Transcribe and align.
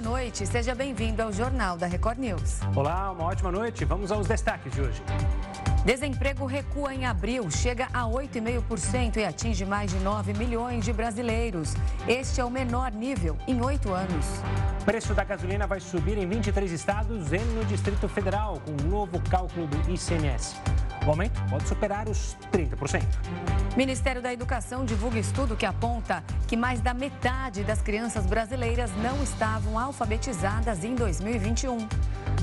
boa 0.00 0.18
noite. 0.18 0.46
Seja 0.46 0.74
bem-vindo 0.74 1.22
ao 1.22 1.32
Jornal 1.32 1.76
da 1.76 1.86
Record 1.86 2.18
News. 2.18 2.60
Olá, 2.74 3.12
uma 3.12 3.24
ótima 3.24 3.52
noite. 3.52 3.84
Vamos 3.84 4.10
aos 4.10 4.26
destaques 4.26 4.72
de 4.72 4.80
hoje. 4.80 5.02
Desemprego 5.84 6.46
recua 6.46 6.94
em 6.94 7.06
abril, 7.06 7.50
chega 7.50 7.88
a 7.92 8.04
8,5% 8.04 9.16
e 9.16 9.24
atinge 9.24 9.64
mais 9.64 9.90
de 9.90 9.98
9 9.98 10.34
milhões 10.34 10.84
de 10.84 10.92
brasileiros. 10.92 11.74
Este 12.08 12.40
é 12.40 12.44
o 12.44 12.50
menor 12.50 12.92
nível 12.92 13.36
em 13.46 13.60
oito 13.62 13.92
anos. 13.92 14.26
Preço 14.84 15.14
da 15.14 15.24
gasolina 15.24 15.66
vai 15.66 15.80
subir 15.80 16.18
em 16.18 16.26
23 16.26 16.70
estados 16.72 17.32
e 17.32 17.38
no 17.38 17.64
Distrito 17.64 18.08
Federal, 18.08 18.60
com 18.60 18.72
um 18.72 18.88
novo 18.88 19.20
cálculo 19.28 19.66
do 19.66 19.90
ICMS. 19.90 20.56
O 21.06 21.10
aumento 21.10 21.40
pode 21.48 21.66
superar 21.66 22.08
os 22.08 22.36
30%. 22.52 23.02
Ministério 23.76 24.20
da 24.20 24.32
Educação 24.32 24.84
divulga 24.84 25.18
estudo 25.18 25.56
que 25.56 25.64
aponta 25.64 26.22
que 26.46 26.56
mais 26.56 26.80
da 26.80 26.92
metade 26.92 27.62
das 27.62 27.80
crianças 27.80 28.26
brasileiras 28.26 28.90
não 28.96 29.22
estavam 29.22 29.78
alfabetizadas 29.78 30.84
em 30.84 30.94
2021. 30.94 31.88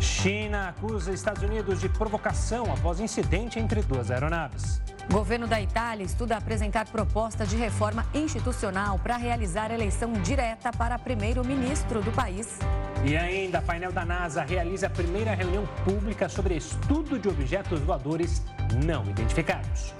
China 0.01 0.69
acusa 0.69 1.11
Estados 1.11 1.43
Unidos 1.43 1.79
de 1.79 1.89
provocação 1.89 2.71
após 2.71 2.99
incidente 2.99 3.59
entre 3.59 3.81
duas 3.81 4.09
aeronaves. 4.09 4.81
Governo 5.11 5.47
da 5.47 5.61
Itália 5.61 6.03
estuda 6.03 6.35
apresentar 6.35 6.85
proposta 6.87 7.45
de 7.45 7.55
reforma 7.55 8.05
institucional 8.13 8.99
para 8.99 9.15
realizar 9.15 9.71
eleição 9.71 10.11
direta 10.13 10.69
para 10.71 10.99
primeiro-ministro 10.99 12.01
do 12.01 12.11
país. 12.11 12.59
E 13.05 13.15
ainda, 13.15 13.61
painel 13.61 13.93
da 13.93 14.03
NASA 14.03 14.43
realiza 14.43 14.87
a 14.87 14.89
primeira 14.89 15.33
reunião 15.33 15.65
pública 15.85 16.27
sobre 16.27 16.57
estudo 16.57 17.17
de 17.17 17.29
objetos 17.29 17.79
voadores 17.79 18.43
não 18.85 19.03
identificados. 19.09 19.93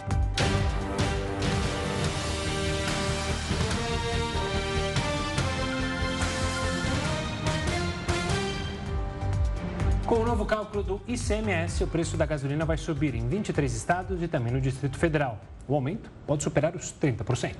Com 10.07 10.21
o 10.21 10.25
novo 10.25 10.45
cálculo 10.45 10.81
do 10.81 11.01
ICMS, 11.05 11.83
o 11.83 11.87
preço 11.87 12.15
da 12.15 12.25
gasolina 12.25 12.63
vai 12.63 12.77
subir 12.77 13.13
em 13.13 13.27
23 13.27 13.73
estados 13.75 14.23
e 14.23 14.27
também 14.29 14.53
no 14.53 14.61
Distrito 14.61 14.97
Federal. 14.97 15.37
O 15.67 15.75
aumento 15.75 16.09
pode 16.25 16.43
superar 16.43 16.73
os 16.77 16.93
30%. 16.93 17.55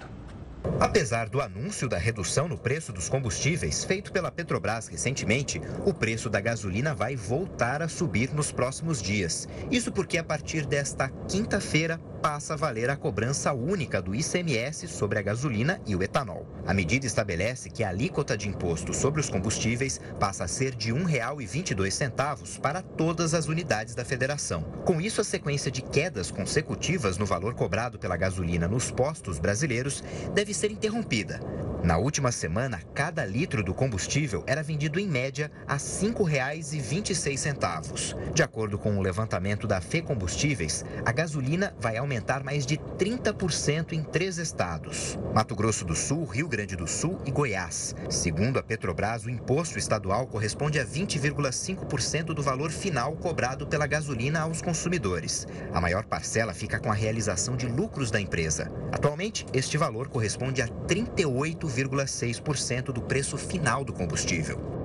Apesar 0.80 1.28
do 1.30 1.42
anúncio 1.42 1.88
da 1.88 1.98
redução 1.98 2.48
no 2.48 2.58
preço 2.58 2.94
dos 2.94 3.10
combustíveis 3.10 3.84
feito 3.84 4.12
pela 4.12 4.32
Petrobras 4.32 4.88
recentemente, 4.88 5.62
o 5.86 5.94
preço 5.94 6.30
da 6.30 6.40
gasolina 6.40 6.94
vai 6.94 7.16
voltar 7.16 7.82
a 7.82 7.88
subir 7.88 8.34
nos 8.34 8.52
próximos 8.52 9.02
dias. 9.02 9.48
Isso 9.72 9.92
porque 9.92 10.18
a 10.18 10.24
partir 10.24 10.66
desta 10.66 11.10
quinta-feira 11.28 12.00
passa 12.22 12.54
a 12.54 12.58
valer 12.58 12.90
a 12.90 12.96
cobrança 12.96 13.54
única 13.54 14.02
do 14.02 14.14
ICMS 14.14 14.88
sobre 14.88 15.20
a 15.20 15.22
gasolina 15.22 15.80
e 15.86 15.96
o 15.96 16.04
etanol. 16.04 16.46
A 16.66 16.74
medida 16.74 17.06
estabelece 17.06 17.70
que 17.70 17.84
a 17.84 17.90
alíquota 17.90 18.38
de 18.38 18.50
imposto 18.50 18.94
sobre 18.94 19.22
os 19.22 19.30
combustíveis 19.30 20.00
passa 20.20 20.44
a 20.44 20.48
ser 20.48 20.76
de 20.76 20.92
R$ 20.92 21.00
1,22 21.00 22.60
para 22.60 22.82
todas 22.82 23.34
as 23.34 23.48
unidades 23.48 23.96
da 23.96 24.04
federação. 24.04 24.62
Com 24.84 25.00
isso, 25.00 25.22
a 25.22 25.24
sequência 25.24 25.72
de 25.72 25.82
quedas 25.82 26.32
consecutivas 26.32 27.18
no 27.18 27.26
valor 27.26 27.54
cobrado 27.54 28.00
pela 28.00 28.18
gasolina 28.18 28.68
nos 28.68 28.92
postos 28.92 29.40
brasileiros 29.40 30.04
deve 30.34 30.47
ser 30.54 30.72
interrompida. 30.72 31.40
Na 31.84 31.98
última 31.98 32.32
semana, 32.32 32.82
cada 32.94 33.24
litro 33.24 33.64
do 33.64 33.72
combustível 33.74 34.44
era 34.48 34.64
vendido 34.64 35.00
em 35.00 35.08
média 35.08 35.52
a 35.68 35.74
R$ 35.74 35.80
5,26. 35.80 38.34
De 38.34 38.42
acordo 38.42 38.80
com 38.80 38.98
o 38.98 39.02
levantamento 39.02 39.68
da 39.68 39.80
Fê 39.80 40.02
Combustíveis, 40.02 40.84
a 41.06 41.12
gasolina 41.12 41.76
vai 41.80 41.96
aumentar 41.96 42.44
mais 42.44 42.66
de 42.66 42.78
30% 42.78 43.94
em 43.94 44.02
três 44.04 44.40
estados: 44.40 45.20
Mato 45.34 45.56
Grosso 45.56 45.86
do 45.86 45.96
Sul, 45.96 46.26
Rio 46.26 46.48
Grande 46.48 46.76
do 46.76 46.88
Sul 46.88 47.22
e 47.26 47.32
Goiás. 47.32 47.96
Segundo 48.10 48.58
a 48.58 48.64
Petrobras, 48.64 49.26
o 49.26 49.30
imposto 49.30 49.78
estadual 49.78 50.26
corresponde 50.26 50.80
a 50.80 50.86
20,5% 50.86 52.34
do 52.34 52.42
valor 52.42 52.72
final 52.72 53.16
cobrado 53.16 53.68
pela 53.68 53.86
gasolina 53.86 54.40
aos 54.42 54.64
consumidores. 54.64 55.46
A 55.72 55.80
maior 55.80 56.06
parcela 56.06 56.56
fica 56.56 56.80
com 56.80 56.92
a 56.92 56.96
realização 56.96 57.56
de 57.56 57.68
lucros 57.68 58.10
da 58.10 58.20
empresa. 58.20 58.72
Atualmente, 58.92 59.46
este 59.54 59.78
valor 59.78 60.08
corresponde 60.08 60.37
a 60.62 60.68
38,6% 60.68 62.92
do 62.92 63.02
preço 63.02 63.38
final 63.38 63.84
do 63.84 63.92
combustível. 63.92 64.78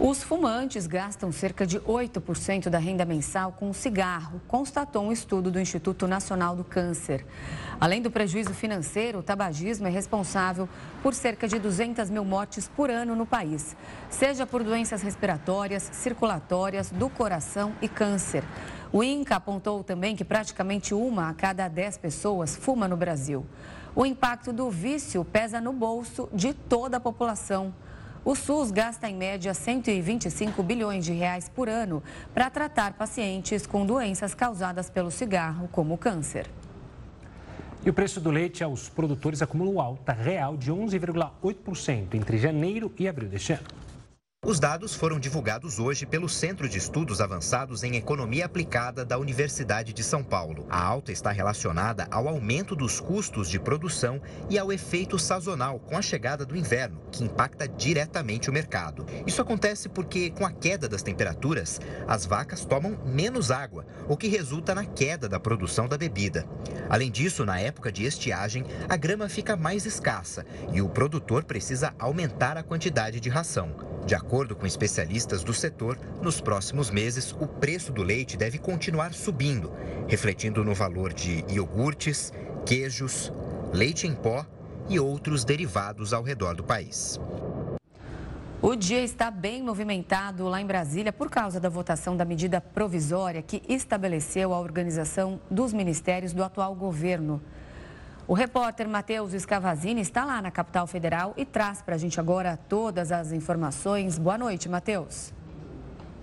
Os 0.00 0.22
fumantes 0.22 0.86
gastam 0.86 1.32
cerca 1.32 1.66
de 1.66 1.80
8% 1.80 2.68
da 2.68 2.78
renda 2.78 3.04
mensal 3.04 3.50
com 3.50 3.72
cigarro, 3.72 4.40
constatou 4.46 5.02
um 5.02 5.10
estudo 5.10 5.50
do 5.50 5.58
Instituto 5.58 6.06
Nacional 6.06 6.54
do 6.54 6.62
Câncer. 6.62 7.26
Além 7.80 8.00
do 8.00 8.08
prejuízo 8.08 8.54
financeiro, 8.54 9.18
o 9.18 9.22
tabagismo 9.24 9.88
é 9.88 9.90
responsável 9.90 10.68
por 11.02 11.14
cerca 11.14 11.48
de 11.48 11.58
200 11.58 12.10
mil 12.10 12.24
mortes 12.24 12.68
por 12.68 12.90
ano 12.90 13.16
no 13.16 13.26
país, 13.26 13.76
seja 14.08 14.46
por 14.46 14.62
doenças 14.62 15.02
respiratórias, 15.02 15.90
circulatórias, 15.92 16.90
do 16.90 17.10
coração 17.10 17.72
e 17.82 17.88
câncer. 17.88 18.44
O 18.92 19.02
INCA 19.02 19.34
apontou 19.34 19.82
também 19.82 20.14
que 20.14 20.24
praticamente 20.24 20.94
uma 20.94 21.28
a 21.28 21.34
cada 21.34 21.66
10 21.66 21.98
pessoas 21.98 22.54
fuma 22.54 22.86
no 22.86 22.96
Brasil. 22.96 23.44
O 23.98 24.06
impacto 24.06 24.52
do 24.52 24.70
vício 24.70 25.24
pesa 25.24 25.60
no 25.60 25.72
bolso 25.72 26.28
de 26.32 26.54
toda 26.54 26.98
a 26.98 27.00
população. 27.00 27.74
O 28.24 28.36
SUS 28.36 28.70
gasta 28.70 29.10
em 29.10 29.16
média 29.16 29.52
125 29.52 30.62
bilhões 30.62 31.04
de 31.04 31.12
reais 31.12 31.48
por 31.48 31.68
ano 31.68 32.00
para 32.32 32.48
tratar 32.48 32.92
pacientes 32.92 33.66
com 33.66 33.84
doenças 33.84 34.34
causadas 34.34 34.88
pelo 34.88 35.10
cigarro, 35.10 35.68
como 35.72 35.94
o 35.94 35.98
câncer. 35.98 36.48
E 37.84 37.90
o 37.90 37.92
preço 37.92 38.20
do 38.20 38.30
leite 38.30 38.62
aos 38.62 38.88
produtores 38.88 39.42
acumulou 39.42 39.80
alta 39.80 40.12
real 40.12 40.56
de 40.56 40.70
11,8% 40.70 42.14
entre 42.14 42.38
janeiro 42.38 42.92
e 42.96 43.08
abril 43.08 43.28
deste 43.28 43.54
ano. 43.54 43.66
Os 44.46 44.60
dados 44.60 44.94
foram 44.94 45.18
divulgados 45.18 45.80
hoje 45.80 46.06
pelo 46.06 46.28
Centro 46.28 46.68
de 46.68 46.78
Estudos 46.78 47.20
Avançados 47.20 47.82
em 47.82 47.96
Economia 47.96 48.46
Aplicada 48.46 49.04
da 49.04 49.18
Universidade 49.18 49.92
de 49.92 50.02
São 50.04 50.22
Paulo. 50.22 50.64
A 50.70 50.80
alta 50.80 51.10
está 51.10 51.32
relacionada 51.32 52.06
ao 52.08 52.28
aumento 52.28 52.76
dos 52.76 53.00
custos 53.00 53.50
de 53.50 53.58
produção 53.58 54.22
e 54.48 54.56
ao 54.56 54.72
efeito 54.72 55.18
sazonal 55.18 55.80
com 55.80 55.98
a 55.98 56.02
chegada 56.02 56.46
do 56.46 56.56
inverno, 56.56 57.00
que 57.10 57.24
impacta 57.24 57.66
diretamente 57.66 58.48
o 58.48 58.52
mercado. 58.52 59.04
Isso 59.26 59.42
acontece 59.42 59.88
porque, 59.88 60.30
com 60.30 60.46
a 60.46 60.52
queda 60.52 60.88
das 60.88 61.02
temperaturas, 61.02 61.80
as 62.06 62.24
vacas 62.24 62.64
tomam 62.64 62.96
menos 63.04 63.50
água, 63.50 63.84
o 64.08 64.16
que 64.16 64.28
resulta 64.28 64.72
na 64.72 64.84
queda 64.84 65.28
da 65.28 65.40
produção 65.40 65.88
da 65.88 65.98
bebida. 65.98 66.46
Além 66.88 67.10
disso, 67.10 67.44
na 67.44 67.58
época 67.58 67.90
de 67.90 68.04
estiagem, 68.04 68.64
a 68.88 68.96
grama 68.96 69.28
fica 69.28 69.56
mais 69.56 69.84
escassa 69.84 70.46
e 70.72 70.80
o 70.80 70.88
produtor 70.88 71.42
precisa 71.42 71.92
aumentar 71.98 72.56
a 72.56 72.62
quantidade 72.62 73.18
de 73.18 73.28
ração. 73.28 73.74
De 74.06 74.14
acordo 74.14 74.37
com 74.54 74.66
especialistas 74.66 75.42
do 75.42 75.52
setor, 75.52 75.98
nos 76.22 76.40
próximos 76.40 76.90
meses 76.90 77.34
o 77.40 77.46
preço 77.46 77.92
do 77.92 78.02
leite 78.02 78.36
deve 78.36 78.58
continuar 78.58 79.12
subindo, 79.12 79.72
refletindo 80.06 80.64
no 80.64 80.74
valor 80.74 81.12
de 81.12 81.44
iogurtes, 81.48 82.32
queijos, 82.64 83.32
leite 83.72 84.06
em 84.06 84.14
pó 84.14 84.46
e 84.88 85.00
outros 85.00 85.44
derivados 85.44 86.12
ao 86.12 86.22
redor 86.22 86.54
do 86.54 86.62
país. 86.62 87.18
O 88.62 88.74
dia 88.74 89.02
está 89.02 89.30
bem 89.30 89.62
movimentado 89.62 90.48
lá 90.48 90.60
em 90.60 90.66
Brasília 90.66 91.12
por 91.12 91.30
causa 91.30 91.60
da 91.60 91.68
votação 91.68 92.16
da 92.16 92.24
medida 92.24 92.60
provisória 92.60 93.42
que 93.42 93.62
estabeleceu 93.68 94.52
a 94.52 94.60
organização 94.60 95.40
dos 95.50 95.72
ministérios 95.72 96.32
do 96.32 96.42
atual 96.42 96.74
governo. 96.74 97.40
O 98.28 98.34
repórter 98.34 98.86
Matheus 98.86 99.32
Escavazini 99.32 100.02
está 100.02 100.22
lá 100.22 100.42
na 100.42 100.50
capital 100.50 100.86
federal 100.86 101.32
e 101.34 101.46
traz 101.46 101.80
para 101.80 101.94
a 101.94 101.98
gente 101.98 102.20
agora 102.20 102.58
todas 102.68 103.10
as 103.10 103.32
informações. 103.32 104.18
Boa 104.18 104.36
noite, 104.36 104.68
Matheus. 104.68 105.32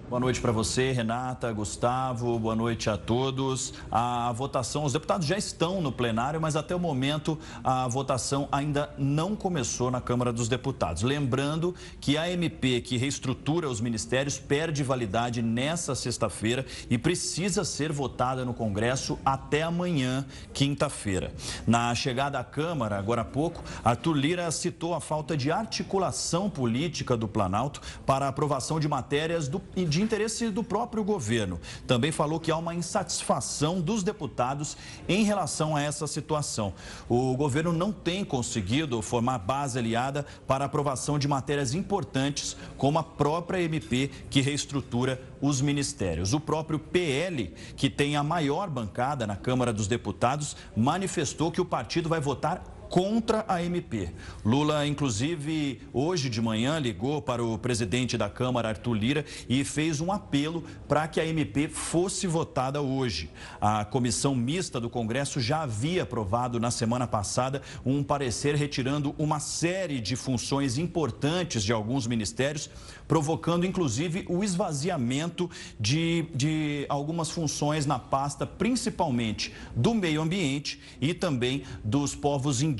Boa 0.07 0.19
noite 0.19 0.39
para 0.39 0.51
você, 0.51 0.91
Renata, 0.91 1.51
Gustavo, 1.51 2.37
boa 2.37 2.55
noite 2.55 2.91
a 2.91 2.95
todos. 2.95 3.73
A 3.91 4.31
votação, 4.33 4.83
os 4.83 4.93
deputados 4.93 5.25
já 5.25 5.35
estão 5.35 5.81
no 5.81 5.91
plenário, 5.91 6.39
mas 6.39 6.55
até 6.55 6.75
o 6.75 6.79
momento 6.79 7.39
a 7.63 7.87
votação 7.87 8.47
ainda 8.51 8.93
não 8.99 9.35
começou 9.35 9.89
na 9.89 9.99
Câmara 9.99 10.31
dos 10.31 10.47
Deputados. 10.47 11.01
Lembrando 11.01 11.73
que 11.99 12.19
a 12.19 12.29
MP 12.29 12.81
que 12.81 12.97
reestrutura 12.97 13.67
os 13.67 13.81
ministérios 13.81 14.37
perde 14.37 14.83
validade 14.83 15.41
nessa 15.41 15.95
sexta-feira 15.95 16.67
e 16.87 16.99
precisa 16.99 17.65
ser 17.65 17.91
votada 17.91 18.45
no 18.45 18.53
Congresso 18.53 19.17
até 19.25 19.63
amanhã, 19.63 20.23
quinta-feira. 20.53 21.33
Na 21.65 21.95
chegada 21.95 22.37
à 22.37 22.43
Câmara, 22.43 22.99
agora 22.99 23.23
há 23.23 23.25
pouco, 23.25 23.63
Arthur 23.83 24.13
Lira 24.13 24.51
citou 24.51 24.93
a 24.93 25.01
falta 25.01 25.35
de 25.35 25.51
articulação 25.51 26.47
política 26.47 27.17
do 27.17 27.27
Planalto 27.27 27.81
para 28.05 28.27
aprovação 28.27 28.79
de 28.79 28.87
matérias 28.87 29.47
do, 29.47 29.59
de 29.75 29.94
interesse 30.01 30.49
do 30.49 30.63
próprio 30.63 31.03
governo. 31.03 31.59
Também 31.87 32.11
falou 32.11 32.39
que 32.39 32.51
há 32.51 32.57
uma 32.57 32.75
insatisfação 32.75 33.81
dos 33.81 34.03
deputados 34.03 34.77
em 35.07 35.23
relação 35.23 35.75
a 35.75 35.81
essa 35.81 36.07
situação. 36.07 36.73
O 37.09 37.35
governo 37.35 37.73
não 37.73 37.91
tem 37.91 38.23
conseguido 38.23 39.01
formar 39.01 39.39
base 39.39 39.79
aliada 39.79 40.25
para 40.47 40.65
aprovação 40.65 41.19
de 41.19 41.27
matérias 41.27 41.73
importantes, 41.73 42.55
como 42.77 42.99
a 42.99 43.03
própria 43.03 43.61
MP, 43.61 44.09
que 44.29 44.41
reestrutura 44.41 45.21
os 45.41 45.61
ministérios. 45.61 46.33
O 46.33 46.39
próprio 46.39 46.79
PL, 46.79 47.53
que 47.75 47.89
tem 47.89 48.15
a 48.15 48.23
maior 48.23 48.69
bancada 48.69 49.27
na 49.27 49.35
Câmara 49.35 49.71
dos 49.71 49.87
Deputados, 49.87 50.55
manifestou 50.75 51.51
que 51.51 51.61
o 51.61 51.65
partido 51.65 52.09
vai 52.09 52.19
votar 52.19 52.74
contra 52.89 53.45
a 53.47 53.63
MP. 53.63 54.09
Lula, 54.43 54.85
inclusive, 54.85 55.81
hoje 55.91 56.29
de 56.29 56.41
manhã 56.41 56.79
ligou 56.79 57.21
para 57.21 57.43
o 57.43 57.57
presidente 57.57 58.17
da 58.17 58.29
Câmara, 58.29 58.69
Arthur 58.69 58.93
Lira, 58.93 59.25
e 59.49 59.63
fez 59.63 60.01
um 60.01 60.11
apelo 60.11 60.63
para 60.87 61.07
que 61.07 61.19
a 61.19 61.25
MP 61.25 61.67
fosse 61.67 62.27
votada 62.27 62.81
hoje. 62.81 63.29
A 63.59 63.83
comissão 63.85 64.35
mista 64.35 64.79
do 64.79 64.89
Congresso 64.89 65.39
já 65.39 65.63
havia 65.63 66.03
aprovado 66.03 66.59
na 66.59 66.71
semana 66.71 67.07
passada 67.07 67.61
um 67.85 68.03
parecer 68.03 68.55
retirando 68.55 69.15
uma 69.17 69.39
série 69.39 69.99
de 69.99 70.15
funções 70.15 70.77
importantes 70.77 71.63
de 71.63 71.73
alguns 71.73 72.07
ministérios, 72.07 72.69
provocando 73.07 73.65
inclusive 73.65 74.25
o 74.29 74.43
esvaziamento 74.43 75.49
de, 75.79 76.25
de 76.33 76.85
algumas 76.89 77.29
funções 77.29 77.85
na 77.85 77.99
pasta, 77.99 78.45
principalmente 78.45 79.53
do 79.75 79.93
meio 79.93 80.21
ambiente 80.21 80.79
e 81.01 81.13
também 81.13 81.63
dos 81.83 82.15
povos 82.15 82.61
indígenas. 82.61 82.74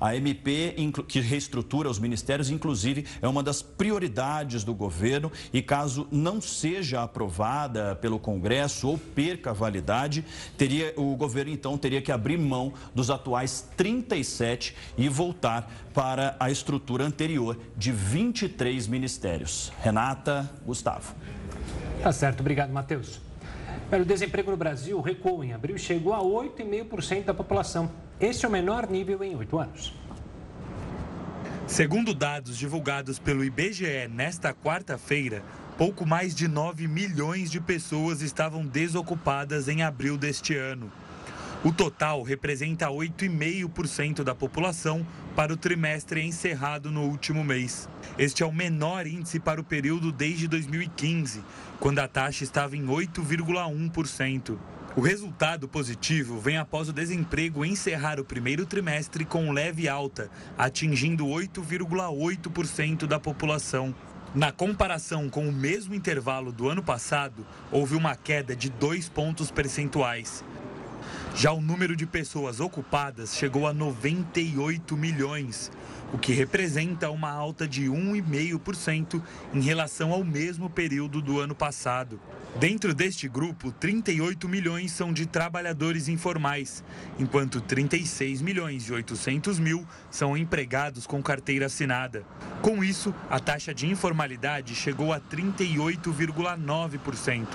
A 0.00 0.16
MP, 0.16 0.74
que 1.06 1.20
reestrutura 1.20 1.88
os 1.88 1.98
ministérios, 1.98 2.50
inclusive, 2.50 3.06
é 3.20 3.28
uma 3.28 3.42
das 3.42 3.62
prioridades 3.62 4.64
do 4.64 4.74
governo 4.74 5.30
e 5.52 5.62
caso 5.62 6.08
não 6.10 6.40
seja 6.40 7.02
aprovada 7.02 7.96
pelo 7.96 8.18
Congresso 8.18 8.88
ou 8.88 8.98
perca 8.98 9.50
a 9.50 9.52
validade, 9.52 10.24
teria, 10.56 10.92
o 10.96 11.14
governo 11.16 11.52
então 11.52 11.76
teria 11.76 12.00
que 12.02 12.12
abrir 12.12 12.38
mão 12.38 12.72
dos 12.94 13.10
atuais 13.10 13.68
37 13.76 14.74
e 14.96 15.08
voltar 15.08 15.70
para 15.92 16.36
a 16.40 16.50
estrutura 16.50 17.04
anterior 17.04 17.58
de 17.76 17.92
23 17.92 18.86
ministérios. 18.86 19.72
Renata, 19.82 20.50
Gustavo. 20.64 21.14
Tá 22.02 22.12
certo, 22.12 22.40
obrigado, 22.40 22.72
Matheus. 22.72 23.31
O 24.00 24.04
desemprego 24.06 24.50
no 24.50 24.56
Brasil 24.56 24.98
recuou 25.02 25.44
em 25.44 25.52
abril 25.52 25.76
e 25.76 25.78
chegou 25.78 26.14
a 26.14 26.20
8,5% 26.20 27.24
da 27.24 27.34
população. 27.34 27.92
Esse 28.18 28.46
é 28.46 28.48
o 28.48 28.50
menor 28.50 28.88
nível 28.88 29.22
em 29.22 29.36
oito 29.36 29.58
anos. 29.58 29.92
Segundo 31.66 32.14
dados 32.14 32.56
divulgados 32.56 33.18
pelo 33.18 33.44
IBGE 33.44 34.08
nesta 34.08 34.54
quarta-feira, 34.54 35.42
pouco 35.76 36.06
mais 36.06 36.34
de 36.34 36.48
9 36.48 36.88
milhões 36.88 37.50
de 37.50 37.60
pessoas 37.60 38.22
estavam 38.22 38.66
desocupadas 38.66 39.68
em 39.68 39.82
abril 39.82 40.16
deste 40.16 40.56
ano. 40.56 40.90
O 41.62 41.70
total 41.70 42.22
representa 42.22 42.86
8,5% 42.86 44.24
da 44.24 44.34
população 44.34 45.06
para 45.34 45.52
o 45.52 45.56
trimestre 45.56 46.22
encerrado 46.22 46.90
no 46.90 47.02
último 47.02 47.42
mês. 47.42 47.88
Este 48.18 48.42
é 48.42 48.46
o 48.46 48.52
menor 48.52 49.06
índice 49.06 49.40
para 49.40 49.60
o 49.60 49.64
período 49.64 50.12
desde 50.12 50.46
2015, 50.46 51.42
quando 51.80 51.98
a 52.00 52.08
taxa 52.08 52.44
estava 52.44 52.76
em 52.76 52.86
8,1%. 52.86 54.58
O 54.94 55.00
resultado 55.00 55.66
positivo 55.66 56.38
vem 56.38 56.58
após 56.58 56.88
o 56.88 56.92
desemprego 56.92 57.64
encerrar 57.64 58.20
o 58.20 58.24
primeiro 58.24 58.66
trimestre 58.66 59.24
com 59.24 59.50
leve 59.50 59.88
alta, 59.88 60.30
atingindo 60.58 61.26
8,8% 61.26 63.06
da 63.06 63.18
população. 63.18 63.94
Na 64.34 64.52
comparação 64.52 65.30
com 65.30 65.48
o 65.48 65.52
mesmo 65.52 65.94
intervalo 65.94 66.52
do 66.52 66.68
ano 66.68 66.82
passado, 66.82 67.46
houve 67.70 67.94
uma 67.94 68.14
queda 68.16 68.54
de 68.54 68.68
dois 68.68 69.08
pontos 69.08 69.50
percentuais. 69.50 70.44
Já 71.34 71.50
o 71.50 71.60
número 71.60 71.96
de 71.96 72.06
pessoas 72.06 72.60
ocupadas 72.60 73.34
chegou 73.34 73.66
a 73.66 73.72
98 73.72 74.96
milhões, 74.96 75.72
o 76.12 76.18
que 76.18 76.32
representa 76.32 77.10
uma 77.10 77.30
alta 77.30 77.66
de 77.66 77.86
1,5% 77.86 79.22
em 79.54 79.60
relação 79.60 80.12
ao 80.12 80.22
mesmo 80.22 80.68
período 80.68 81.22
do 81.22 81.40
ano 81.40 81.54
passado. 81.54 82.20
Dentro 82.60 82.94
deste 82.94 83.26
grupo, 83.26 83.72
38 83.72 84.46
milhões 84.46 84.92
são 84.92 85.10
de 85.10 85.24
trabalhadores 85.24 86.06
informais, 86.06 86.84
enquanto 87.18 87.62
36 87.62 88.42
milhões 88.42 88.88
e 88.88 88.92
800 88.92 89.58
mil 89.58 89.86
são 90.10 90.36
empregados 90.36 91.06
com 91.06 91.22
carteira 91.22 91.64
assinada. 91.66 92.26
Com 92.60 92.84
isso, 92.84 93.14
a 93.30 93.40
taxa 93.40 93.72
de 93.72 93.86
informalidade 93.86 94.74
chegou 94.74 95.14
a 95.14 95.20
38,9%, 95.20 97.46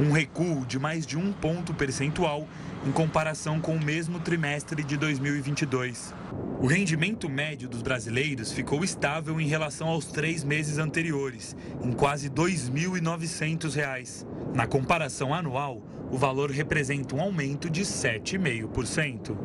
um 0.00 0.12
recuo 0.12 0.64
de 0.64 0.78
mais 0.78 1.04
de 1.04 1.18
um 1.18 1.32
ponto 1.32 1.74
percentual 1.74 2.46
em 2.86 2.92
comparação 2.92 3.60
com 3.60 3.74
o 3.74 3.84
mesmo 3.84 4.20
trimestre 4.20 4.84
de 4.84 4.96
2022. 4.96 6.14
O 6.60 6.66
rendimento 6.66 7.28
médio 7.28 7.68
dos 7.68 7.82
brasileiros 7.82 8.50
ficou 8.50 8.82
estável 8.82 9.40
em 9.40 9.46
relação 9.46 9.86
aos 9.86 10.06
três 10.06 10.42
meses 10.42 10.76
anteriores, 10.76 11.56
em 11.80 11.92
quase 11.92 12.26
R$ 12.26 12.34
2.900. 12.34 14.26
Na 14.52 14.66
comparação 14.66 15.32
anual, 15.32 15.80
o 16.10 16.18
valor 16.18 16.50
representa 16.50 17.14
um 17.14 17.20
aumento 17.20 17.70
de 17.70 17.82
7,5%. 17.82 19.36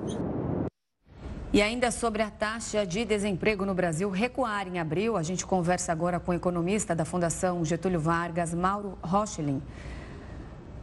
E 1.54 1.62
ainda 1.62 1.92
sobre 1.92 2.24
a 2.24 2.32
taxa 2.32 2.84
de 2.84 3.06
desemprego 3.06 3.64
no 3.64 3.76
Brasil 3.76 4.10
recuar 4.10 4.68
em 4.68 4.80
abril, 4.80 5.16
a 5.16 5.22
gente 5.22 5.46
conversa 5.46 5.92
agora 5.92 6.20
com 6.20 6.32
o 6.32 6.34
economista 6.34 6.96
da 6.96 7.06
Fundação 7.06 7.64
Getúlio 7.64 8.00
Vargas, 8.00 8.56
Mauro 8.56 8.98
Rochelin. 9.04 9.62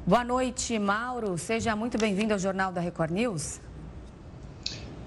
Boa 0.07 0.23
noite, 0.23 0.79
Mauro. 0.79 1.37
Seja 1.37 1.75
muito 1.75 1.99
bem-vindo 1.99 2.33
ao 2.33 2.39
Jornal 2.39 2.71
da 2.71 2.81
Record 2.81 3.11
News. 3.11 3.61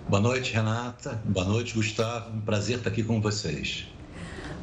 Boa 0.07 0.21
noite, 0.21 0.53
Renata. 0.53 1.21
Boa 1.25 1.45
noite, 1.45 1.73
Gustavo. 1.73 2.35
Um 2.35 2.41
prazer 2.41 2.77
estar 2.77 2.89
aqui 2.89 3.03
com 3.03 3.21
vocês. 3.21 3.87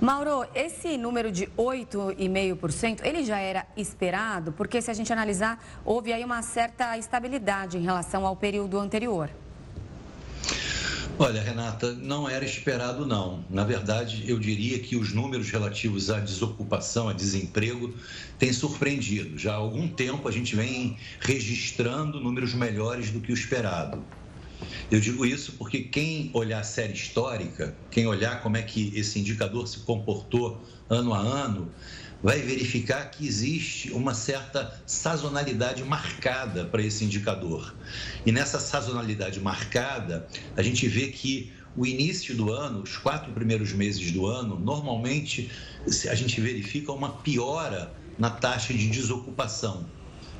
Mauro, 0.01 0.47
esse 0.55 0.97
número 0.97 1.33
de 1.33 1.47
8,5%, 1.59 3.01
ele 3.05 3.25
já 3.25 3.39
era 3.39 3.67
esperado? 3.77 4.53
Porque 4.53 4.81
se 4.81 4.91
a 4.91 4.95
gente 4.95 5.13
analisar, 5.13 5.63
houve 5.85 6.13
aí 6.13 6.25
uma 6.25 6.43
certa 6.43 6.97
estabilidade 6.97 7.79
em 7.79 7.83
relação 7.83 8.27
ao 8.27 8.37
período 8.37 8.79
anterior. 8.79 9.31
Olha, 11.19 11.43
Renata, 11.43 11.93
não 11.93 12.27
era 12.27 12.45
esperado, 12.45 13.07
não. 13.07 13.45
Na 13.51 13.63
verdade, 13.63 14.25
eu 14.27 14.39
diria 14.39 14.79
que 14.79 14.97
os 14.97 15.13
números 15.13 15.51
relativos 15.51 16.11
à 16.11 16.19
desocupação, 16.19 17.11
a 17.11 17.13
desemprego, 17.13 17.95
têm 18.39 18.53
surpreendido. 18.55 19.37
Já 19.37 19.53
há 19.53 19.57
algum 19.57 19.87
tempo 19.87 20.27
a 20.27 20.33
gente 20.33 20.57
vem 20.57 20.97
registrando 21.21 22.21
números 22.21 22.55
melhores 22.55 23.11
do 23.11 23.21
que 23.21 23.33
o 23.33 23.35
esperado. 23.35 24.03
Eu 24.91 25.01
digo 25.01 25.25
isso 25.25 25.53
porque 25.53 25.81
quem 25.81 26.31
olhar 26.35 26.61
a 26.61 26.65
série 26.65 26.93
histórica, 26.93 27.77
quem 27.91 28.07
olhar 28.07 28.43
como 28.43 28.57
é 28.57 28.63
que 28.63 28.93
esse 28.97 29.19
indicador 29.19 29.67
se 29.69 29.81
comportou 29.81 30.67
ano 30.89 31.15
a 31.15 31.19
ano, 31.19 31.73
vai 32.23 32.41
verificar 32.41 33.11
que 33.11 33.27
existe 33.27 33.91
uma 33.93 34.15
certa 34.15 34.83
sazonalidade 34.87 35.83
marcada 35.85 36.67
para 36.67 36.83
esse 36.83 37.05
indicador. 37.05 37.75
E 38.27 38.33
nessa 38.33 38.61
sazonalidade 38.61 39.41
marcada, 39.41 40.29
a 40.57 40.63
gente 40.63 40.87
vê 40.87 41.09
que 41.09 41.53
o 41.75 41.87
início 41.87 42.35
do 42.35 42.53
ano, 42.53 42.83
os 42.83 42.97
quatro 42.97 43.33
primeiros 43.33 43.73
meses 43.73 44.11
do 44.13 44.27
ano, 44.27 44.59
normalmente 44.59 45.51
a 46.09 46.15
gente 46.15 46.41
verifica 46.41 46.93
uma 46.93 47.23
piora 47.23 47.95
na 48.19 48.29
taxa 48.29 48.75
de 48.75 48.91
desocupação. 48.91 49.91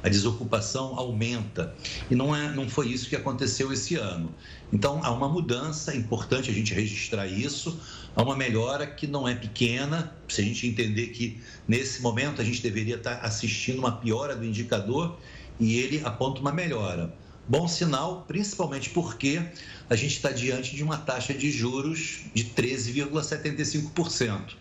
A 0.03 0.09
desocupação 0.09 0.99
aumenta. 0.99 1.75
E 2.11 2.15
não, 2.15 2.35
é, 2.35 2.53
não 2.55 2.69
foi 2.69 2.89
isso 2.89 3.09
que 3.09 3.17
aconteceu 3.17 3.73
esse 3.73 3.97
ano. 3.97 4.35
Então, 4.73 5.05
há 5.05 5.11
uma 5.11 5.29
mudança, 5.29 5.93
é 5.93 5.97
importante 5.97 6.51
a 6.51 6.55
gente 6.55 6.73
registrar 6.73 7.27
isso, 7.27 7.79
há 8.17 8.23
uma 8.23 8.37
melhora 8.37 8.87
que 8.87 9.07
não 9.07 9.29
é 9.29 9.35
pequena, 9.35 10.15
se 10.29 10.41
a 10.41 10.45
gente 10.45 10.67
entender 10.67 11.09
que 11.09 11.41
nesse 11.69 12.01
momento 12.01 12.41
a 12.41 12.45
gente 12.45 12.63
deveria 12.63 12.97
estar 12.97 13.17
assistindo 13.17 13.79
uma 13.79 13.93
piora 13.93 14.35
do 14.35 14.45
indicador 14.45 15.19
e 15.59 15.77
ele 15.77 16.01
aponta 16.05 16.41
uma 16.41 16.53
melhora. 16.53 17.13
Bom 17.47 17.67
sinal, 17.67 18.25
principalmente 18.29 18.91
porque 18.91 19.43
a 19.89 19.97
gente 19.97 20.15
está 20.15 20.31
diante 20.31 20.77
de 20.77 20.85
uma 20.85 20.97
taxa 20.97 21.35
de 21.35 21.51
juros 21.51 22.21
de 22.33 22.45
13,75%, 22.45 24.55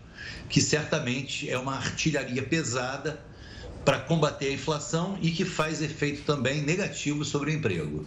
que 0.50 0.60
certamente 0.60 1.50
é 1.50 1.58
uma 1.58 1.76
artilharia 1.76 2.42
pesada 2.42 3.29
para 3.84 4.00
combater 4.00 4.48
a 4.48 4.54
inflação 4.54 5.18
e 5.22 5.32
que 5.32 5.46
faz 5.46 5.82
efeito 5.82 6.24
também 6.24 6.62
negativo 6.62 7.24
sobre 7.26 7.52
o 7.52 7.54
emprego. 7.54 8.06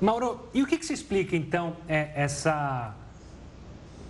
Mauro, 0.00 0.48
e 0.54 0.62
o 0.62 0.66
que, 0.66 0.78
que 0.78 0.86
se 0.86 0.94
explica 0.94 1.36
então 1.36 1.76
é, 1.86 2.10
essa 2.14 2.94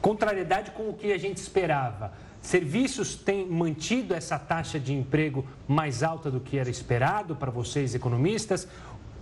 contrariedade 0.00 0.70
com 0.70 0.88
o 0.88 0.94
que 0.94 1.12
a 1.12 1.18
gente 1.18 1.38
esperava. 1.38 2.12
Serviços 2.40 3.16
têm 3.16 3.46
mantido 3.46 4.14
essa 4.14 4.38
taxa 4.38 4.80
de 4.80 4.94
emprego 4.94 5.46
mais 5.68 6.02
alta 6.02 6.30
do 6.30 6.40
que 6.40 6.56
era 6.56 6.70
esperado 6.70 7.36
para 7.36 7.50
vocês, 7.50 7.94
economistas. 7.94 8.66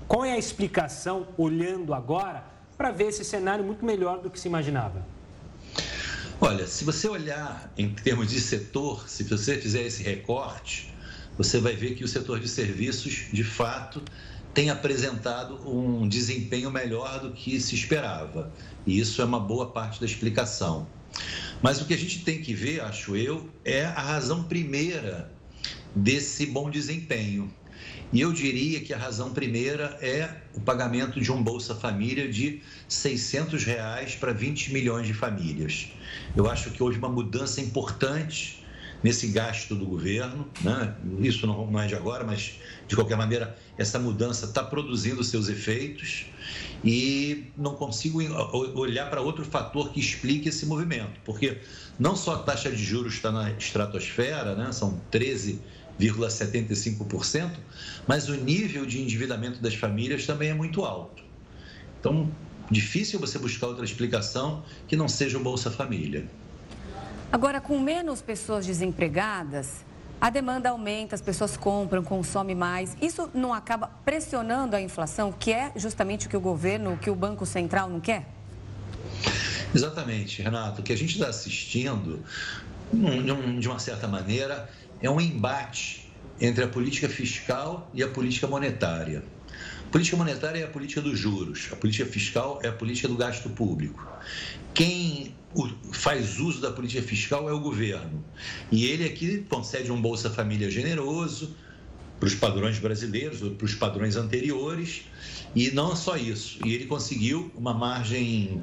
Qual 0.07 0.25
é 0.25 0.33
a 0.33 0.39
explicação, 0.39 1.27
olhando 1.37 1.93
agora, 1.93 2.45
para 2.77 2.93
ver 2.93 3.09
esse 3.09 3.25
cenário 3.25 3.65
muito 3.65 3.85
melhor 3.85 4.21
do 4.21 4.31
que 4.31 4.39
se 4.39 4.47
imaginava? 4.47 5.05
Olha, 6.41 6.69
se 6.69 6.85
você 6.85 7.09
olhar 7.09 7.73
em 7.77 7.93
termos 7.93 8.29
de 8.29 8.41
setor, 8.41 9.09
se 9.09 9.25
você 9.25 9.57
fizer 9.57 9.83
esse 9.83 10.05
recorte, 10.05 10.95
você 11.39 11.61
vai 11.61 11.77
ver 11.77 11.95
que 11.95 12.03
o 12.03 12.09
setor 12.09 12.41
de 12.41 12.49
serviços, 12.49 13.29
de 13.33 13.45
fato, 13.45 14.03
tem 14.53 14.71
apresentado 14.71 15.57
um 15.71 16.09
desempenho 16.09 16.69
melhor 16.69 17.21
do 17.21 17.33
que 17.33 17.61
se 17.61 17.77
esperava. 17.77 18.53
E 18.85 18.99
isso 18.99 19.23
é 19.23 19.25
uma 19.25 19.39
boa 19.39 19.71
parte 19.71 20.01
da 20.01 20.07
explicação. 20.07 20.89
Mas 21.63 21.81
o 21.81 21.87
que 21.87 21.95
a 21.95 21.97
gente 21.97 22.25
tem 22.25 22.43
que 22.43 22.53
ver, 22.53 22.81
acho 22.81 23.15
eu, 23.15 23.49
é 23.65 23.85
a 23.85 24.01
razão 24.01 24.43
primeira 24.43 25.33
desse 25.95 26.45
bom 26.45 26.69
desempenho. 26.69 27.53
E 28.13 28.21
eu 28.21 28.33
diria 28.33 28.81
que 28.81 28.93
a 28.93 28.99
razão 28.99 29.33
primeira 29.33 29.97
é 30.01 30.29
o 30.55 30.61
pagamento 30.61 31.21
de 31.21 31.31
um 31.31 31.43
Bolsa 31.43 31.75
Família 31.75 32.29
de 32.29 32.63
600 32.89 33.65
reais 33.65 34.17
para 34.17 34.33
20 34.33 34.73
milhões 34.73 35.07
de 35.07 35.15
famílias. 35.15 35.89
Eu 36.35 36.51
acho 36.51 36.71
que 36.71 36.83
houve 36.83 36.99
uma 36.99 37.09
mudança 37.09 37.61
importante 37.61 38.58
nesse 39.03 39.29
gasto 39.29 39.75
do 39.75 39.87
governo, 39.87 40.47
né? 40.63 40.95
isso 41.21 41.47
não 41.47 41.81
é 41.81 41.87
de 41.87 41.95
agora, 41.95 42.25
mas 42.25 42.59
de 42.87 42.95
qualquer 42.95 43.17
maneira 43.17 43.57
essa 43.77 43.99
mudança 43.99 44.47
está 44.47 44.65
produzindo 44.65 45.23
seus 45.23 45.49
efeitos 45.49 46.27
e 46.85 47.47
não 47.57 47.75
consigo 47.75 48.21
olhar 48.79 49.09
para 49.09 49.21
outro 49.21 49.45
fator 49.45 49.93
que 49.93 50.01
explique 50.01 50.49
esse 50.49 50.67
movimento, 50.67 51.21
porque 51.25 51.59
não 51.99 52.17
só 52.17 52.35
a 52.35 52.39
taxa 52.39 52.71
de 52.71 52.85
juros 52.85 53.15
está 53.15 53.31
na 53.31 53.51
estratosfera, 53.53 54.55
né? 54.55 54.73
são 54.73 55.01
13,75%, 55.13 57.53
mas 58.07 58.29
o 58.29 58.35
nível 58.35 58.85
de 58.85 59.01
endividamento 59.01 59.63
das 59.63 59.75
famílias 59.75 60.27
também 60.27 60.51
é 60.51 60.55
muito 60.55 60.85
alto. 60.85 61.23
Então, 62.01 62.31
difícil 62.71 63.19
você 63.19 63.39
buscar 63.39 63.69
outra 63.69 63.85
explicação 63.85 64.63
que 64.87 64.97
não 64.97 65.09
seja 65.09 65.39
o 65.39 65.41
Bolsa 65.41 65.71
Família. 65.71 66.27
Agora, 67.31 67.61
com 67.61 67.79
menos 67.79 68.23
pessoas 68.23 68.65
desempregadas, 68.65 69.85
a 70.19 70.31
demanda 70.31 70.71
aumenta, 70.71 71.15
as 71.15 71.21
pessoas 71.21 71.59
compram, 71.59 72.03
consomem 72.03 72.57
mais. 72.57 72.97
Isso 73.03 73.31
não 73.35 73.53
acaba 73.53 73.89
pressionando 74.03 74.75
a 74.75 74.81
inflação, 74.81 75.31
que 75.31 75.53
é 75.53 75.71
justamente 75.77 76.27
o 76.27 76.31
que 76.31 76.37
o 76.37 76.41
governo, 76.41 76.97
que 76.97 77.11
o 77.11 77.15
Banco 77.15 77.45
Central 77.45 77.91
não 77.91 78.01
quer? 78.01 78.27
Exatamente, 79.75 80.41
Renato. 80.41 80.81
O 80.81 80.85
que 80.85 80.93
a 80.93 80.97
gente 80.97 81.13
está 81.13 81.29
assistindo, 81.29 82.25
de 83.61 83.69
uma 83.69 83.79
certa 83.79 84.09
maneira, 84.09 84.69
é 85.03 85.11
um 85.11 85.21
embate 85.21 86.11
entre 86.41 86.65
a 86.65 86.69
política 86.69 87.11
fiscal 87.11 87.91
e 87.93 88.03
a 88.03 88.09
política 88.09 88.47
monetária. 88.47 89.23
A 89.87 89.91
política 89.91 90.17
monetária 90.17 90.61
é 90.61 90.65
a 90.65 90.69
política 90.69 91.03
dos 91.03 91.19
juros, 91.19 91.69
a 91.71 91.77
política 91.77 92.09
fiscal 92.11 92.59
é 92.63 92.69
a 92.69 92.73
política 92.73 93.07
do 93.07 93.17
gasto 93.17 93.51
público. 93.51 94.07
Quem 94.73 95.35
faz 95.93 96.39
uso 96.39 96.61
da 96.61 96.71
política 96.71 97.03
fiscal 97.03 97.49
é 97.49 97.53
o 97.53 97.61
governo. 97.61 98.25
E 98.71 98.87
ele 98.87 99.05
aqui 99.05 99.45
concede 99.49 99.91
um 99.91 100.01
Bolsa 100.01 100.31
Família 100.31 100.71
generoso 100.71 101.57
para 102.19 102.27
os 102.27 102.35
padrões 102.35 102.79
brasileiros, 102.79 103.41
para 103.57 103.65
os 103.65 103.75
padrões 103.75 104.17
anteriores, 104.17 105.03
e 105.55 105.71
não 105.71 105.95
só 105.95 106.17
isso. 106.17 106.59
E 106.67 106.75
ele 106.75 106.87
conseguiu 106.87 107.51
uma 107.55 107.73
margem 107.73 108.63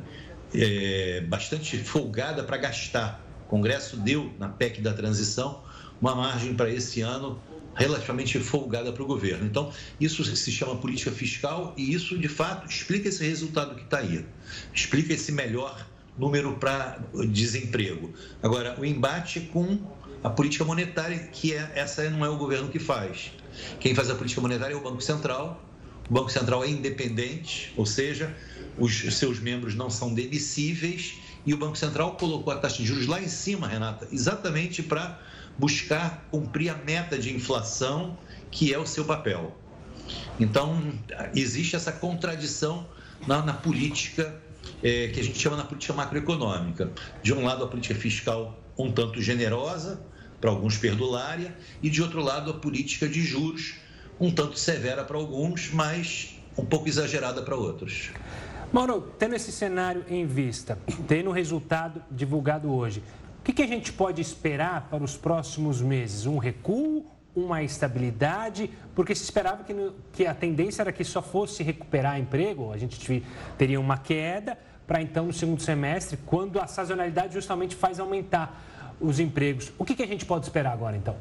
é, 0.54 1.22
bastante 1.22 1.78
folgada 1.78 2.44
para 2.44 2.58
gastar. 2.58 3.26
O 3.46 3.50
Congresso 3.50 3.98
deu, 3.98 4.34
na 4.38 4.50
PEC 4.50 4.82
da 4.82 4.94
transição, 4.94 5.64
uma 6.02 6.16
margem 6.16 6.54
para 6.54 6.70
esse 6.70 7.02
ano 7.02 7.42
relativamente 7.76 8.40
folgada 8.40 8.92
para 8.92 9.04
o 9.04 9.06
governo. 9.06 9.46
Então, 9.46 9.72
isso 10.00 10.24
se 10.24 10.52
chama 10.52 10.76
política 10.78 11.12
fiscal 11.12 11.74
e 11.76 11.94
isso, 11.94 12.18
de 12.18 12.28
fato, 12.28 12.70
explica 12.70 13.10
esse 13.10 13.24
resultado 13.26 13.76
que 13.76 13.84
está 13.84 14.00
aí. 14.00 14.26
Explica 14.74 15.14
esse 15.14 15.32
melhor 15.32 15.86
número 16.18 16.54
para 16.54 17.00
desemprego. 17.30 18.14
Agora, 18.42 18.76
o 18.80 18.86
embate 18.86 19.42
com 19.42 19.78
a 20.24 20.30
política 20.30 20.64
monetária, 20.64 21.20
que 21.20 21.54
é, 21.54 21.72
essa 21.76 22.10
não 22.10 22.26
é 22.26 22.30
o 22.30 22.38
governo 22.38 22.70
que 22.70 22.80
faz. 22.80 23.32
Quem 23.80 23.94
faz 23.94 24.10
a 24.10 24.16
política 24.16 24.42
monetária 24.42 24.74
é 24.74 24.78
o 24.78 24.82
Banco 24.82 25.02
Central. 25.02 25.64
O 26.10 26.14
Banco 26.14 26.32
Central 26.32 26.64
é 26.64 26.70
independente, 26.70 27.74
ou 27.76 27.86
seja, 27.86 28.36
os 28.78 28.94
seus 29.16 29.40
membros 29.40 29.76
não 29.76 29.90
são 29.90 30.14
demissíveis 30.14 31.16
e 31.46 31.54
o 31.54 31.58
Banco 31.58 31.78
Central 31.78 32.16
colocou 32.16 32.52
a 32.52 32.58
taxa 32.58 32.78
de 32.78 32.86
juros 32.86 33.06
lá 33.06 33.22
em 33.22 33.28
cima, 33.28 33.68
Renata, 33.68 34.08
exatamente 34.12 34.82
para 34.82 35.20
buscar 35.58 36.28
cumprir 36.32 36.70
a 36.70 36.76
meta 36.76 37.18
de 37.18 37.34
inflação, 37.34 38.18
que 38.50 38.74
é 38.74 38.80
o 38.80 38.86
seu 38.86 39.06
papel. 39.06 39.56
Então, 40.40 40.94
existe 41.36 41.76
essa 41.76 41.92
contradição 41.92 42.88
na, 43.28 43.42
na 43.42 43.54
política 43.54 44.42
é, 44.84 45.08
que 45.10 45.20
a 45.20 45.24
gente 45.24 45.40
chama 45.40 45.58
na 45.58 45.64
política 45.64 45.94
macroeconômica. 45.94 46.92
De 47.22 47.34
um 47.34 47.44
lado, 47.44 47.64
a 47.64 47.68
política 47.68 47.96
fiscal 47.96 48.60
um 48.78 48.92
tanto 48.92 49.22
generosa, 49.22 50.02
para 50.40 50.50
alguns 50.50 50.78
perdulária, 50.78 51.56
e 51.82 51.90
de 51.90 52.02
outro 52.02 52.22
lado, 52.22 52.52
a 52.52 52.54
política 52.54 53.08
de 53.08 53.22
juros 53.22 53.76
um 54.20 54.32
tanto 54.32 54.58
severa 54.58 55.04
para 55.04 55.18
alguns, 55.18 55.72
mas 55.72 56.40
um 56.58 56.66
pouco 56.66 56.88
exagerada 56.88 57.42
para 57.42 57.56
outros. 57.56 58.12
Mauro, 58.72 59.14
tendo 59.20 59.36
esse 59.36 59.52
cenário 59.52 60.06
em 60.08 60.26
vista, 60.26 60.78
tendo 61.08 61.30
o 61.30 61.34
resultado 61.34 62.02
divulgado 62.10 62.72
hoje, 62.72 63.04
o 63.40 63.44
que, 63.44 63.54
que 63.54 63.62
a 63.62 63.68
gente 63.68 63.94
pode 63.94 64.22
esperar 64.22 64.88
para 64.90 65.04
os 65.04 65.16
próximos 65.16 65.82
meses? 65.82 66.26
Um 66.26 66.38
recuo, 66.38 67.06
uma 67.36 67.62
estabilidade? 67.62 68.70
Porque 68.96 69.14
se 69.14 69.24
esperava 69.24 69.64
que, 69.64 69.74
que 70.14 70.26
a 70.26 70.34
tendência 70.34 70.82
era 70.82 70.92
que 70.92 71.04
só 71.04 71.22
fosse 71.22 71.64
recuperar 71.64 72.20
emprego, 72.20 72.72
a 72.72 72.78
gente 72.78 73.24
teria 73.58 73.80
uma 73.80 73.98
queda 73.98 74.58
para 74.88 75.02
então 75.02 75.26
no 75.26 75.34
segundo 75.34 75.62
semestre, 75.62 76.18
quando 76.26 76.60
a 76.60 76.68
sazonalidade 76.68 77.34
justamente 77.34 77.76
faz 77.76 78.00
aumentar 78.00 78.64
os 79.00 79.20
empregos. 79.20 79.72
O 79.78 79.84
que, 79.84 79.96
que 79.96 80.04
a 80.04 80.08
gente 80.08 80.26
pode 80.26 80.46
esperar 80.46 80.74
agora 80.74 80.96
então? 80.96 81.16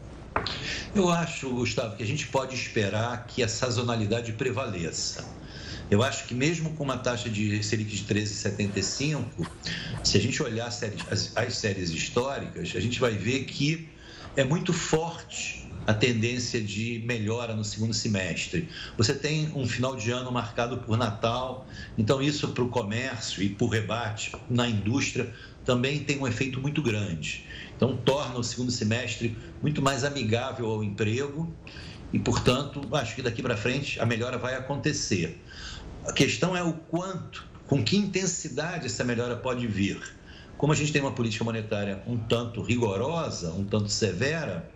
Eu 0.94 1.10
acho, 1.10 1.48
Gustavo, 1.50 1.96
que 1.96 2.02
a 2.02 2.06
gente 2.06 2.26
pode 2.26 2.54
esperar 2.54 3.26
que 3.26 3.42
a 3.42 3.48
sazonalidade 3.48 4.32
prevaleça. 4.32 5.24
Eu 5.90 6.02
acho 6.02 6.26
que 6.26 6.34
mesmo 6.34 6.70
com 6.70 6.84
uma 6.84 6.96
taxa 6.96 7.28
de 7.28 7.62
Selic 7.62 7.94
de 7.94 8.14
13,75, 8.14 9.24
se 10.02 10.16
a 10.16 10.20
gente 10.20 10.42
olhar 10.42 10.66
as 10.66 10.74
séries, 10.74 11.04
as, 11.10 11.36
as 11.36 11.56
séries 11.56 11.90
históricas, 11.90 12.72
a 12.74 12.80
gente 12.80 12.98
vai 13.00 13.12
ver 13.12 13.44
que 13.44 13.88
é 14.36 14.44
muito 14.44 14.72
forte 14.72 15.63
a 15.86 15.92
tendência 15.92 16.60
de 16.60 17.02
melhora 17.04 17.54
no 17.54 17.64
segundo 17.64 17.92
semestre. 17.92 18.68
Você 18.96 19.14
tem 19.14 19.50
um 19.54 19.66
final 19.66 19.96
de 19.96 20.10
ano 20.10 20.32
marcado 20.32 20.78
por 20.78 20.96
Natal, 20.96 21.66
então 21.96 22.22
isso 22.22 22.48
para 22.48 22.64
o 22.64 22.68
comércio 22.68 23.42
e 23.42 23.56
o 23.58 23.66
rebate 23.66 24.32
na 24.48 24.68
indústria 24.68 25.32
também 25.64 26.00
tem 26.04 26.18
um 26.18 26.26
efeito 26.26 26.60
muito 26.60 26.82
grande. 26.82 27.44
Então 27.76 27.96
torna 27.96 28.38
o 28.38 28.44
segundo 28.44 28.70
semestre 28.70 29.36
muito 29.60 29.82
mais 29.82 30.04
amigável 30.04 30.66
ao 30.66 30.84
emprego 30.84 31.52
e, 32.12 32.18
portanto, 32.18 32.86
acho 32.92 33.14
que 33.14 33.22
daqui 33.22 33.42
para 33.42 33.56
frente 33.56 33.98
a 33.98 34.06
melhora 34.06 34.38
vai 34.38 34.54
acontecer. 34.54 35.40
A 36.06 36.12
questão 36.12 36.56
é 36.56 36.62
o 36.62 36.72
quanto, 36.72 37.46
com 37.66 37.82
que 37.82 37.96
intensidade 37.96 38.86
essa 38.86 39.02
melhora 39.02 39.36
pode 39.36 39.66
vir. 39.66 40.00
Como 40.56 40.72
a 40.72 40.76
gente 40.76 40.92
tem 40.92 41.02
uma 41.02 41.12
política 41.12 41.42
monetária 41.44 42.02
um 42.06 42.16
tanto 42.16 42.62
rigorosa, 42.62 43.50
um 43.52 43.64
tanto 43.64 43.88
severa, 43.88 44.70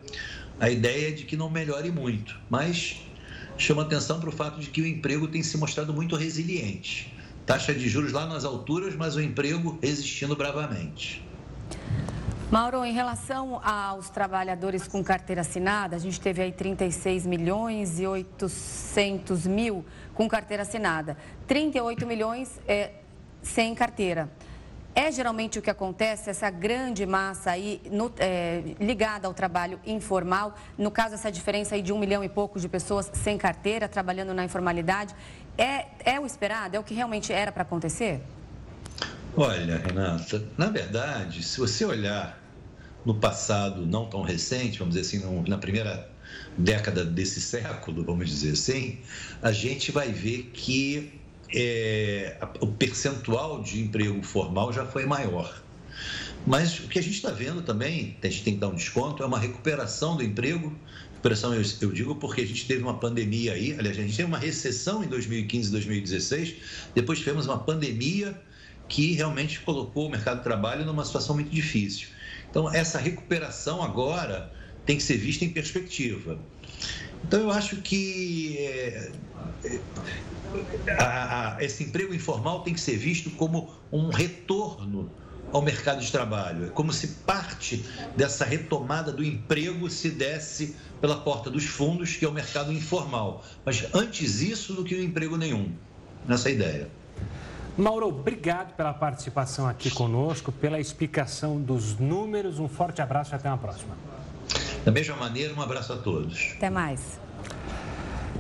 a 0.61 0.69
ideia 0.69 1.09
é 1.09 1.11
de 1.13 1.25
que 1.25 1.37
não 1.37 1.49
melhore 1.49 1.91
muito, 1.91 2.39
mas 2.51 3.01
chama 3.57 3.83
atenção 3.83 4.21
para 4.21 4.29
o 4.29 4.33
fato 4.33 4.61
de 4.61 4.69
que 4.71 4.83
o 4.83 4.87
emprego 4.87 5.29
tem 5.29 5.43
se 5.43 5.57
mostrado 5.57 5.93
muito 5.93 6.17
resiliente. 6.17 7.15
Taxa 7.47 7.73
de 7.73 7.89
juros 7.89 8.13
lá 8.13 8.27
nas 8.27 8.45
alturas, 8.45 8.95
mas 8.95 9.17
o 9.17 9.21
emprego 9.21 9.79
resistindo 9.83 10.37
bravamente. 10.37 11.25
Mauro, 12.51 12.85
em 12.85 12.93
relação 12.93 13.61
aos 13.63 14.09
trabalhadores 14.09 14.89
com 14.89 15.05
carteira 15.05 15.43
assinada, 15.43 15.97
a 15.97 15.99
gente 15.99 16.21
teve 16.21 16.43
aí 16.43 16.51
36 16.51 17.27
milhões 17.27 18.01
e 18.01 18.07
800 18.07 19.47
mil 19.47 19.85
com 20.15 20.27
carteira 20.27 20.63
assinada, 20.63 21.17
38 21.47 22.07
milhões 22.07 22.59
é, 22.67 22.93
sem 23.43 23.75
carteira. 23.75 24.31
É 24.95 25.13
geralmente 25.13 25.59
o 25.59 25.63
que 25.63 25.71
acontece, 25.71 26.29
essa 26.29 26.51
grande 26.51 27.07
massa 27.07 27.53
aí 27.53 27.81
no, 27.91 28.13
é, 28.19 28.63
ligada 28.81 29.29
ao 29.29 29.35
trabalho 29.35 29.79
informal, 29.87 30.57
no 30.77 30.91
caso 30.91 31.15
essa 31.15 31.31
diferença 31.31 31.75
aí 31.75 31.83
de 31.83 31.93
um 31.93 31.99
milhão 31.99 32.25
e 32.25 32.29
pouco 32.29 32.59
de 32.59 32.69
pessoas 32.69 33.11
sem 33.15 33.39
carteira, 33.39 33.89
trabalhando 33.89 34.35
na 34.35 34.45
informalidade, 34.45 35.15
é, 35.57 35.87
é 36.05 36.19
o 36.19 36.27
esperado? 36.27 36.77
É 36.77 36.81
o 36.81 36.83
que 36.83 36.95
realmente 36.95 37.33
era 37.33 37.53
para 37.53 37.63
acontecer? 37.63 38.21
Olha, 39.37 39.79
Renata, 39.79 40.45
na 40.57 40.67
verdade, 40.67 41.45
se 41.45 41.61
você 41.61 41.85
olhar 41.85 42.43
no 43.05 43.15
passado 43.15 43.87
não 43.87 44.07
tão 44.07 44.23
recente, 44.23 44.79
vamos 44.79 44.95
dizer 44.95 45.07
assim, 45.07 45.45
na 45.49 45.59
primeira 45.59 46.11
década 46.57 47.05
desse 47.05 47.41
século, 47.41 48.05
vamos 48.05 48.29
dizer 48.29 48.53
assim, 48.53 48.99
a 49.41 49.53
gente 49.53 49.93
vai 49.93 50.11
ver 50.11 50.51
que 50.53 51.18
é, 51.55 52.37
o 52.61 52.67
percentual 52.67 53.63
de 53.63 53.81
emprego 53.81 54.23
formal 54.23 54.73
já 54.73 54.85
foi 54.85 55.07
maior. 55.07 55.63
Mas 56.47 56.79
o 56.81 56.89
que 56.89 56.99
a 56.99 57.03
gente 57.03 57.17
está 57.17 57.31
vendo 57.31 57.63
também, 57.63 58.17
a 58.23 58.29
gente 58.29 58.45
tem 58.45 58.55
que 58.55 58.61
dar 58.61 58.69
um 58.69 58.75
desconto, 58.75 59.23
é 59.23 59.27
uma 59.27 59.39
recuperação 59.39 60.17
do 60.17 60.23
emprego. 60.23 60.75
Recuperação, 61.13 61.53
eu, 61.53 61.63
eu 61.81 61.93
digo, 61.93 62.15
porque 62.15 62.41
a 62.41 62.47
gente 62.47 62.67
teve 62.67 62.83
uma 62.83 62.95
pandemia 62.95 63.53
aí, 63.53 63.75
aliás, 63.79 63.99
a 63.99 64.03
gente 64.03 64.17
teve 64.17 64.29
uma 64.29 64.39
recessão 64.39 65.03
em 65.03 65.09
2015 65.09 65.69
e 65.69 65.73
2016, 65.73 66.55
depois 66.95 67.19
tivemos 67.19 67.47
uma 67.47 67.59
pandemia 67.59 68.41
que 68.89 69.13
realmente 69.13 69.61
colocou 69.61 70.07
o 70.07 70.11
mercado 70.11 70.39
de 70.39 70.45
trabalho 70.45 70.87
numa 70.87 71.05
situação 71.05 71.35
muito 71.35 71.51
difícil. 71.51 72.09
Então, 72.51 72.73
essa 72.73 72.99
recuperação 72.99 73.83
agora 73.83 74.51
tem 74.87 74.97
que 74.97 75.03
ser 75.03 75.19
vista 75.19 75.45
em 75.45 75.51
perspectiva. 75.51 76.39
Então, 77.25 77.41
eu 77.41 77.51
acho 77.51 77.77
que 77.77 78.57
é, 78.59 79.13
é, 79.65 79.81
a, 80.93 81.57
a, 81.57 81.65
esse 81.65 81.85
emprego 81.85 82.15
informal 82.15 82.63
tem 82.63 82.73
que 82.73 82.81
ser 82.81 82.97
visto 82.97 83.31
como 83.31 83.71
um 83.93 84.09
retorno 84.09 85.11
ao 85.53 85.63
mercado 85.63 86.01
de 86.01 86.11
trabalho. 86.11 86.67
É 86.67 86.69
como 86.71 86.93
se 86.93 87.09
parte 87.27 87.85
dessa 88.17 88.45
retomada 88.45 89.13
do 89.13 89.25
emprego 89.25 89.89
se 89.91 90.11
desse 90.11 90.77
pela 91.01 91.17
porta 91.17 91.51
dos 91.51 91.65
fundos, 91.65 92.17
que 92.17 92.25
é 92.25 92.29
o 92.29 92.33
mercado 92.33 92.73
informal. 92.73 93.45
Mas 93.65 93.87
antes 93.95 94.41
isso 94.41 94.75
do 94.75 94.85
que 94.85 94.95
o 94.95 95.03
emprego 95.03 95.37
nenhum, 95.37 95.73
nessa 96.27 96.51
ideia. 96.51 96.89
Mauro, 97.77 98.09
obrigado 98.09 98.75
pela 98.75 98.93
participação 98.93 99.69
aqui 99.69 99.89
conosco, 99.91 100.51
pela 100.51 100.81
explicação 100.81 101.61
dos 101.61 101.97
números. 101.97 102.59
Um 102.59 102.69
forte 102.69 103.01
abraço 103.01 103.33
e 103.33 103.37
até 103.37 103.49
uma 103.49 103.59
próxima. 103.59 103.97
Da 104.85 104.93
mesma 104.93 105.17
maneira, 105.17 105.53
um 105.55 105.61
abraço 105.61 105.93
a 105.93 105.97
todos. 105.97 106.53
Até 106.57 106.71
mais. 106.71 107.21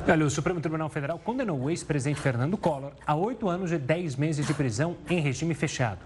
Olha, 0.06 0.24
o 0.24 0.30
Supremo 0.30 0.60
Tribunal 0.60 0.88
Federal 0.88 1.18
condenou 1.18 1.60
o 1.60 1.70
ex-presidente 1.70 2.20
Fernando 2.20 2.56
Collor 2.56 2.92
a 3.06 3.14
oito 3.14 3.48
anos 3.48 3.72
e 3.72 3.78
dez 3.78 4.16
meses 4.16 4.46
de 4.46 4.54
prisão 4.54 4.96
em 5.08 5.20
regime 5.20 5.52
fechado. 5.52 6.00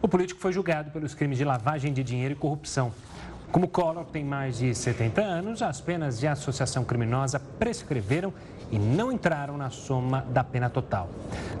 O 0.00 0.08
político 0.08 0.40
foi 0.40 0.52
julgado 0.52 0.90
pelos 0.90 1.14
crimes 1.14 1.36
de 1.36 1.44
lavagem 1.44 1.92
de 1.92 2.02
dinheiro 2.02 2.32
e 2.32 2.36
corrupção. 2.36 2.92
Como 3.50 3.68
Collor 3.68 4.06
tem 4.06 4.24
mais 4.24 4.56
de 4.56 4.74
70 4.74 5.20
anos, 5.20 5.60
as 5.60 5.80
penas 5.80 6.18
de 6.18 6.26
associação 6.26 6.82
criminosa 6.84 7.38
prescreveram 7.38 8.32
e 8.72 8.78
não 8.78 9.12
entraram 9.12 9.58
na 9.58 9.68
soma 9.68 10.26
da 10.30 10.42
pena 10.42 10.70
total. 10.70 11.10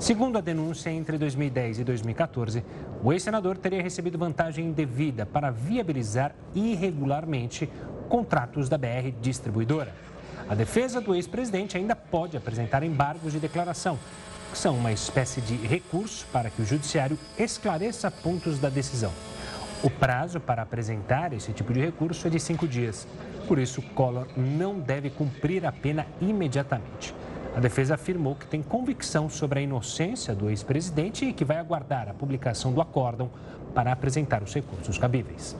Segundo 0.00 0.38
a 0.38 0.40
denúncia, 0.40 0.90
entre 0.90 1.18
2010 1.18 1.80
e 1.80 1.84
2014, 1.84 2.64
o 3.04 3.12
ex-senador 3.12 3.58
teria 3.58 3.82
recebido 3.82 4.18
vantagem 4.18 4.66
indevida 4.66 5.26
para 5.26 5.50
viabilizar 5.50 6.34
irregularmente 6.54 7.70
contratos 8.08 8.68
da 8.68 8.78
BR 8.78 9.12
Distribuidora. 9.20 9.94
A 10.48 10.54
defesa 10.54 11.00
do 11.00 11.14
ex-presidente 11.14 11.76
ainda 11.76 11.94
pode 11.94 12.36
apresentar 12.36 12.82
embargos 12.82 13.32
de 13.32 13.38
declaração, 13.38 13.98
que 14.50 14.58
são 14.58 14.76
uma 14.76 14.92
espécie 14.92 15.40
de 15.40 15.54
recurso 15.54 16.26
para 16.32 16.50
que 16.50 16.62
o 16.62 16.64
judiciário 16.64 17.18
esclareça 17.38 18.10
pontos 18.10 18.58
da 18.58 18.68
decisão. 18.68 19.12
O 19.82 19.90
prazo 19.90 20.38
para 20.38 20.62
apresentar 20.62 21.32
esse 21.32 21.52
tipo 21.52 21.72
de 21.72 21.80
recurso 21.80 22.28
é 22.28 22.30
de 22.30 22.38
cinco 22.38 22.68
dias. 22.68 23.04
Por 23.48 23.58
isso, 23.58 23.82
Collor 23.82 24.28
não 24.36 24.78
deve 24.78 25.10
cumprir 25.10 25.66
a 25.66 25.72
pena 25.72 26.06
imediatamente. 26.20 27.12
A 27.56 27.58
defesa 27.58 27.94
afirmou 27.94 28.36
que 28.36 28.46
tem 28.46 28.62
convicção 28.62 29.28
sobre 29.28 29.58
a 29.58 29.62
inocência 29.62 30.36
do 30.36 30.48
ex-presidente 30.48 31.24
e 31.24 31.32
que 31.32 31.44
vai 31.44 31.58
aguardar 31.58 32.08
a 32.08 32.14
publicação 32.14 32.72
do 32.72 32.80
acórdão 32.80 33.28
para 33.74 33.90
apresentar 33.90 34.40
os 34.40 34.54
recursos 34.54 34.96
cabíveis. 34.98 35.56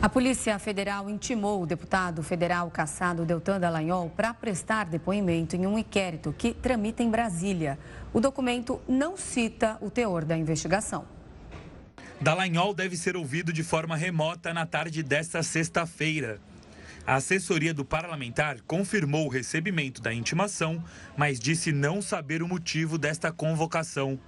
A 0.00 0.08
Polícia 0.08 0.58
Federal 0.58 1.10
intimou 1.10 1.62
o 1.62 1.66
deputado 1.66 2.22
federal 2.22 2.70
caçado 2.70 3.26
Deltan 3.26 3.60
Dallagnol 3.60 4.10
para 4.16 4.32
prestar 4.32 4.86
depoimento 4.86 5.56
em 5.56 5.66
um 5.66 5.78
inquérito 5.78 6.34
que 6.36 6.54
tramita 6.54 7.02
em 7.02 7.10
Brasília. 7.10 7.78
O 8.14 8.20
documento 8.20 8.80
não 8.88 9.14
cita 9.14 9.76
o 9.82 9.90
teor 9.90 10.24
da 10.24 10.36
investigação. 10.36 11.13
Dallagnol 12.20 12.72
deve 12.72 12.96
ser 12.96 13.16
ouvido 13.16 13.52
de 13.52 13.62
forma 13.62 13.96
remota 13.96 14.54
na 14.54 14.64
tarde 14.64 15.02
desta 15.02 15.42
sexta-feira. 15.42 16.40
A 17.06 17.16
assessoria 17.16 17.74
do 17.74 17.84
parlamentar 17.84 18.60
confirmou 18.66 19.26
o 19.26 19.30
recebimento 19.30 20.00
da 20.00 20.14
intimação, 20.14 20.82
mas 21.16 21.38
disse 21.38 21.70
não 21.70 22.00
saber 22.00 22.42
o 22.42 22.48
motivo 22.48 22.96
desta 22.96 23.30
convocação. 23.30 24.18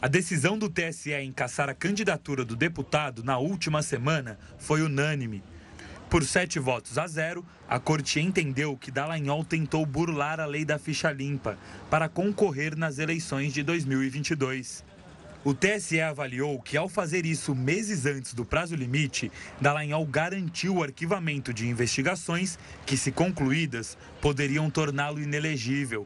A 0.00 0.06
decisão 0.06 0.56
do 0.56 0.68
TSE 0.68 1.12
em 1.14 1.32
caçar 1.32 1.68
a 1.68 1.74
candidatura 1.74 2.44
do 2.44 2.54
deputado 2.54 3.24
na 3.24 3.38
última 3.38 3.82
semana 3.82 4.38
foi 4.58 4.82
unânime. 4.82 5.42
Por 6.08 6.22
sete 6.22 6.60
votos 6.60 6.96
a 6.98 7.08
zero, 7.08 7.44
a 7.68 7.80
corte 7.80 8.20
entendeu 8.20 8.76
que 8.76 8.92
Dallagnol 8.92 9.44
tentou 9.44 9.84
burlar 9.84 10.38
a 10.38 10.46
lei 10.46 10.64
da 10.64 10.78
ficha 10.78 11.10
limpa 11.10 11.58
para 11.90 12.08
concorrer 12.08 12.76
nas 12.76 13.00
eleições 13.00 13.52
de 13.52 13.64
2022. 13.64 14.84
O 15.46 15.54
TSE 15.54 16.00
avaliou 16.00 16.60
que, 16.60 16.76
ao 16.76 16.88
fazer 16.88 17.24
isso 17.24 17.54
meses 17.54 18.04
antes 18.04 18.34
do 18.34 18.44
prazo 18.44 18.74
limite, 18.74 19.30
Dallagnol 19.60 20.04
garantiu 20.04 20.74
o 20.74 20.82
arquivamento 20.82 21.54
de 21.54 21.68
investigações 21.68 22.58
que, 22.84 22.96
se 22.96 23.12
concluídas, 23.12 23.96
poderiam 24.20 24.68
torná-lo 24.68 25.20
inelegível. 25.20 26.04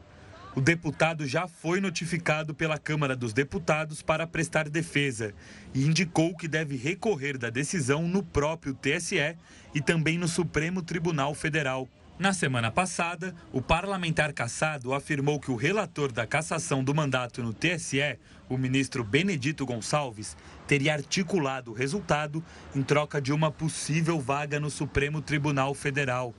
O 0.55 0.61
deputado 0.61 1.25
já 1.25 1.47
foi 1.47 1.81
notificado 1.81 2.53
pela 2.53 2.77
Câmara 2.77 3.15
dos 3.15 3.33
Deputados 3.33 4.03
para 4.03 4.27
prestar 4.27 4.69
defesa 4.69 5.33
e 5.73 5.87
indicou 5.87 6.37
que 6.37 6.47
deve 6.47 6.75
recorrer 6.75 7.35
da 7.35 7.49
decisão 7.49 8.07
no 8.07 8.21
próprio 8.21 8.75
TSE 8.75 9.35
e 9.73 9.81
também 9.81 10.19
no 10.19 10.27
Supremo 10.27 10.83
Tribunal 10.83 11.33
Federal. 11.33 11.89
Na 12.21 12.33
semana 12.33 12.69
passada, 12.69 13.33
o 13.51 13.63
parlamentar 13.63 14.31
cassado 14.31 14.93
afirmou 14.93 15.39
que 15.39 15.49
o 15.49 15.55
relator 15.55 16.11
da 16.11 16.27
cassação 16.27 16.83
do 16.83 16.93
mandato 16.93 17.41
no 17.41 17.51
TSE, 17.51 18.19
o 18.51 18.57
ministro 18.57 19.01
Benedito 19.01 19.65
Gonçalves, 19.65 20.35
teria 20.67 20.93
articulado 20.93 21.71
o 21.71 21.73
resultado 21.73 22.43
em 22.75 22.83
troca 22.83 23.21
de 23.21 23.31
uma 23.31 23.49
possível 23.49 24.19
vaga 24.19 24.59
no 24.59 24.69
Supremo 24.69 25.21
Tribunal 25.21 25.73
Federal. 25.73 26.35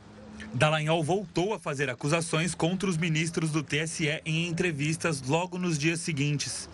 Dallagnol 0.52 1.02
voltou 1.02 1.54
a 1.54 1.58
fazer 1.58 1.88
acusações 1.88 2.54
contra 2.54 2.88
os 2.88 2.98
ministros 2.98 3.50
do 3.50 3.62
TSE 3.62 4.20
em 4.26 4.46
entrevistas 4.46 5.22
logo 5.22 5.56
nos 5.56 5.78
dias 5.78 6.00
seguintes. 6.00 6.68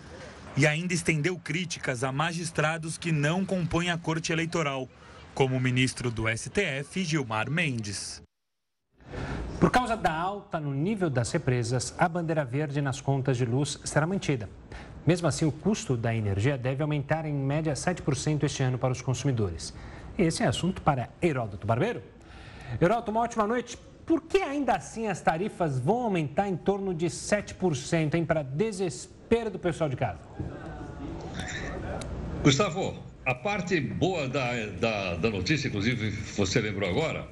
E 0.57 0.67
ainda 0.67 0.93
estendeu 0.93 1.39
críticas 1.39 2.03
a 2.03 2.11
magistrados 2.11 2.97
que 2.97 3.13
não 3.13 3.45
compõem 3.45 3.91
a 3.91 3.97
Corte 3.97 4.33
Eleitoral, 4.33 4.89
como 5.33 5.55
o 5.55 5.59
ministro 5.59 6.11
do 6.11 6.25
STF, 6.27 7.05
Gilmar 7.05 7.49
Mendes. 7.49 8.21
Por 9.59 9.69
causa 9.69 9.97
da 9.97 10.13
alta 10.13 10.57
no 10.57 10.73
nível 10.73 11.09
das 11.09 11.31
represas, 11.31 11.93
a 11.97 12.07
bandeira 12.07 12.45
verde 12.45 12.81
nas 12.81 13.01
contas 13.01 13.35
de 13.35 13.45
luz 13.45 13.77
será 13.83 14.07
mantida. 14.07 14.49
Mesmo 15.05 15.27
assim, 15.27 15.45
o 15.45 15.51
custo 15.51 15.95
da 15.95 16.13
energia 16.13 16.57
deve 16.57 16.81
aumentar 16.81 17.25
em 17.25 17.33
média 17.33 17.73
7% 17.73 18.43
este 18.43 18.63
ano 18.63 18.77
para 18.77 18.91
os 18.91 19.01
consumidores. 19.01 19.73
Esse 20.17 20.43
é 20.43 20.47
assunto 20.47 20.81
para 20.81 21.09
Heródoto 21.21 21.65
Barbeiro. 21.65 22.01
Heroto, 22.79 23.09
uma 23.09 23.21
ótima 23.21 23.47
noite. 23.47 23.77
Por 24.05 24.21
que 24.21 24.39
ainda 24.39 24.73
assim 24.73 25.07
as 25.07 25.21
tarifas 25.21 25.79
vão 25.79 26.01
aumentar 26.03 26.47
em 26.47 26.57
torno 26.57 26.93
de 26.93 27.05
7%, 27.05 28.15
hein, 28.15 28.25
para 28.25 28.41
desespero 28.43 29.49
do 29.49 29.59
pessoal 29.59 29.89
de 29.89 29.95
casa? 29.95 30.19
Gustavo, 32.43 32.95
a 33.25 33.35
parte 33.35 33.79
boa 33.79 34.27
da, 34.27 34.65
da, 34.79 35.15
da 35.15 35.29
notícia, 35.29 35.67
inclusive 35.67 36.09
você 36.09 36.59
lembrou 36.59 36.89
agora, 36.89 37.27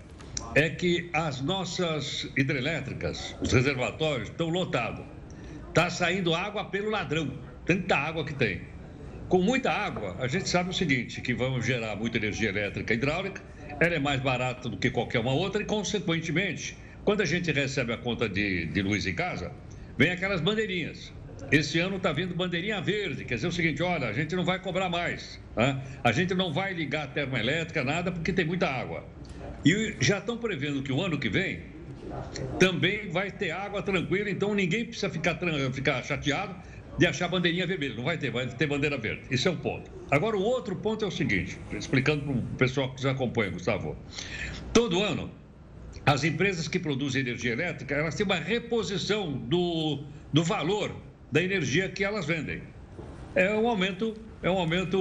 é 0.54 0.70
que 0.70 1.10
as 1.14 1.42
nossas 1.42 2.28
hidrelétricas, 2.38 3.36
os 3.42 3.52
reservatórios, 3.52 4.30
estão 4.30 4.50
lotados. 4.50 5.06
Está 5.70 5.90
saindo 5.90 6.34
água 6.34 6.66
pelo 6.66 6.90
ladrão, 6.90 7.32
tanta 7.68 7.98
água 7.98 8.26
que 8.26 8.34
tem. 8.34 8.62
Com 9.28 9.42
muita 9.42 9.70
água, 9.70 10.16
a 10.20 10.28
gente 10.28 10.48
sabe 10.48 10.70
o 10.70 10.74
seguinte, 10.74 11.20
que 11.20 11.34
vamos 11.34 11.66
gerar 11.66 11.98
muita 11.98 12.18
energia 12.18 12.48
elétrica 12.48 12.94
hidráulica, 12.94 13.42
ela 13.80 13.94
é 13.94 14.00
mais 14.00 14.22
barata 14.22 14.70
do 14.70 14.78
que 14.78 14.90
qualquer 14.90 15.20
uma 15.20 15.34
outra 15.34 15.62
e, 15.62 15.66
consequentemente, 15.66 16.78
quando 17.04 17.22
a 17.22 17.26
gente 17.26 17.52
recebe 17.52 17.92
a 17.92 17.98
conta 17.98 18.30
de, 18.30 18.66
de 18.68 18.82
luz 18.82 19.06
em 19.06 19.14
casa, 19.14 19.52
vem 19.98 20.12
aquelas 20.12 20.40
bandeirinhas. 20.40 21.14
Esse 21.52 21.78
ano 21.78 21.98
está 21.98 22.12
vindo 22.12 22.34
bandeirinha 22.34 22.82
verde, 22.82 23.26
quer 23.26 23.36
dizer 23.36 23.48
o 23.48 23.52
seguinte: 23.52 23.84
olha, 23.84 24.08
a 24.08 24.14
gente 24.14 24.36
não 24.36 24.44
vai 24.44 24.60
cobrar 24.60 24.90
mais, 24.90 25.40
né? 25.56 25.82
a 26.04 26.12
gente 26.12 26.34
não 26.34 26.52
vai 26.52 26.74
ligar 26.74 27.04
a 27.04 27.08
termoelétrica, 27.08 27.84
nada, 27.84 28.12
porque 28.12 28.34
tem 28.34 28.46
muita 28.46 28.68
água. 28.68 29.06
E 29.64 29.96
já 30.00 30.20
estão 30.20 30.38
prevendo 30.38 30.82
que 30.82 30.92
o 30.92 31.02
ano 31.02 31.20
que 31.20 31.30
vem 31.30 31.62
também 32.60 33.10
vai 33.10 33.30
ter 33.30 33.52
água 33.52 33.82
tranquila, 33.82 34.30
então 34.30 34.54
ninguém 34.56 34.86
precisa 34.86 35.10
ficar, 35.10 35.38
ficar 35.74 36.04
chateado 36.04 36.56
de 36.98 37.06
achar 37.06 37.28
bandeirinha 37.28 37.68
vermelha. 37.68 37.96
Não 37.96 38.04
vai 38.04 38.18
ter, 38.18 38.32
vai 38.32 38.48
ter 38.48 38.68
bandeira 38.68 38.98
verde. 38.98 39.22
Isso 39.30 39.48
é 39.48 39.52
um 39.52 39.58
ponto. 39.58 39.90
Agora, 40.10 40.36
o 40.36 40.42
outro 40.42 40.76
ponto 40.76 41.06
é 41.06 41.08
o 41.08 41.12
seguinte, 41.12 41.60
explicando 41.72 42.24
para 42.24 42.34
o 42.34 42.42
pessoal 42.58 42.90
que 42.90 42.96
nos 42.96 43.06
acompanha, 43.06 43.52
Gustavo. 43.52 43.96
Todo 44.74 45.02
ano, 45.02 45.30
as 46.06 46.24
empresas 46.24 46.68
que 46.68 46.80
produzem 46.80 47.22
energia 47.22 47.52
elétrica, 47.52 47.96
elas 47.96 48.16
têm 48.16 48.26
uma 48.26 48.36
reposição 48.36 49.34
do, 49.34 50.04
do 50.32 50.44
valor 50.44 50.96
da 51.32 51.42
energia 51.42 51.90
que 51.90 52.04
elas 52.04 52.26
vendem. 52.26 52.62
É 53.36 53.54
um 53.54 53.68
aumento, 53.68 54.16
é 54.42 54.50
um 54.50 54.58
aumento 54.58 54.98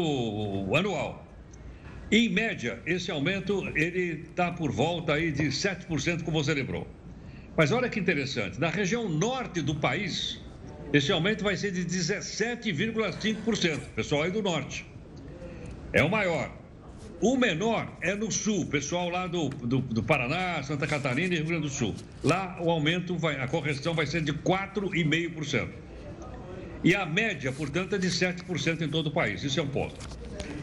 anual. 0.74 1.24
Em 2.10 2.28
média, 2.28 2.80
esse 2.86 3.10
aumento 3.10 3.66
ele 3.74 4.24
está 4.28 4.52
por 4.52 4.70
volta 4.70 5.14
aí 5.14 5.32
de 5.32 5.44
7%, 5.44 6.22
como 6.22 6.42
você 6.42 6.54
lembrou. 6.54 6.86
Mas 7.56 7.72
olha 7.72 7.88
que 7.88 7.98
interessante, 7.98 8.60
na 8.60 8.68
região 8.68 9.08
norte 9.08 9.62
do 9.62 9.74
país, 9.74 10.40
esse 10.92 11.10
aumento 11.12 11.42
vai 11.42 11.56
ser 11.56 11.72
de 11.72 11.84
17,5%, 11.84 13.80
pessoal 13.94 14.22
aí 14.22 14.30
do 14.30 14.42
norte. 14.42 14.86
É 15.92 16.02
o 16.02 16.10
maior. 16.10 16.50
O 17.20 17.36
menor 17.36 17.96
é 18.02 18.14
no 18.14 18.30
sul, 18.30 18.66
pessoal 18.66 19.08
lá 19.08 19.26
do, 19.26 19.48
do, 19.48 19.78
do, 19.78 20.02
Paraná, 20.02 20.62
Santa 20.62 20.86
Catarina 20.86 21.34
e 21.34 21.38
Rio 21.38 21.46
Grande 21.46 21.62
do 21.62 21.70
Sul. 21.70 21.94
Lá 22.22 22.58
o 22.60 22.70
aumento, 22.70 23.16
vai, 23.16 23.40
a 23.40 23.48
correção 23.48 23.94
vai 23.94 24.06
ser 24.06 24.20
de 24.20 24.34
4,5%. 24.34 25.68
E 26.84 26.94
a 26.94 27.06
média, 27.06 27.50
portanto, 27.52 27.94
é 27.94 27.98
de 27.98 28.08
7% 28.08 28.82
em 28.82 28.88
todo 28.88 29.06
o 29.06 29.10
país. 29.10 29.42
Isso 29.42 29.58
é 29.58 29.62
um 29.62 29.68
ponto. 29.68 29.94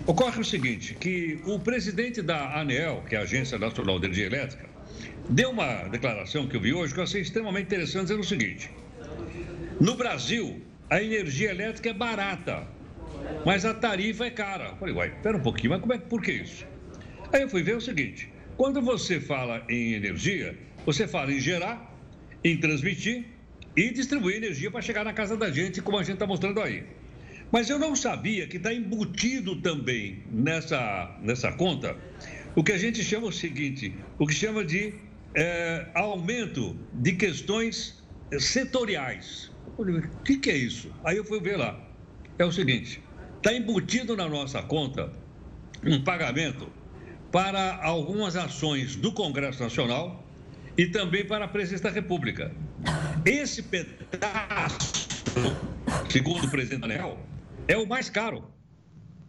Ocorre 0.05 0.39
o 0.39 0.45
seguinte, 0.45 0.93
que 0.93 1.39
o 1.45 1.59
presidente 1.59 2.21
da 2.21 2.59
ANEEL, 2.59 3.03
que 3.09 3.15
é 3.15 3.17
a 3.17 3.21
Agência 3.23 3.57
Nacional 3.57 3.99
de 3.99 4.05
Energia 4.05 4.27
Elétrica, 4.27 4.69
deu 5.27 5.49
uma 5.49 5.87
declaração 5.89 6.47
que 6.47 6.55
eu 6.55 6.61
vi 6.61 6.71
hoje 6.71 6.93
que 6.93 6.99
eu 6.99 7.03
achei 7.03 7.21
extremamente 7.21 7.65
interessante, 7.65 8.03
dizendo 8.03 8.21
o 8.21 8.25
seguinte. 8.25 8.69
No 9.83 9.95
Brasil, 9.95 10.61
a 10.89 11.03
energia 11.03 11.49
elétrica 11.49 11.89
é 11.89 11.93
barata. 11.93 12.65
mas 13.45 13.65
a 13.65 13.73
tarifa 13.73 14.25
é 14.25 14.29
cara. 14.29 14.69
Eu 14.69 14.77
falei, 14.77 14.95
uai, 14.95 15.09
espera 15.09 15.35
um 15.35 15.41
pouquinho, 15.41 15.71
mas 15.71 15.81
como 15.81 15.91
é, 15.91 15.97
por 15.97 16.21
que 16.21 16.31
isso? 16.31 16.65
Aí 17.33 17.41
eu 17.41 17.49
fui 17.49 17.61
ver 17.63 17.75
o 17.75 17.81
seguinte: 17.81 18.29
quando 18.55 18.81
você 18.81 19.19
fala 19.19 19.61
em 19.67 19.91
energia, 19.91 20.57
você 20.85 21.05
fala 21.05 21.33
em 21.33 21.39
gerar, 21.41 21.93
em 22.45 22.55
transmitir 22.55 23.25
e 23.75 23.91
distribuir 23.91 24.37
energia 24.37 24.71
para 24.71 24.81
chegar 24.81 25.03
na 25.03 25.11
casa 25.11 25.35
da 25.35 25.51
gente, 25.51 25.81
como 25.81 25.97
a 25.97 26.03
gente 26.03 26.13
está 26.13 26.25
mostrando 26.25 26.61
aí. 26.61 26.85
Mas 27.51 27.69
eu 27.69 27.77
não 27.77 27.93
sabia 27.93 28.47
que 28.47 28.55
está 28.55 28.73
embutido 28.73 29.57
também 29.57 30.23
nessa, 30.31 31.13
nessa 31.21 31.51
conta 31.51 31.97
o 32.55 32.63
que 32.63 32.71
a 32.71 32.77
gente 32.77 33.03
chama 33.03 33.27
o 33.27 33.33
seguinte: 33.33 33.93
o 34.17 34.25
que 34.25 34.33
chama 34.33 34.63
de 34.63 34.93
é, 35.35 35.87
aumento 35.93 36.73
de 36.93 37.11
questões 37.11 38.01
setoriais. 38.39 39.52
O 39.77 40.23
que, 40.23 40.37
que 40.37 40.49
é 40.49 40.57
isso? 40.57 40.91
Aí 41.03 41.17
eu 41.17 41.25
fui 41.25 41.39
ver 41.39 41.57
lá. 41.57 41.79
É 42.37 42.45
o 42.45 42.51
seguinte: 42.51 43.01
está 43.37 43.53
embutido 43.53 44.15
na 44.15 44.27
nossa 44.27 44.61
conta 44.61 45.11
um 45.83 46.03
pagamento 46.03 46.67
para 47.31 47.83
algumas 47.83 48.35
ações 48.35 48.95
do 48.95 49.11
Congresso 49.11 49.63
Nacional 49.63 50.23
e 50.77 50.87
também 50.87 51.25
para 51.25 51.45
a 51.45 51.47
Presidência 51.47 51.89
da 51.89 51.95
República. 51.95 52.51
Esse 53.25 53.63
pedaço, 53.63 55.23
segundo 56.09 56.45
o 56.45 56.49
presidente 56.49 56.81
Daniel, 56.81 57.17
é 57.67 57.77
o 57.77 57.87
mais 57.87 58.09
caro. 58.09 58.51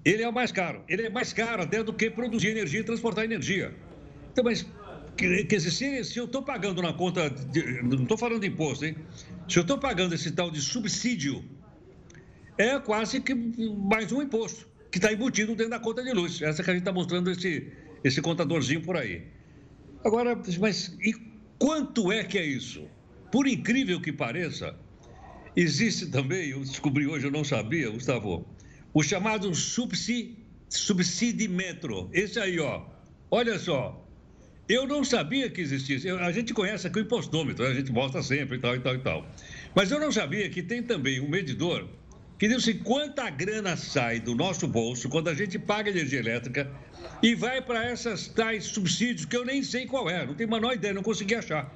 Ele 0.05 0.23
é 0.23 0.29
o 0.29 0.33
mais 0.33 0.53
caro. 0.53 0.85
Ele 0.87 1.03
é 1.07 1.11
mais 1.11 1.33
caro 1.33 1.63
até 1.63 1.83
do 1.83 1.93
que 1.93 2.11
produzir 2.11 2.49
energia 2.49 2.81
e 2.81 2.85
transportar 2.85 3.25
energia. 3.25 3.75
Então, 4.31 4.45
mas 4.45 4.67
Quer 5.17 5.45
dizer, 5.45 5.71
se, 5.71 6.05
se 6.05 6.19
eu 6.19 6.25
estou 6.25 6.43
pagando 6.43 6.83
na 6.83 6.93
conta, 6.93 7.31
de, 7.31 7.83
não 7.83 8.03
estou 8.03 8.19
falando 8.19 8.41
de 8.41 8.49
imposto, 8.49 8.85
hein? 8.85 8.97
Se 9.49 9.59
eu 9.59 9.63
estou 9.63 9.79
pagando 9.79 10.15
esse 10.15 10.31
tal 10.31 10.51
de 10.51 10.61
subsídio, 10.61 11.45
é 12.57 12.79
quase 12.79 13.21
que 13.21 13.35
mais 13.35 14.11
um 14.11 14.23
imposto 14.23 14.69
que 14.91 14.99
está 14.99 15.13
embutido 15.13 15.55
dentro 15.55 15.71
da 15.71 15.79
conta 15.81 16.03
de 16.03 16.13
luz. 16.13 16.41
Essa 16.41 16.63
que 16.63 16.71
a 16.71 16.73
gente 16.73 16.83
está 16.83 16.93
mostrando 16.93 17.31
esse, 17.31 17.73
esse 18.03 18.23
contadorzinho 18.23 18.81
por 18.81 18.97
aí. 18.97 19.25
Agora, 20.05 20.41
mas 20.61 20.97
e 21.01 21.15
quanto 21.59 22.13
é 22.13 22.23
que 22.23 22.39
é 22.39 22.45
isso? 22.45 22.87
Por 23.33 23.47
incrível 23.47 24.01
que 24.01 24.13
pareça, 24.13 24.79
existe 25.57 26.07
também, 26.07 26.51
eu 26.51 26.61
descobri 26.61 27.07
hoje, 27.07 27.27
eu 27.27 27.31
não 27.31 27.43
sabia, 27.43 27.91
Gustavo, 27.91 28.47
o 28.93 29.03
chamado 29.03 29.53
subsidi, 29.55 30.39
subsidímetro. 30.69 32.09
Esse 32.13 32.39
aí, 32.39 32.61
ó. 32.61 32.87
Olha 33.31 33.59
só, 33.59 34.04
eu 34.69 34.87
não 34.87 35.05
sabia 35.05 35.51
que 35.51 35.61
existisse. 35.61 36.09
a 36.09 36.33
gente 36.33 36.55
conhece 36.55 36.87
aqui 36.87 36.99
o 36.99 37.03
impostômetro, 37.03 37.67
a 37.67 37.75
gente 37.75 37.93
mostra 37.93 38.23
sempre 38.23 38.57
e 38.57 38.61
tal 38.61 38.75
e 38.77 38.81
tal 38.81 38.95
e 38.95 38.99
tal. 38.99 39.27
Mas 39.75 39.91
eu 39.91 40.01
não 40.01 40.11
sabia 40.11 40.49
que 40.49 40.63
tem 40.63 40.83
também 40.83 41.21
um 41.21 41.29
medidor 41.29 41.87
que 42.39 42.49
diz 42.49 42.59
assim, 42.59 42.79
quanta 42.79 43.31
grana 43.31 43.77
sai 43.77 44.21
do 44.21 44.35
nosso 44.35 44.67
bolso 44.67 45.09
quando 45.09 45.29
a 45.29 45.35
gente 45.35 45.59
paga 45.59 45.91
energia 45.91 46.19
elétrica 46.19 46.71
e 47.23 47.35
vai 47.35 47.63
para 47.63 47.85
essas 47.85 48.29
tais 48.29 48.65
subsídios 48.65 49.25
que 49.25 49.37
eu 49.37 49.45
nem 49.45 49.63
sei 49.63 49.87
qual 49.87 50.11
é, 50.11 50.27
não 50.27 50.35
tenho 50.35 50.49
a 50.51 50.53
menor 50.53 50.75
ideia, 50.75 50.93
não 50.93 51.03
consegui 51.03 51.35
achar. 51.35 51.73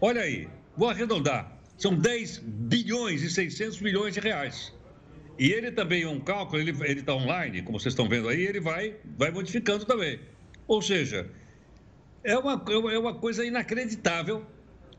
Olha 0.00 0.22
aí, 0.22 0.48
vou 0.76 0.88
arredondar. 0.88 1.58
São 1.76 1.94
10 1.94 2.38
bilhões 2.38 3.22
e 3.22 3.30
600 3.30 3.80
milhões 3.80 4.14
de 4.14 4.20
reais. 4.20 4.72
E 5.38 5.52
ele 5.52 5.70
também 5.70 6.02
é 6.02 6.08
um 6.08 6.20
cálculo, 6.20 6.60
ele 6.60 6.72
está 6.72 7.14
online, 7.14 7.62
como 7.62 7.78
vocês 7.78 7.92
estão 7.92 8.08
vendo 8.08 8.28
aí, 8.28 8.44
ele 8.44 8.60
vai, 8.60 8.96
vai 9.16 9.30
modificando 9.30 9.84
também. 9.84 10.18
Ou 10.66 10.82
seja, 10.82 11.30
é 12.28 12.36
uma, 12.38 12.62
é 12.92 12.98
uma 12.98 13.14
coisa 13.14 13.44
inacreditável 13.44 14.44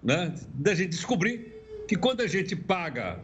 né, 0.01 0.33
da 0.55 0.73
gente 0.73 0.89
descobrir 0.89 1.53
que 1.87 1.95
quando 1.95 2.21
a 2.21 2.27
gente 2.27 2.55
paga, 2.55 3.19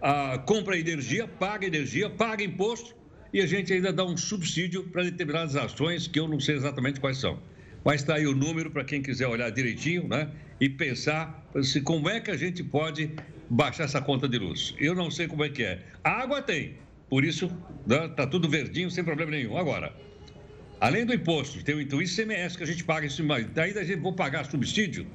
a, 0.00 0.38
compra 0.38 0.78
energia, 0.78 1.28
paga 1.28 1.66
energia, 1.66 2.08
paga 2.08 2.42
imposto, 2.42 2.96
e 3.32 3.40
a 3.40 3.46
gente 3.46 3.72
ainda 3.72 3.92
dá 3.92 4.04
um 4.04 4.16
subsídio 4.16 4.84
para 4.84 5.04
determinadas 5.04 5.54
ações 5.56 6.08
que 6.08 6.18
eu 6.18 6.26
não 6.26 6.40
sei 6.40 6.56
exatamente 6.56 6.98
quais 6.98 7.18
são. 7.18 7.38
Mas 7.84 8.00
está 8.00 8.14
aí 8.14 8.26
o 8.26 8.34
número 8.34 8.70
para 8.70 8.82
quem 8.82 9.02
quiser 9.02 9.28
olhar 9.28 9.50
direitinho 9.50 10.08
né, 10.08 10.30
e 10.58 10.68
pensar 10.68 11.46
se, 11.62 11.82
como 11.82 12.08
é 12.08 12.18
que 12.18 12.30
a 12.30 12.36
gente 12.36 12.64
pode 12.64 13.10
baixar 13.48 13.84
essa 13.84 14.00
conta 14.00 14.26
de 14.26 14.38
luz. 14.38 14.74
Eu 14.78 14.94
não 14.94 15.10
sei 15.10 15.28
como 15.28 15.44
é 15.44 15.50
que 15.50 15.62
é. 15.62 15.82
A 16.02 16.10
água 16.10 16.40
tem, 16.40 16.76
por 17.10 17.24
isso 17.24 17.46
está 17.82 18.08
né, 18.08 18.14
tá 18.16 18.26
tudo 18.26 18.48
verdinho, 18.48 18.90
sem 18.90 19.04
problema 19.04 19.30
nenhum. 19.32 19.56
Agora, 19.56 19.94
Além 20.80 21.04
do 21.04 21.12
imposto, 21.12 21.62
tem 21.62 21.74
o 21.74 22.02
ICMS 22.02 22.56
que 22.56 22.62
a 22.62 22.66
gente 22.66 22.82
paga 22.82 23.04
em 23.04 23.10
cima. 23.10 23.38
Daí 23.42 23.76
a 23.76 23.84
gente 23.84 24.00
vou 24.00 24.14
pagar 24.14 24.46
subsídio. 24.46 25.06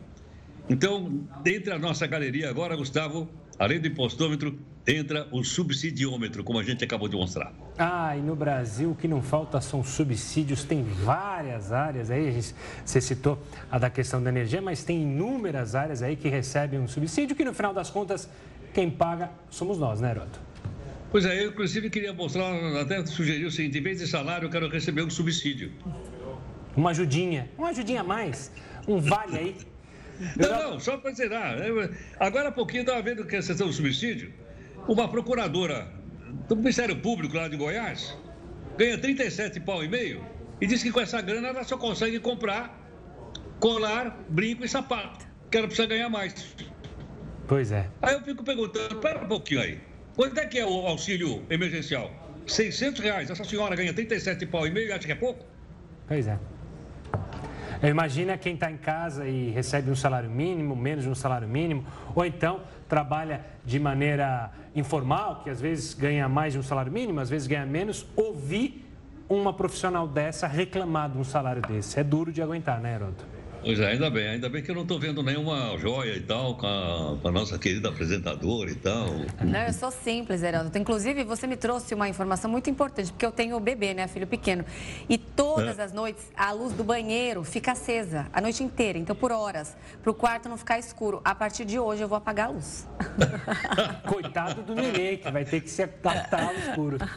Então, 0.69 1.28
dentro 1.41 1.71
da 1.71 1.80
nossa 1.80 2.06
galeria 2.06 2.49
agora, 2.49 2.75
Gustavo, 2.75 3.28
além 3.58 3.80
do 3.80 3.88
impostômetro, 3.88 4.60
entra 4.88 5.28
o 5.32 5.43
subsidiômetro, 5.43 6.43
como 6.43 6.60
a 6.60 6.63
gente 6.63 6.84
acabou 6.84 7.08
de 7.08 7.15
mostrar. 7.15 7.51
Ah, 7.80 8.15
e 8.15 8.21
no 8.21 8.36
Brasil 8.36 8.91
o 8.91 8.95
que 8.95 9.08
não 9.08 9.23
falta 9.23 9.60
são 9.60 9.84
subsídios, 9.84 10.63
tem 10.63 10.84
várias 10.84 11.71
áreas 11.71 12.12
aí, 12.12 12.32
você 12.84 13.01
citou 13.01 13.41
a 13.71 13.80
da 13.80 13.89
questão 13.89 14.21
da 14.21 14.30
energia, 14.30 14.62
mas 14.62 14.84
tem 14.84 15.01
inúmeras 15.01 15.73
áreas 15.73 16.04
aí 16.04 16.15
que 16.15 16.30
recebem 16.30 16.80
um 16.80 16.88
subsídio 16.88 17.36
que 17.36 17.43
no 17.43 17.54
final 17.54 17.73
das 17.73 17.89
contas 17.89 18.30
quem 18.71 18.91
paga 18.91 19.32
somos 19.49 19.80
nós, 19.80 19.99
né, 19.99 20.12
Heroto? 20.12 20.39
Pois 21.15 21.23
é, 21.25 21.45
eu 21.45 21.51
inclusive 21.51 21.89
queria 21.89 22.12
mostrar, 22.12 22.54
até 22.78 23.06
sugerir 23.06 23.45
o 23.45 23.49
seguinte, 23.49 23.78
em 23.78 23.82
vez 23.82 23.99
de 23.99 24.06
salário, 24.06 24.47
eu 24.47 24.49
quero 24.49 24.67
receber 24.67 25.01
um 25.01 25.10
subsídio. 25.10 25.71
Uma 26.75 26.89
ajudinha, 26.89 27.49
uma 27.58 27.69
ajudinha 27.69 28.01
a 28.01 28.04
mais, 28.04 28.51
um 28.86 28.99
vale 28.99 29.38
aí. 29.38 29.56
Não, 30.36 30.71
não, 30.71 30.80
só 30.80 30.97
para 30.97 31.13
zerar. 31.13 31.56
Agora 32.19 32.49
há 32.49 32.51
pouquinho 32.51 32.82
estava 32.82 33.01
vendo 33.01 33.23
que 33.23 33.34
a 33.34 33.41
questão 33.41 33.67
do 33.67 33.71
subsídio, 33.71 34.34
uma 34.89 35.08
procuradora 35.08 35.88
do 36.49 36.56
Ministério 36.58 36.97
Público 36.97 37.38
lá 37.38 37.47
de 37.47 37.56
Goiás 37.56 38.13
ganha 38.78 38.97
37 38.97 39.62
pau 39.62 39.86
e 39.86 39.88
meio 39.88 40.21
e 40.60 40.67
diz 40.67 40.84
que 40.84 40.91
com 40.91 40.99
essa 40.99 41.21
grana 41.21 41.47
ela 41.47 41.63
só 41.63 41.78
consegue 41.78 42.19
comprar 42.19 42.78
colar, 43.62 44.19
brinco 44.28 44.65
e 44.65 44.67
sapato, 44.67 45.25
que 45.49 45.58
ela 45.58 45.67
precisa 45.67 45.88
ganhar 45.88 46.10
mais. 46.10 46.56
Pois 47.47 47.71
é. 47.71 47.89
Aí 48.01 48.15
eu 48.15 48.21
fico 48.21 48.43
perguntando, 48.43 48.95
espera 48.95 49.23
um 49.23 49.28
pouquinho 49.30 49.62
aí. 49.62 49.94
Quanto 50.15 50.39
é 50.39 50.45
que 50.45 50.58
é 50.58 50.65
o 50.65 50.88
auxílio 50.88 51.43
emergencial? 51.49 52.10
600 52.47 53.01
reais. 53.01 53.30
Essa 53.30 53.43
senhora 53.43 53.75
ganha 53.75 53.93
37 53.93 54.45
pau 54.45 54.65
e 54.65 54.71
meio 54.71 54.88
e 54.88 54.91
acha 54.93 55.06
que 55.06 55.12
é 55.12 55.15
pouco? 55.15 55.43
Pois 56.08 56.28
é. 56.28 56.39
Imagina 57.84 58.38
quem 58.38 58.54
está 58.54 58.71
em 58.71 58.78
casa 58.78 59.28
e 59.28 59.49
recebe 59.49 59.91
um 59.91 59.95
salário 59.95 60.30
mínimo, 60.30 60.73
menos 60.75 61.04
de 61.04 61.10
um 61.10 61.15
salário 61.15 61.47
mínimo, 61.47 61.86
ou 62.15 62.25
então 62.25 62.62
trabalha 62.88 63.41
de 63.65 63.78
maneira 63.78 64.51
informal, 64.73 65.41
que 65.43 65.49
às 65.49 65.60
vezes 65.60 65.93
ganha 65.93 66.30
mais 66.30 66.54
de 66.54 66.60
um 66.60 66.63
salário 66.63 66.91
mínimo, 66.91 67.19
às 67.19 67.30
vezes 67.30 67.47
ganha 67.47 67.65
menos, 67.65 68.08
ouvir 68.15 68.86
uma 69.28 69.51
profissional 69.51 70.08
dessa 70.08 70.47
reclamar 70.47 71.10
de 71.10 71.17
um 71.17 71.23
salário 71.23 71.62
desse. 71.62 71.99
É 71.99 72.04
duro 72.04 72.32
de 72.32 72.41
aguentar, 72.41 72.80
né, 72.80 72.95
Heroto? 72.95 73.25
Pois 73.65 73.80
é, 73.80 73.93
ainda 73.93 74.12
bem, 74.12 74.28
ainda 74.28 74.47
bem 74.47 74.62
que 74.62 74.69
eu 74.69 74.75
não 74.75 74.84
estou 74.84 74.99
vendo 74.99 75.23
nenhuma 75.23 75.75
joia 75.80 76.15
e 76.15 76.21
tal 76.21 76.56
com 76.56 76.67
a, 76.67 77.17
com 77.19 77.28
a, 77.28 77.32
nossa 77.32 77.58
querida 77.58 77.89
apresentadora 77.89 78.69
e 78.69 78.75
tal. 78.75 79.08
Não, 79.43 79.62
eu 79.62 79.73
sou 79.73 79.89
simples, 79.89 80.43
Heraldo. 80.43 80.78
Inclusive, 80.78 81.23
você 81.23 81.47
me 81.47 81.58
trouxe 81.58 81.95
uma 81.95 82.08
informação 82.08 82.51
muito 82.51 82.69
importante, 82.69 83.12
porque 83.12 83.25
eu 83.25 83.32
tenho 83.32 83.58
o 83.58 83.60
bebê, 83.60 83.95
né, 83.95 84.08
filho 84.08 84.28
pequeno. 84.28 84.63
E 85.10 85.17
todas 85.17 85.80
é. 85.80 85.84
as 85.84 85.91
noites 85.91 86.32
a 86.38 86.51
luz 86.51 86.73
do 86.73 86.84
banheiro 86.84 87.43
fica 87.43 87.71
acesa, 87.71 88.28
a 88.32 88.39
noite 88.39 88.63
inteira, 88.63 88.99
então 88.99 89.15
por 89.15 89.32
horas, 89.32 89.75
para 90.04 90.12
o 90.12 90.13
quarto 90.13 90.47
não 90.47 90.58
ficar 90.58 90.78
escuro. 90.78 91.19
A 91.25 91.34
partir 91.34 91.65
de 91.65 91.80
hoje 91.80 92.04
eu 92.04 92.08
vou 92.08 92.19
apagar 92.19 92.49
a 92.49 92.51
luz. 92.51 92.88
Coitado 94.06 94.62
do 94.62 94.75
nenê, 94.75 95.17
que 95.17 95.32
vai 95.32 95.43
ter 95.43 95.62
que 95.62 95.71
se 95.71 95.82
adaptar 95.82 96.49
ao 96.49 96.54
escuro. 96.54 96.99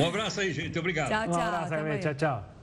um 0.00 0.04
abraço 0.04 0.40
aí, 0.40 0.52
gente. 0.52 0.76
Obrigado. 0.76 1.10
Tchau, 1.10 1.28
tchau. 1.28 1.38
Um 1.38 1.64
abraço, 1.64 2.00
tchau, 2.00 2.14
tchau. 2.14 2.60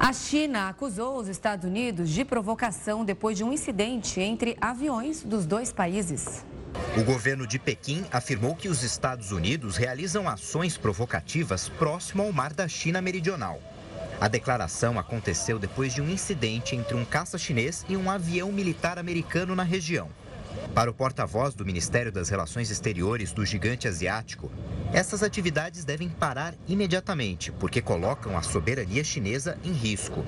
A 0.00 0.12
China 0.12 0.68
acusou 0.68 1.16
os 1.16 1.26
Estados 1.26 1.64
Unidos 1.64 2.08
de 2.08 2.24
provocação 2.24 3.04
depois 3.04 3.36
de 3.36 3.42
um 3.42 3.52
incidente 3.52 4.20
entre 4.20 4.56
aviões 4.60 5.24
dos 5.24 5.44
dois 5.44 5.72
países. 5.72 6.46
O 6.96 7.02
governo 7.02 7.44
de 7.48 7.58
Pequim 7.58 8.04
afirmou 8.12 8.54
que 8.54 8.68
os 8.68 8.84
Estados 8.84 9.32
Unidos 9.32 9.76
realizam 9.76 10.28
ações 10.28 10.78
provocativas 10.78 11.68
próximo 11.68 12.22
ao 12.22 12.32
mar 12.32 12.52
da 12.52 12.68
China 12.68 13.02
Meridional. 13.02 13.60
A 14.20 14.28
declaração 14.28 15.00
aconteceu 15.00 15.58
depois 15.58 15.92
de 15.92 16.00
um 16.00 16.08
incidente 16.08 16.76
entre 16.76 16.94
um 16.94 17.04
caça 17.04 17.36
chinês 17.36 17.84
e 17.88 17.96
um 17.96 18.08
avião 18.08 18.52
militar 18.52 18.98
americano 18.98 19.56
na 19.56 19.64
região. 19.64 20.08
Para 20.74 20.90
o 20.90 20.94
porta-voz 20.94 21.54
do 21.54 21.64
Ministério 21.64 22.12
das 22.12 22.28
Relações 22.28 22.70
Exteriores 22.70 23.32
do 23.32 23.44
gigante 23.44 23.88
asiático, 23.88 24.50
essas 24.92 25.22
atividades 25.22 25.84
devem 25.84 26.08
parar 26.08 26.54
imediatamente, 26.66 27.52
porque 27.52 27.82
colocam 27.82 28.36
a 28.38 28.42
soberania 28.42 29.04
chinesa 29.04 29.58
em 29.64 29.72
risco. 29.72 30.24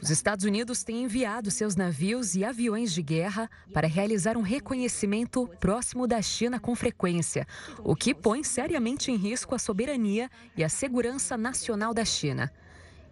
Os 0.00 0.10
Estados 0.10 0.44
Unidos 0.44 0.82
têm 0.82 1.04
enviado 1.04 1.50
seus 1.50 1.76
navios 1.76 2.34
e 2.34 2.44
aviões 2.44 2.92
de 2.92 3.02
guerra 3.02 3.48
para 3.72 3.86
realizar 3.86 4.36
um 4.36 4.42
reconhecimento 4.42 5.48
próximo 5.60 6.06
da 6.06 6.20
China 6.20 6.58
com 6.58 6.74
frequência, 6.74 7.46
o 7.84 7.94
que 7.94 8.14
põe 8.14 8.42
seriamente 8.42 9.10
em 9.10 9.16
risco 9.16 9.54
a 9.54 9.58
soberania 9.58 10.30
e 10.56 10.64
a 10.64 10.68
segurança 10.68 11.36
nacional 11.36 11.94
da 11.94 12.04
China. 12.04 12.50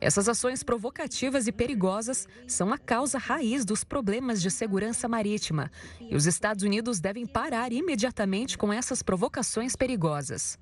Essas 0.00 0.28
ações 0.28 0.62
provocativas 0.62 1.46
e 1.46 1.52
perigosas 1.52 2.26
são 2.46 2.72
a 2.72 2.78
causa 2.78 3.18
raiz 3.18 3.64
dos 3.64 3.84
problemas 3.84 4.40
de 4.40 4.50
segurança 4.50 5.06
marítima. 5.06 5.70
E 6.00 6.16
os 6.16 6.26
Estados 6.26 6.64
Unidos 6.64 7.00
devem 7.00 7.26
parar 7.26 7.72
imediatamente 7.72 8.56
com 8.56 8.72
essas 8.72 9.02
provocações 9.02 9.76
perigosas. 9.76 10.58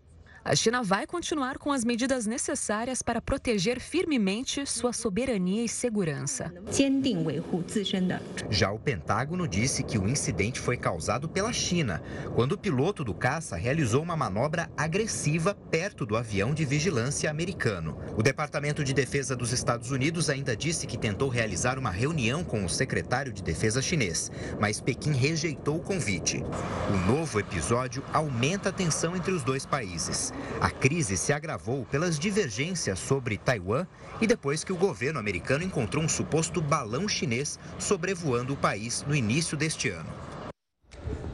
A 0.48 0.56
China 0.56 0.82
vai 0.82 1.06
continuar 1.06 1.58
com 1.58 1.70
as 1.70 1.84
medidas 1.84 2.24
necessárias 2.24 3.02
para 3.02 3.20
proteger 3.20 3.78
firmemente 3.78 4.64
sua 4.64 4.94
soberania 4.94 5.62
e 5.62 5.68
segurança. 5.68 6.50
Já 8.48 8.70
o 8.72 8.78
Pentágono 8.78 9.46
disse 9.46 9.82
que 9.82 9.98
o 9.98 10.08
incidente 10.08 10.58
foi 10.58 10.78
causado 10.78 11.28
pela 11.28 11.52
China, 11.52 12.02
quando 12.34 12.52
o 12.52 12.58
piloto 12.58 13.04
do 13.04 13.12
caça 13.12 13.56
realizou 13.56 14.02
uma 14.02 14.16
manobra 14.16 14.70
agressiva 14.74 15.54
perto 15.54 16.06
do 16.06 16.16
avião 16.16 16.54
de 16.54 16.64
vigilância 16.64 17.30
americano. 17.30 17.98
O 18.16 18.22
Departamento 18.22 18.82
de 18.82 18.94
Defesa 18.94 19.37
dos 19.37 19.52
Estados 19.52 19.90
Unidos 19.90 20.30
ainda 20.30 20.56
disse 20.56 20.87
que 20.87 20.96
tentou 20.96 21.28
realizar 21.28 21.78
uma 21.78 21.90
reunião 21.90 22.42
com 22.42 22.64
o 22.64 22.70
secretário 22.70 23.34
de 23.34 23.42
Defesa 23.42 23.82
chinês, 23.82 24.32
mas 24.58 24.80
Pequim 24.80 25.12
rejeitou 25.12 25.76
o 25.76 25.82
convite. 25.82 26.42
O 26.88 26.96
novo 27.06 27.38
episódio 27.38 28.02
aumenta 28.14 28.70
a 28.70 28.72
tensão 28.72 29.14
entre 29.14 29.32
os 29.32 29.42
dois 29.44 29.66
países. 29.66 30.32
A 30.61 30.70
crise 30.70 31.16
se 31.16 31.33
agravou 31.33 31.85
pelas 31.85 32.18
divergências 32.18 32.98
sobre 32.98 33.38
Taiwan 33.38 33.87
e 34.20 34.27
depois 34.27 34.64
que 34.64 34.72
o 34.72 34.77
governo 34.77 35.20
americano 35.20 35.62
encontrou 35.62 36.03
um 36.03 36.09
suposto 36.09 36.61
balão 36.61 37.09
chinês 37.09 37.59
sobrevoando 37.79 38.55
o 38.55 38.57
país 38.57 39.05
no 39.07 39.14
início 39.14 39.57
deste 39.57 39.88
ano. 39.88 40.11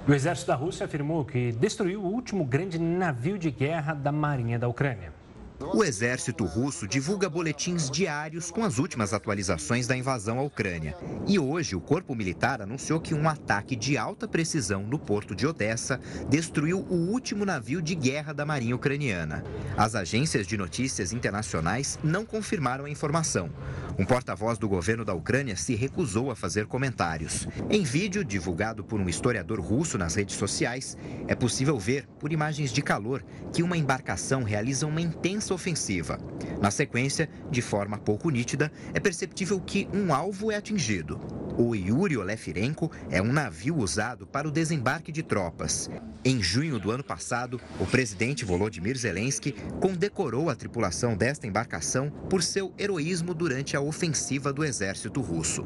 O 0.06 0.12
exército 0.12 0.48
da 0.48 0.54
Rússia 0.54 0.84
afirmou 0.84 1.24
que 1.24 1.52
destruiu 1.52 2.02
o 2.02 2.12
último 2.12 2.44
grande 2.44 2.78
navio 2.78 3.38
de 3.38 3.50
guerra 3.50 3.94
da 3.94 4.12
Marinha 4.12 4.58
da 4.58 4.68
Ucrânia. 4.68 5.13
O 5.60 5.84
exército 5.84 6.44
russo 6.44 6.86
divulga 6.86 7.28
boletins 7.28 7.88
diários 7.88 8.50
com 8.50 8.64
as 8.64 8.78
últimas 8.78 9.12
atualizações 9.12 9.86
da 9.86 9.96
invasão 9.96 10.38
à 10.40 10.42
Ucrânia. 10.42 10.96
E 11.28 11.38
hoje, 11.38 11.76
o 11.76 11.80
corpo 11.80 12.14
militar 12.14 12.60
anunciou 12.60 13.00
que 13.00 13.14
um 13.14 13.28
ataque 13.28 13.76
de 13.76 13.96
alta 13.96 14.26
precisão 14.26 14.82
no 14.82 14.98
porto 14.98 15.34
de 15.34 15.46
Odessa 15.46 16.00
destruiu 16.28 16.80
o 16.80 16.94
último 16.94 17.44
navio 17.44 17.80
de 17.80 17.94
guerra 17.94 18.32
da 18.32 18.44
marinha 18.44 18.74
ucraniana. 18.74 19.44
As 19.76 19.94
agências 19.94 20.46
de 20.46 20.56
notícias 20.56 21.12
internacionais 21.12 22.00
não 22.02 22.26
confirmaram 22.26 22.84
a 22.84 22.90
informação. 22.90 23.48
Um 23.96 24.04
porta-voz 24.04 24.58
do 24.58 24.68
governo 24.68 25.04
da 25.04 25.14
Ucrânia 25.14 25.54
se 25.54 25.76
recusou 25.76 26.32
a 26.32 26.36
fazer 26.36 26.66
comentários. 26.66 27.46
Em 27.70 27.84
vídeo 27.84 28.24
divulgado 28.24 28.82
por 28.82 29.00
um 29.00 29.08
historiador 29.08 29.60
russo 29.60 29.96
nas 29.96 30.16
redes 30.16 30.34
sociais, 30.34 30.98
é 31.28 31.34
possível 31.34 31.78
ver, 31.78 32.08
por 32.18 32.32
imagens 32.32 32.72
de 32.72 32.82
calor, 32.82 33.24
que 33.52 33.62
uma 33.62 33.76
embarcação 33.76 34.42
realiza 34.42 34.84
uma 34.86 35.00
intensa 35.00 35.53
ofensiva. 35.54 36.18
Na 36.60 36.70
sequência, 36.70 37.28
de 37.50 37.62
forma 37.62 37.96
pouco 37.96 38.30
nítida, 38.30 38.70
é 38.92 39.00
perceptível 39.00 39.60
que 39.60 39.88
um 39.94 40.12
alvo 40.12 40.50
é 40.50 40.56
atingido. 40.56 41.20
O 41.56 41.74
Yuri 41.74 42.16
Olefirenko 42.16 42.90
é 43.10 43.22
um 43.22 43.32
navio 43.32 43.76
usado 43.76 44.26
para 44.26 44.48
o 44.48 44.50
desembarque 44.50 45.12
de 45.12 45.22
tropas. 45.22 45.88
Em 46.24 46.42
junho 46.42 46.80
do 46.80 46.90
ano 46.90 47.04
passado, 47.04 47.60
o 47.78 47.86
presidente 47.86 48.44
Volodymyr 48.44 48.96
Zelensky 48.96 49.52
condecorou 49.80 50.50
a 50.50 50.56
tripulação 50.56 51.16
desta 51.16 51.46
embarcação 51.46 52.10
por 52.28 52.42
seu 52.42 52.74
heroísmo 52.76 53.32
durante 53.32 53.76
a 53.76 53.80
ofensiva 53.80 54.52
do 54.52 54.64
exército 54.64 55.20
russo. 55.20 55.64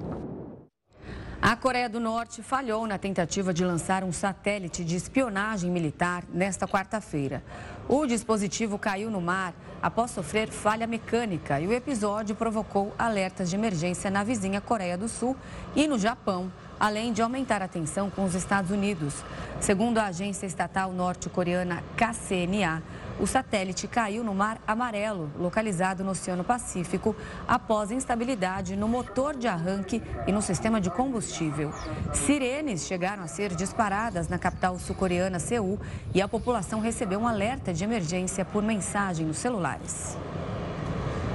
A 1.40 1.54
Coreia 1.54 1.88
do 1.88 2.00
Norte 2.00 2.42
falhou 2.42 2.84
na 2.84 2.98
tentativa 2.98 3.54
de 3.54 3.64
lançar 3.64 4.02
um 4.02 4.10
satélite 4.10 4.84
de 4.84 4.96
espionagem 4.96 5.70
militar 5.70 6.24
nesta 6.34 6.66
quarta-feira. 6.66 7.44
O 7.88 8.04
dispositivo 8.06 8.76
caiu 8.76 9.08
no 9.08 9.20
mar 9.20 9.54
após 9.82 10.10
sofrer 10.10 10.48
falha 10.48 10.86
mecânica 10.86 11.60
e 11.60 11.66
o 11.66 11.72
episódio 11.72 12.34
provocou 12.34 12.92
alertas 12.98 13.48
de 13.48 13.56
emergência 13.56 14.10
na 14.10 14.24
vizinha 14.24 14.60
Coreia 14.60 14.98
do 14.98 15.08
Sul 15.08 15.36
e 15.74 15.86
no 15.86 15.98
Japão, 15.98 16.50
além 16.78 17.12
de 17.12 17.22
aumentar 17.22 17.62
a 17.62 17.68
tensão 17.68 18.10
com 18.10 18.24
os 18.24 18.34
Estados 18.34 18.70
Unidos. 18.70 19.14
Segundo 19.60 19.98
a 19.98 20.06
agência 20.06 20.46
estatal 20.46 20.92
norte-coreana 20.92 21.82
KCNA, 21.96 22.82
o 23.18 23.26
satélite 23.26 23.88
caiu 23.88 24.22
no 24.22 24.34
Mar 24.34 24.58
Amarelo, 24.66 25.30
localizado 25.38 26.04
no 26.04 26.10
Oceano 26.10 26.44
Pacífico, 26.44 27.14
após 27.46 27.90
instabilidade 27.90 28.76
no 28.76 28.88
motor 28.88 29.36
de 29.36 29.48
arranque 29.48 30.02
e 30.26 30.32
no 30.32 30.40
sistema 30.40 30.80
de 30.80 30.90
combustível. 30.90 31.72
Sirenes 32.12 32.86
chegaram 32.86 33.22
a 33.22 33.26
ser 33.26 33.54
disparadas 33.54 34.28
na 34.28 34.38
capital 34.38 34.78
sul-coreana, 34.78 35.38
Seul, 35.38 35.78
e 36.14 36.22
a 36.22 36.28
população 36.28 36.80
recebeu 36.80 37.20
um 37.20 37.28
alerta 37.28 37.72
de 37.72 37.84
emergência 37.84 38.44
por 38.44 38.62
mensagem 38.62 39.26
nos 39.26 39.38
celulares. 39.38 40.16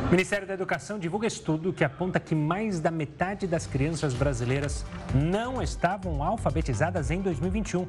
O 0.08 0.12
Ministério 0.12 0.46
da 0.46 0.54
Educação 0.54 1.00
divulga 1.00 1.26
estudo 1.26 1.74
que 1.74 1.84
aponta 1.84 2.20
que 2.20 2.36
mais 2.36 2.80
da 2.80 2.92
metade 2.92 3.48
das 3.48 3.66
crianças 3.66 4.14
brasileiras 4.14 4.86
não 5.16 5.62
estavam 5.62 6.22
alfabetizadas 6.22 7.10
em 7.10 7.22
2021. 7.22 7.88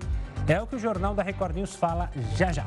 É 0.48 0.61
o 0.61 0.66
que 0.66 0.76
o 0.76 0.78
Jornal 0.78 1.14
da 1.14 1.22
Record 1.22 1.57
News 1.57 1.74
fala 1.74 2.11
já 2.35 2.50
já. 2.50 2.66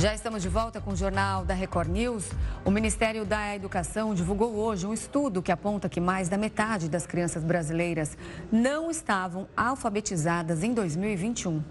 Já 0.00 0.14
estamos 0.14 0.40
de 0.40 0.48
volta 0.48 0.80
com 0.80 0.92
o 0.92 0.96
Jornal 0.96 1.44
da 1.44 1.52
Record 1.52 1.90
News. 1.90 2.30
O 2.64 2.70
Ministério 2.70 3.22
da 3.22 3.54
Educação 3.54 4.14
divulgou 4.14 4.56
hoje 4.56 4.86
um 4.86 4.94
estudo 4.94 5.42
que 5.42 5.52
aponta 5.52 5.90
que 5.90 6.00
mais 6.00 6.26
da 6.26 6.38
metade 6.38 6.88
das 6.88 7.06
crianças 7.06 7.44
brasileiras 7.44 8.16
não 8.50 8.90
estavam 8.90 9.46
alfabetizadas 9.54 10.64
em 10.64 10.72
2021. 10.72 11.62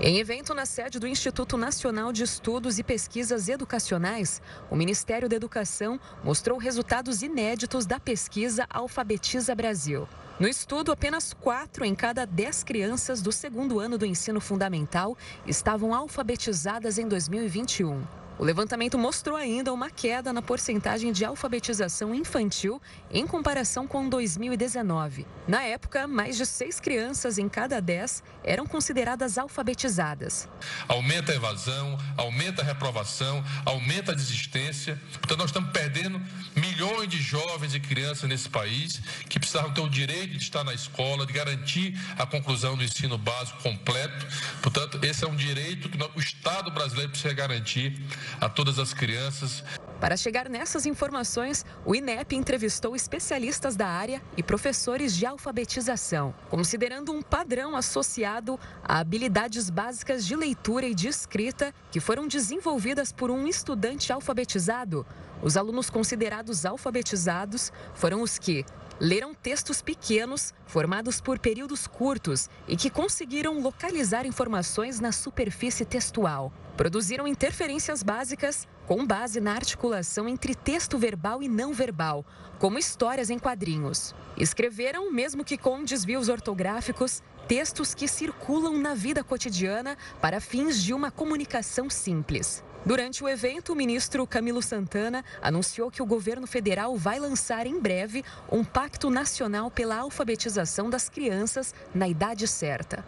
Em 0.00 0.18
evento 0.18 0.52
na 0.52 0.66
sede 0.66 0.98
do 0.98 1.06
Instituto 1.06 1.56
Nacional 1.56 2.12
de 2.12 2.24
Estudos 2.24 2.80
e 2.80 2.82
Pesquisas 2.82 3.48
Educacionais, 3.48 4.42
o 4.68 4.74
Ministério 4.74 5.28
da 5.28 5.36
Educação 5.36 6.00
mostrou 6.24 6.58
resultados 6.58 7.22
inéditos 7.22 7.86
da 7.86 8.00
pesquisa 8.00 8.66
Alfabetiza 8.68 9.54
Brasil. 9.54 10.08
No 10.40 10.48
estudo, 10.48 10.90
apenas 10.90 11.34
quatro 11.34 11.84
em 11.84 11.94
cada 11.94 12.24
dez 12.24 12.64
crianças 12.64 13.20
do 13.20 13.30
segundo 13.30 13.78
ano 13.78 13.98
do 13.98 14.06
ensino 14.06 14.40
fundamental 14.40 15.14
estavam 15.46 15.94
alfabetizadas 15.94 16.96
em 16.96 17.06
2021. 17.06 18.19
O 18.40 18.44
levantamento 18.44 18.96
mostrou 18.96 19.36
ainda 19.36 19.70
uma 19.70 19.90
queda 19.90 20.32
na 20.32 20.40
porcentagem 20.40 21.12
de 21.12 21.26
alfabetização 21.26 22.14
infantil 22.14 22.80
em 23.10 23.26
comparação 23.26 23.86
com 23.86 24.08
2019. 24.08 25.26
Na 25.46 25.62
época, 25.62 26.08
mais 26.08 26.38
de 26.38 26.46
seis 26.46 26.80
crianças 26.80 27.36
em 27.36 27.50
cada 27.50 27.82
dez 27.82 28.22
eram 28.42 28.66
consideradas 28.66 29.36
alfabetizadas. 29.36 30.48
Aumenta 30.88 31.32
a 31.32 31.34
evasão, 31.34 31.98
aumenta 32.16 32.62
a 32.62 32.64
reprovação, 32.64 33.44
aumenta 33.66 34.12
a 34.12 34.14
desistência. 34.14 34.98
Portanto, 35.18 35.40
nós 35.40 35.50
estamos 35.50 35.70
perdendo 35.72 36.18
milhões 36.56 37.10
de 37.10 37.18
jovens 37.18 37.74
e 37.74 37.80
crianças 37.80 38.26
nesse 38.26 38.48
país 38.48 39.02
que 39.28 39.38
precisavam 39.38 39.74
ter 39.74 39.82
o 39.82 39.88
direito 39.90 40.38
de 40.38 40.42
estar 40.42 40.64
na 40.64 40.72
escola, 40.72 41.26
de 41.26 41.32
garantir 41.34 41.94
a 42.16 42.24
conclusão 42.24 42.74
do 42.74 42.82
ensino 42.82 43.18
básico 43.18 43.62
completo. 43.62 44.26
Portanto, 44.62 44.98
esse 45.02 45.26
é 45.26 45.28
um 45.28 45.36
direito 45.36 45.90
que 45.90 45.98
o 46.16 46.18
Estado 46.18 46.70
brasileiro 46.70 47.10
precisa 47.10 47.34
garantir 47.34 48.00
a 48.40 48.48
todas 48.48 48.78
as 48.78 48.92
crianças. 48.92 49.64
Para 50.00 50.16
chegar 50.16 50.48
nessas 50.48 50.86
informações, 50.86 51.64
o 51.84 51.94
INEP 51.94 52.34
entrevistou 52.34 52.96
especialistas 52.96 53.76
da 53.76 53.86
área 53.86 54.22
e 54.34 54.42
professores 54.42 55.14
de 55.14 55.26
alfabetização, 55.26 56.34
considerando 56.48 57.12
um 57.12 57.20
padrão 57.20 57.76
associado 57.76 58.58
a 58.82 58.98
habilidades 58.98 59.68
básicas 59.68 60.26
de 60.26 60.34
leitura 60.34 60.86
e 60.86 60.94
de 60.94 61.06
escrita 61.06 61.74
que 61.90 62.00
foram 62.00 62.26
desenvolvidas 62.26 63.12
por 63.12 63.30
um 63.30 63.46
estudante 63.46 64.10
alfabetizado. 64.10 65.06
Os 65.42 65.56
alunos 65.56 65.90
considerados 65.90 66.64
alfabetizados 66.64 67.70
foram 67.94 68.22
os 68.22 68.38
que 68.38 68.64
leram 69.00 69.32
textos 69.32 69.80
pequenos, 69.80 70.52
formados 70.66 71.20
por 71.20 71.38
períodos 71.38 71.86
curtos 71.86 72.50
e 72.68 72.76
que 72.76 72.90
conseguiram 72.90 73.60
localizar 73.60 74.26
informações 74.26 75.00
na 75.00 75.10
superfície 75.10 75.86
textual. 75.86 76.52
Produziram 76.76 77.26
interferências 77.26 78.02
básicas 78.02 78.68
com 78.86 79.06
base 79.06 79.40
na 79.40 79.54
articulação 79.54 80.28
entre 80.28 80.54
texto 80.54 80.98
verbal 80.98 81.42
e 81.42 81.48
não 81.48 81.72
verbal, 81.72 82.24
como 82.58 82.78
histórias 82.78 83.30
em 83.30 83.38
quadrinhos. 83.38 84.14
Escreveram, 84.36 85.10
mesmo 85.10 85.44
que 85.44 85.56
com 85.56 85.82
desvios 85.82 86.28
ortográficos, 86.28 87.22
textos 87.48 87.94
que 87.94 88.06
circulam 88.06 88.76
na 88.78 88.94
vida 88.94 89.24
cotidiana 89.24 89.96
para 90.20 90.40
fins 90.40 90.82
de 90.82 90.92
uma 90.92 91.10
comunicação 91.10 91.88
simples. 91.88 92.62
Durante 92.84 93.22
o 93.22 93.28
evento, 93.28 93.72
o 93.72 93.76
ministro 93.76 94.26
Camilo 94.26 94.62
Santana 94.62 95.22
anunciou 95.42 95.90
que 95.90 96.02
o 96.02 96.06
governo 96.06 96.46
federal 96.46 96.96
vai 96.96 97.18
lançar 97.18 97.66
em 97.66 97.78
breve 97.78 98.24
um 98.50 98.64
pacto 98.64 99.10
nacional 99.10 99.70
pela 99.70 99.98
alfabetização 99.98 100.88
das 100.88 101.08
crianças 101.08 101.74
na 101.94 102.08
idade 102.08 102.48
certa. 102.48 103.04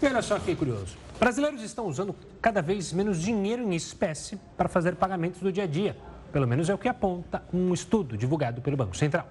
E 0.00 0.06
olha 0.06 0.22
só 0.22 0.38
que 0.38 0.56
curioso. 0.56 0.96
Brasileiros 1.20 1.62
estão 1.62 1.86
usando 1.86 2.16
cada 2.40 2.62
vez 2.62 2.92
menos 2.92 3.20
dinheiro 3.20 3.62
em 3.62 3.74
espécie 3.74 4.38
para 4.56 4.68
fazer 4.68 4.96
pagamentos 4.96 5.40
do 5.40 5.52
dia 5.52 5.64
a 5.64 5.66
dia. 5.66 5.96
Pelo 6.32 6.48
menos 6.48 6.68
é 6.68 6.74
o 6.74 6.78
que 6.78 6.88
aponta 6.88 7.42
um 7.52 7.72
estudo 7.74 8.16
divulgado 8.16 8.60
pelo 8.62 8.76
Banco 8.76 8.96
Central. 8.96 9.28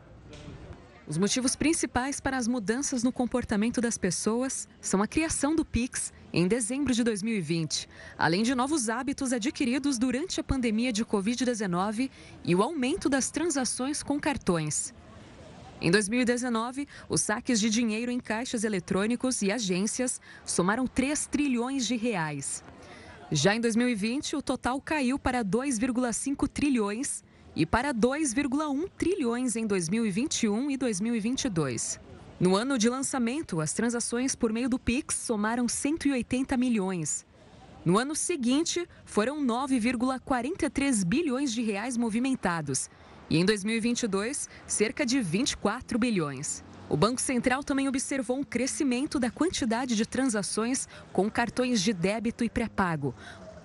Os 1.05 1.17
motivos 1.17 1.55
principais 1.55 2.21
para 2.21 2.37
as 2.37 2.47
mudanças 2.47 3.03
no 3.03 3.11
comportamento 3.11 3.81
das 3.81 3.97
pessoas 3.97 4.69
são 4.79 5.01
a 5.01 5.07
criação 5.07 5.53
do 5.53 5.65
Pix 5.65 6.13
em 6.33 6.47
dezembro 6.47 6.93
de 6.95 7.03
2020, 7.03 7.87
além 8.17 8.41
de 8.41 8.55
novos 8.55 8.89
hábitos 8.89 9.31
adquiridos 9.31 9.99
durante 9.99 10.39
a 10.39 10.43
pandemia 10.43 10.91
de 10.91 11.05
Covid-19 11.05 12.09
e 12.43 12.55
o 12.55 12.63
aumento 12.63 13.07
das 13.07 13.29
transações 13.29 14.01
com 14.01 14.19
cartões. 14.19 14.91
Em 15.79 15.91
2019, 15.91 16.87
os 17.07 17.21
saques 17.21 17.59
de 17.59 17.69
dinheiro 17.69 18.11
em 18.11 18.19
caixas 18.19 18.63
eletrônicos 18.63 19.43
e 19.43 19.51
agências 19.51 20.19
somaram 20.43 20.87
3 20.87 21.27
trilhões 21.27 21.85
de 21.85 21.95
reais. 21.95 22.63
Já 23.31 23.55
em 23.55 23.61
2020, 23.61 24.35
o 24.35 24.41
total 24.41 24.81
caiu 24.81 25.19
para 25.19 25.43
2,5 25.45 26.47
trilhões 26.47 27.23
e 27.55 27.65
para 27.65 27.93
2,1 27.93 28.89
trilhões 28.97 29.55
em 29.55 29.67
2021 29.67 30.71
e 30.71 30.77
2022. 30.77 31.99
No 32.43 32.57
ano 32.57 32.77
de 32.77 32.89
lançamento, 32.89 33.61
as 33.61 33.71
transações 33.71 34.35
por 34.35 34.51
meio 34.51 34.67
do 34.67 34.77
Pix 34.77 35.15
somaram 35.15 35.65
180 35.65 36.57
milhões. 36.57 37.25
No 37.85 37.97
ano 37.97 38.13
seguinte, 38.17 38.85
foram 39.05 39.41
9,43 39.45 41.05
bilhões 41.05 41.53
de 41.53 41.61
reais 41.61 41.95
movimentados. 41.95 42.89
E 43.29 43.37
em 43.37 43.45
2022, 43.45 44.49
cerca 44.67 45.05
de 45.05 45.21
24 45.21 45.97
bilhões. 45.97 46.61
O 46.89 46.97
Banco 46.97 47.21
Central 47.21 47.63
também 47.63 47.87
observou 47.87 48.37
um 48.37 48.43
crescimento 48.43 49.21
da 49.21 49.31
quantidade 49.31 49.95
de 49.95 50.05
transações 50.05 50.85
com 51.13 51.31
cartões 51.31 51.81
de 51.81 51.93
débito 51.93 52.43
e 52.43 52.49
pré-pago, 52.49 53.15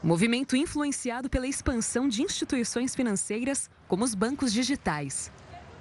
movimento 0.01 0.55
influenciado 0.55 1.29
pela 1.29 1.49
expansão 1.49 2.09
de 2.09 2.23
instituições 2.23 2.95
financeiras 2.95 3.69
como 3.89 4.05
os 4.05 4.15
bancos 4.15 4.53
digitais. 4.53 5.33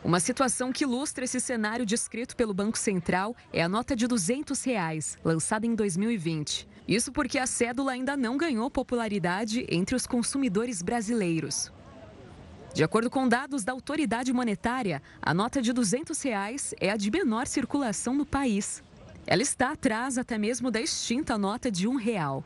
Uma 0.03 0.19
situação 0.19 0.71
que 0.71 0.83
ilustra 0.83 1.25
esse 1.25 1.39
cenário 1.39 1.85
descrito 1.85 2.35
pelo 2.35 2.53
Banco 2.53 2.77
Central 2.77 3.35
é 3.51 3.61
a 3.61 3.67
nota 3.67 3.95
de 3.95 4.07
200 4.07 4.63
reais, 4.63 5.17
lançada 5.23 5.65
em 5.65 5.75
2020. 5.75 6.67
Isso 6.87 7.11
porque 7.11 7.37
a 7.37 7.47
cédula 7.47 7.91
ainda 7.91 8.15
não 8.15 8.37
ganhou 8.37 8.69
popularidade 8.69 9.65
entre 9.69 9.95
os 9.95 10.07
consumidores 10.07 10.81
brasileiros. 10.81 11.71
De 12.73 12.83
acordo 12.83 13.09
com 13.09 13.27
dados 13.27 13.63
da 13.63 13.73
autoridade 13.73 14.31
monetária, 14.31 15.01
a 15.21 15.33
nota 15.33 15.61
de 15.61 15.73
200 15.73 16.21
reais 16.21 16.73
é 16.79 16.91
a 16.91 16.95
de 16.95 17.09
menor 17.09 17.47
circulação 17.47 18.13
no 18.13 18.25
país. 18.25 18.83
Ela 19.25 19.41
está 19.41 19.71
atrás 19.71 20.17
até 20.17 20.37
mesmo 20.37 20.71
da 20.71 20.79
extinta 20.79 21.37
nota 21.37 21.71
de 21.71 21.87
um 21.87 21.95
real. 21.95 22.45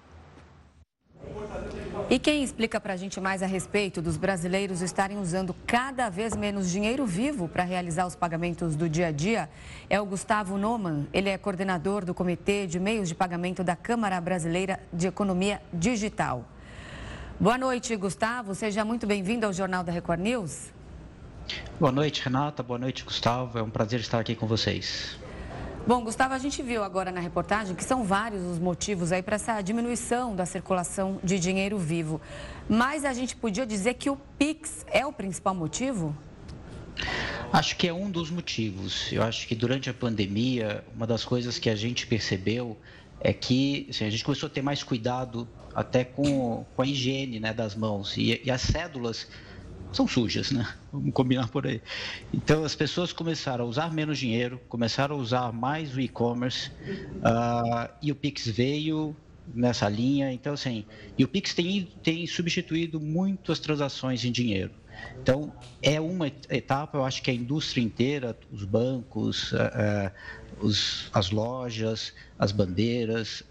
E 2.09 2.19
quem 2.19 2.43
explica 2.43 2.79
para 2.79 2.93
a 2.93 2.97
gente 2.97 3.21
mais 3.21 3.41
a 3.41 3.45
respeito 3.45 4.01
dos 4.01 4.17
brasileiros 4.17 4.81
estarem 4.81 5.17
usando 5.17 5.55
cada 5.65 6.09
vez 6.09 6.35
menos 6.35 6.69
dinheiro 6.69 7.05
vivo 7.05 7.47
para 7.47 7.63
realizar 7.63 8.05
os 8.05 8.15
pagamentos 8.15 8.75
do 8.75 8.89
dia 8.89 9.07
a 9.07 9.11
dia 9.11 9.49
é 9.89 9.99
o 10.01 10.05
Gustavo 10.05 10.57
Noman. 10.57 11.07
Ele 11.13 11.29
é 11.29 11.37
coordenador 11.37 12.03
do 12.03 12.13
Comitê 12.13 12.67
de 12.67 12.79
Meios 12.79 13.07
de 13.07 13.15
Pagamento 13.15 13.63
da 13.63 13.75
Câmara 13.75 14.19
Brasileira 14.19 14.79
de 14.91 15.07
Economia 15.07 15.61
Digital. 15.71 16.45
Boa 17.39 17.57
noite, 17.57 17.95
Gustavo. 17.95 18.53
Seja 18.53 18.83
muito 18.83 19.07
bem-vindo 19.07 19.45
ao 19.45 19.53
Jornal 19.53 19.83
da 19.83 19.91
Record 19.91 20.19
News. 20.19 20.71
Boa 21.79 21.91
noite, 21.91 22.21
Renata. 22.23 22.61
Boa 22.61 22.77
noite, 22.77 23.03
Gustavo. 23.03 23.57
É 23.57 23.63
um 23.63 23.69
prazer 23.69 23.99
estar 23.99 24.19
aqui 24.19 24.35
com 24.35 24.45
vocês. 24.45 25.17
Bom, 25.85 26.03
Gustavo, 26.03 26.35
a 26.35 26.37
gente 26.37 26.61
viu 26.61 26.83
agora 26.83 27.11
na 27.11 27.19
reportagem 27.19 27.75
que 27.75 27.83
são 27.83 28.03
vários 28.03 28.43
os 28.43 28.59
motivos 28.59 29.11
aí 29.11 29.23
para 29.23 29.35
essa 29.35 29.59
diminuição 29.61 30.35
da 30.35 30.45
circulação 30.45 31.19
de 31.23 31.39
dinheiro 31.39 31.75
vivo. 31.75 32.21
Mas 32.69 33.03
a 33.03 33.13
gente 33.13 33.35
podia 33.35 33.65
dizer 33.65 33.95
que 33.95 34.07
o 34.07 34.15
Pix 34.37 34.85
é 34.91 35.03
o 35.07 35.11
principal 35.11 35.55
motivo? 35.55 36.15
Acho 37.51 37.75
que 37.75 37.87
é 37.87 37.93
um 37.93 38.11
dos 38.11 38.29
motivos. 38.29 39.11
Eu 39.11 39.23
acho 39.23 39.47
que 39.47 39.55
durante 39.55 39.89
a 39.89 39.93
pandemia, 39.93 40.83
uma 40.95 41.07
das 41.07 41.25
coisas 41.25 41.57
que 41.57 41.69
a 41.69 41.75
gente 41.75 42.05
percebeu 42.05 42.77
é 43.19 43.33
que 43.33 43.87
assim, 43.89 44.05
a 44.05 44.09
gente 44.11 44.23
começou 44.23 44.47
a 44.47 44.49
ter 44.51 44.61
mais 44.61 44.83
cuidado 44.83 45.49
até 45.73 46.03
com, 46.03 46.63
com 46.75 46.81
a 46.81 46.85
higiene 46.85 47.39
né, 47.39 47.55
das 47.55 47.75
mãos. 47.75 48.15
E, 48.17 48.39
e 48.43 48.51
as 48.51 48.61
cédulas 48.61 49.27
são 49.91 50.07
sujas, 50.07 50.51
né? 50.51 50.67
Vamos 50.91 51.13
combinar 51.13 51.49
por 51.49 51.67
aí. 51.67 51.81
Então 52.33 52.63
as 52.63 52.75
pessoas 52.75 53.11
começaram 53.11 53.65
a 53.65 53.67
usar 53.67 53.93
menos 53.93 54.17
dinheiro, 54.17 54.59
começaram 54.69 55.15
a 55.15 55.19
usar 55.19 55.51
mais 55.51 55.95
o 55.95 55.99
e-commerce 55.99 56.71
uh, 57.17 57.89
e 58.01 58.11
o 58.11 58.15
Pix 58.15 58.47
veio 58.47 59.15
nessa 59.53 59.89
linha. 59.89 60.31
Então 60.31 60.53
assim, 60.53 60.85
e 61.17 61.23
o 61.23 61.27
Pix 61.27 61.53
tem, 61.53 61.89
tem 62.01 62.25
substituído 62.25 62.99
muito 62.99 63.51
as 63.51 63.59
transações 63.59 64.23
em 64.23 64.31
dinheiro. 64.31 64.71
Então 65.21 65.51
é 65.81 65.99
uma 65.99 66.27
etapa, 66.27 66.97
eu 66.97 67.03
acho 67.03 67.21
que 67.21 67.31
a 67.31 67.33
indústria 67.33 67.81
inteira, 67.81 68.37
os 68.51 68.63
bancos, 68.63 69.51
uh, 69.51 69.55
uh, 69.55 70.65
os, 70.65 71.09
as 71.11 71.31
lojas, 71.31 72.13
as 72.37 72.51
bandeiras, 72.51 73.43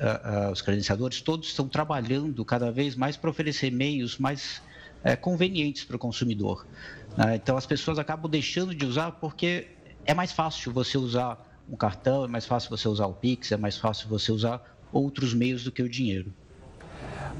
os 0.53 0.62
credenciadores, 0.62 1.20
todos 1.20 1.48
estão 1.48 1.68
trabalhando 1.68 2.44
cada 2.44 2.70
vez 2.70 2.94
mais 2.94 3.16
para 3.16 3.29
oferecer 3.29 3.72
meios 3.72 4.16
mais 4.16 4.62
é, 5.02 5.16
convenientes 5.16 5.84
para 5.84 5.96
o 5.96 5.98
consumidor. 5.98 6.66
Né? 7.16 7.36
Então 7.36 7.56
as 7.56 7.66
pessoas 7.66 7.98
acabam 7.98 8.30
deixando 8.30 8.74
de 8.74 8.84
usar 8.84 9.12
porque 9.12 9.68
é 10.04 10.14
mais 10.14 10.32
fácil 10.32 10.72
você 10.72 10.98
usar 10.98 11.46
um 11.68 11.76
cartão, 11.76 12.24
é 12.24 12.28
mais 12.28 12.46
fácil 12.46 12.70
você 12.70 12.88
usar 12.88 13.06
o 13.06 13.14
Pix, 13.14 13.52
é 13.52 13.56
mais 13.56 13.76
fácil 13.76 14.08
você 14.08 14.32
usar 14.32 14.62
outros 14.92 15.32
meios 15.32 15.62
do 15.62 15.70
que 15.70 15.82
o 15.82 15.88
dinheiro. 15.88 16.32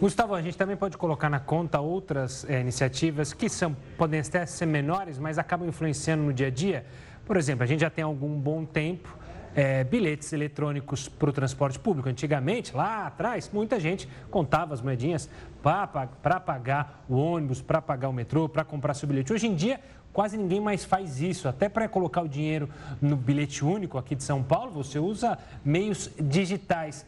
Gustavo, 0.01 0.35
a 0.35 0.41
gente 0.41 0.57
também 0.57 0.77
pode 0.77 0.97
colocar 0.97 1.29
na 1.29 1.41
conta 1.41 1.81
outras 1.81 2.49
é, 2.49 2.61
iniciativas 2.61 3.35
que 3.35 3.49
são, 3.49 3.77
podem 3.99 4.21
até 4.21 4.47
ser 4.47 4.67
menores, 4.67 5.19
mas 5.19 5.37
acabam 5.37 5.69
influenciando 5.69 6.23
no 6.23 6.33
dia 6.33 6.47
a 6.47 6.51
dia. 6.51 6.87
Por 7.27 7.37
exemplo, 7.37 7.65
a 7.65 7.67
gente 7.67 7.81
já 7.81 7.91
tem 7.91 8.03
algum 8.03 8.39
bom 8.39 8.65
tempo 8.65 9.15
é, 9.55 9.85
bilhetes 9.85 10.33
eletrônicos 10.33 11.09
para 11.09 11.31
o 11.31 11.33
transporte 11.33 11.79
público. 11.79 12.09
Antigamente, 12.09 12.75
lá 12.75 13.07
atrás, 13.07 13.51
muita 13.53 13.79
gente 13.81 14.09
contava 14.31 14.75
as 14.75 14.81
moedinhas 14.81 15.29
para 15.63 16.41
pagar 16.41 17.05
o 17.09 17.17
ônibus, 17.17 17.61
para 17.61 17.83
pagar 17.83 18.09
o 18.09 18.13
metrô, 18.13 18.49
para 18.49 18.65
comprar 18.65 18.95
seu 18.95 19.09
bilhete. 19.09 19.33
Hoje 19.33 19.47
em 19.47 19.55
dia, 19.55 19.81
quase 20.13 20.37
ninguém 20.37 20.61
mais 20.61 20.85
faz 20.85 21.21
isso. 21.21 21.49
Até 21.49 21.69
para 21.69 21.89
colocar 21.89 22.23
o 22.23 22.29
dinheiro 22.29 22.69
no 23.01 23.17
bilhete 23.17 23.65
único 23.65 23.99
aqui 23.99 24.15
de 24.15 24.23
São 24.23 24.43
Paulo, 24.43 24.71
você 24.71 24.99
usa 24.99 25.39
meios 25.65 26.11
digitais. 26.21 27.07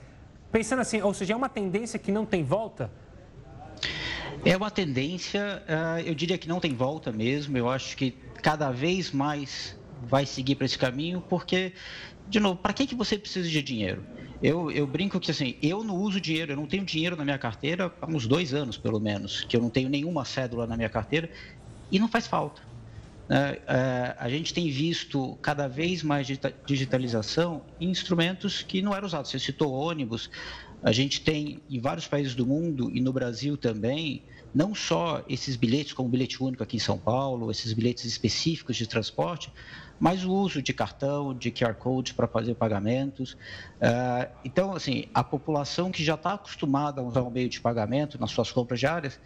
Pensando 0.51 0.81
assim, 0.81 1.01
ou 1.01 1.15
seja, 1.15 1.33
é 1.33 1.37
uma 1.37 1.49
tendência 1.49 1.99
que 1.99 2.13
não 2.13 2.27
tem 2.27 2.45
volta? 2.45 2.91
É 4.45 4.57
uma 4.57 4.71
tendência, 4.71 5.63
ah, 5.69 6.03
eu 6.03 6.15
diria 6.15 6.37
que 6.37 6.49
não 6.49 6.61
tem 6.61 6.75
volta 6.75 7.13
mesmo. 7.13 7.57
Eu 7.57 7.71
acho 7.71 7.97
que 7.97 8.17
cada 8.43 8.71
vez 8.71 9.13
mais 9.13 9.77
vai 10.03 10.27
seguir 10.27 10.57
para 10.57 10.65
esse 10.65 10.77
caminho, 10.77 11.23
porque 11.29 11.73
de 12.27 12.41
novo, 12.41 12.57
para 12.57 12.73
que, 12.73 12.87
que 12.87 12.95
você 12.95 13.19
precisa 13.19 13.49
de 13.49 13.63
dinheiro? 13.63 14.05
Eu, 14.43 14.71
eu 14.71 14.87
brinco 14.87 15.21
que 15.21 15.31
assim, 15.31 15.57
eu 15.63 15.85
não 15.85 15.97
uso 15.97 16.21
dinheiro, 16.21 16.53
eu 16.53 16.57
não 16.57 16.67
tenho 16.67 16.85
dinheiro 16.85 17.17
na 17.17 17.25
minha 17.25 17.39
carteira 17.39 17.93
há 18.01 18.07
uns 18.07 18.27
dois 18.27 18.53
anos, 18.53 18.77
pelo 18.77 18.99
menos, 18.99 19.43
que 19.45 19.57
eu 19.57 19.61
não 19.61 19.71
tenho 19.71 19.89
nenhuma 19.89 20.25
cédula 20.25 20.67
na 20.67 20.77
minha 20.77 20.89
carteira 20.89 21.31
e 21.91 21.99
não 21.99 22.09
faz 22.09 22.27
falta. 22.27 22.61
É, 23.29 23.61
é, 23.67 24.17
a 24.19 24.29
gente 24.29 24.53
tem 24.53 24.71
visto 24.71 25.39
cada 25.41 25.69
vez 25.69 26.03
mais 26.03 26.27
digitalização 26.67 27.65
em 27.81 27.91
instrumentos 27.91 28.63
que 28.63 28.83
não 28.83 28.95
eram 28.95 29.07
usados. 29.07 29.31
Você 29.31 29.39
citou 29.39 29.73
ônibus, 29.73 30.29
a 30.83 30.93
gente 30.93 31.21
tem 31.21 31.63
em 31.71 31.81
vários 31.81 32.09
países 32.09 32.35
do 32.35 32.47
mundo 32.47 32.91
e 32.91 33.01
no 33.01 33.13
Brasil 33.13 33.57
também, 33.57 34.25
não 34.53 34.75
só 34.75 35.25
esses 35.29 35.57
bilhetes, 35.57 35.93
como 35.93 36.09
o 36.09 36.11
bilhete 36.11 36.43
único 36.43 36.63
aqui 36.63 36.77
em 36.77 36.81
São 36.81 36.99
Paulo, 36.99 37.51
esses 37.51 37.73
bilhetes 37.73 38.05
específicos 38.05 38.77
de 38.77 38.87
transporte, 38.87 39.51
mas 39.99 40.25
o 40.25 40.33
uso 40.33 40.61
de 40.61 40.73
cartão, 40.73 41.33
de 41.33 41.53
QR 41.53 41.75
Code 41.75 42.15
para 42.15 42.27
fazer 42.27 42.57
pagamentos. 42.57 43.35
Uh, 43.81 44.29
então, 44.45 44.75
assim, 44.75 45.05
a 45.15 45.23
população 45.23 45.93
que 45.93 46.03
já 46.03 46.15
está 46.15 46.35
acostumada 46.35 47.01
a 47.01 47.05
usar 47.05 47.23
o 47.23 47.31
meio 47.31 47.49
de 47.49 47.61
pagamento 47.61 48.21
nas 48.21 48.33
suas 48.33 48.51
compras 48.51 48.81
diárias, 48.81 49.21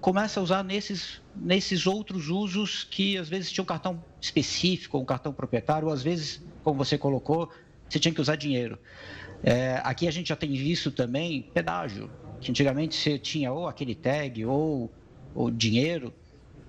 começa 0.00 0.40
a 0.40 0.42
usar 0.42 0.64
nesses, 0.64 1.20
nesses 1.34 1.86
outros 1.86 2.28
usos 2.28 2.84
que 2.84 3.18
às 3.18 3.28
vezes 3.28 3.52
tinha 3.52 3.62
um 3.62 3.66
cartão 3.66 4.04
específico, 4.20 4.98
um 4.98 5.04
cartão 5.04 5.32
proprietário, 5.32 5.88
ou 5.88 5.94
às 5.94 6.02
vezes, 6.02 6.40
como 6.62 6.78
você 6.78 6.96
colocou, 6.96 7.50
você 7.88 7.98
tinha 7.98 8.14
que 8.14 8.20
usar 8.20 8.36
dinheiro. 8.36 8.78
É, 9.42 9.80
aqui 9.84 10.06
a 10.08 10.10
gente 10.10 10.28
já 10.28 10.36
tem 10.36 10.52
visto 10.52 10.90
também 10.90 11.50
pedágio, 11.54 12.10
que 12.40 12.50
antigamente 12.50 12.94
você 12.94 13.18
tinha 13.18 13.52
ou 13.52 13.68
aquele 13.68 13.94
tag 13.94 14.44
ou, 14.46 14.94
ou 15.34 15.50
dinheiro, 15.50 16.14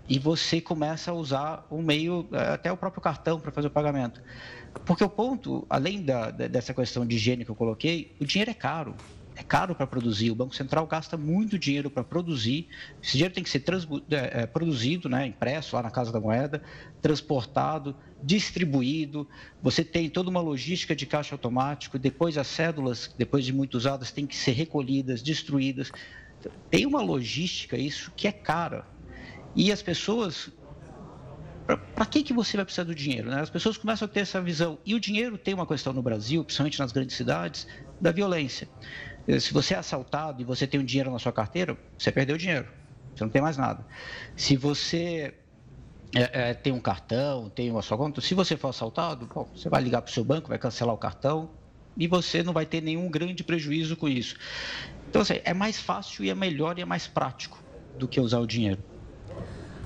e 0.07 0.19
você 0.19 0.59
começa 0.59 1.11
a 1.11 1.13
usar 1.13 1.65
o 1.69 1.81
meio, 1.81 2.27
eh, 2.33 2.53
até 2.53 2.71
o 2.71 2.75
próprio 2.77 3.01
cartão 3.01 3.39
para 3.39 3.51
fazer 3.51 3.67
o 3.67 3.71
pagamento. 3.71 4.21
Porque 4.85 5.03
o 5.03 5.09
ponto, 5.09 5.65
além 5.69 6.03
da, 6.03 6.31
dessa 6.31 6.73
questão 6.73 7.05
de 7.05 7.15
higiene 7.15 7.45
que 7.45 7.51
eu 7.51 7.55
coloquei, 7.55 8.15
o 8.19 8.25
dinheiro 8.25 8.51
é 8.51 8.53
caro. 8.53 8.99
É 9.41 9.43
caro 9.43 9.73
para 9.73 9.87
produzir. 9.87 10.29
O 10.29 10.35
Banco 10.35 10.55
Central 10.55 10.85
gasta 10.85 11.17
muito 11.17 11.57
dinheiro 11.57 11.89
para 11.89 12.03
produzir. 12.03 12.67
Esse 13.01 13.13
dinheiro 13.13 13.33
tem 13.33 13.43
que 13.43 13.49
ser 13.49 13.63
é, 14.11 14.45
produzido, 14.45 15.09
né, 15.09 15.25
impresso 15.25 15.75
lá 15.75 15.81
na 15.81 15.89
Casa 15.89 16.11
da 16.11 16.19
Moeda, 16.19 16.61
transportado, 17.01 17.95
distribuído. 18.21 19.27
Você 19.59 19.83
tem 19.83 20.11
toda 20.11 20.29
uma 20.29 20.39
logística 20.39 20.95
de 20.95 21.07
caixa 21.07 21.33
automático. 21.33 21.97
Depois, 21.97 22.37
as 22.37 22.45
cédulas, 22.45 23.11
depois 23.17 23.43
de 23.43 23.51
muito 23.51 23.73
usadas, 23.77 24.11
têm 24.11 24.27
que 24.27 24.35
ser 24.35 24.51
recolhidas, 24.51 25.23
destruídas. 25.23 25.91
Tem 26.69 26.85
uma 26.85 27.01
logística 27.01 27.75
isso 27.75 28.11
que 28.15 28.27
é 28.27 28.31
cara. 28.31 28.85
E 29.55 29.71
as 29.71 29.81
pessoas. 29.81 30.51
Para 31.95 32.05
que, 32.05 32.21
que 32.21 32.33
você 32.33 32.57
vai 32.57 32.65
precisar 32.65 32.83
do 32.83 32.93
dinheiro? 32.93 33.31
Né? 33.31 33.41
As 33.41 33.49
pessoas 33.49 33.75
começam 33.75 34.05
a 34.05 34.09
ter 34.09 34.19
essa 34.19 34.39
visão. 34.39 34.77
E 34.85 34.93
o 34.93 34.99
dinheiro 34.99 35.35
tem 35.35 35.55
uma 35.55 35.65
questão 35.65 35.93
no 35.93 36.01
Brasil, 36.03 36.43
principalmente 36.43 36.77
nas 36.77 36.91
grandes 36.91 37.15
cidades, 37.15 37.65
da 37.99 38.11
violência. 38.11 38.67
Se 39.39 39.53
você 39.53 39.73
é 39.73 39.77
assaltado 39.77 40.41
e 40.41 40.45
você 40.45 40.67
tem 40.67 40.79
um 40.79 40.85
dinheiro 40.85 41.11
na 41.11 41.19
sua 41.19 41.31
carteira, 41.31 41.77
você 41.97 42.11
perdeu 42.11 42.35
o 42.35 42.39
dinheiro. 42.39 42.67
Você 43.15 43.23
não 43.23 43.31
tem 43.31 43.41
mais 43.41 43.57
nada. 43.57 43.85
Se 44.35 44.55
você 44.57 45.33
é, 46.15 46.51
é, 46.51 46.53
tem 46.53 46.73
um 46.73 46.81
cartão, 46.81 47.49
tem 47.49 47.71
uma 47.71 47.81
sua 47.81 47.97
conta, 47.97 48.21
se 48.21 48.33
você 48.33 48.57
for 48.57 48.69
assaltado, 48.69 49.27
bom, 49.33 49.51
você 49.55 49.69
vai 49.69 49.81
ligar 49.81 50.01
para 50.01 50.09
o 50.09 50.13
seu 50.13 50.23
banco, 50.25 50.49
vai 50.49 50.59
cancelar 50.59 50.93
o 50.93 50.97
cartão 50.97 51.55
e 51.95 52.07
você 52.07 52.43
não 52.43 52.53
vai 52.53 52.65
ter 52.65 52.81
nenhum 52.81 53.09
grande 53.09 53.43
prejuízo 53.43 53.95
com 53.95 54.07
isso. 54.07 54.35
Então, 55.07 55.21
assim, 55.21 55.39
é 55.43 55.53
mais 55.53 55.79
fácil 55.79 56.25
e 56.25 56.29
é 56.29 56.35
melhor 56.35 56.77
e 56.79 56.81
é 56.81 56.85
mais 56.85 57.07
prático 57.07 57.63
do 57.97 58.07
que 58.07 58.19
usar 58.19 58.39
o 58.39 58.47
dinheiro. 58.47 58.83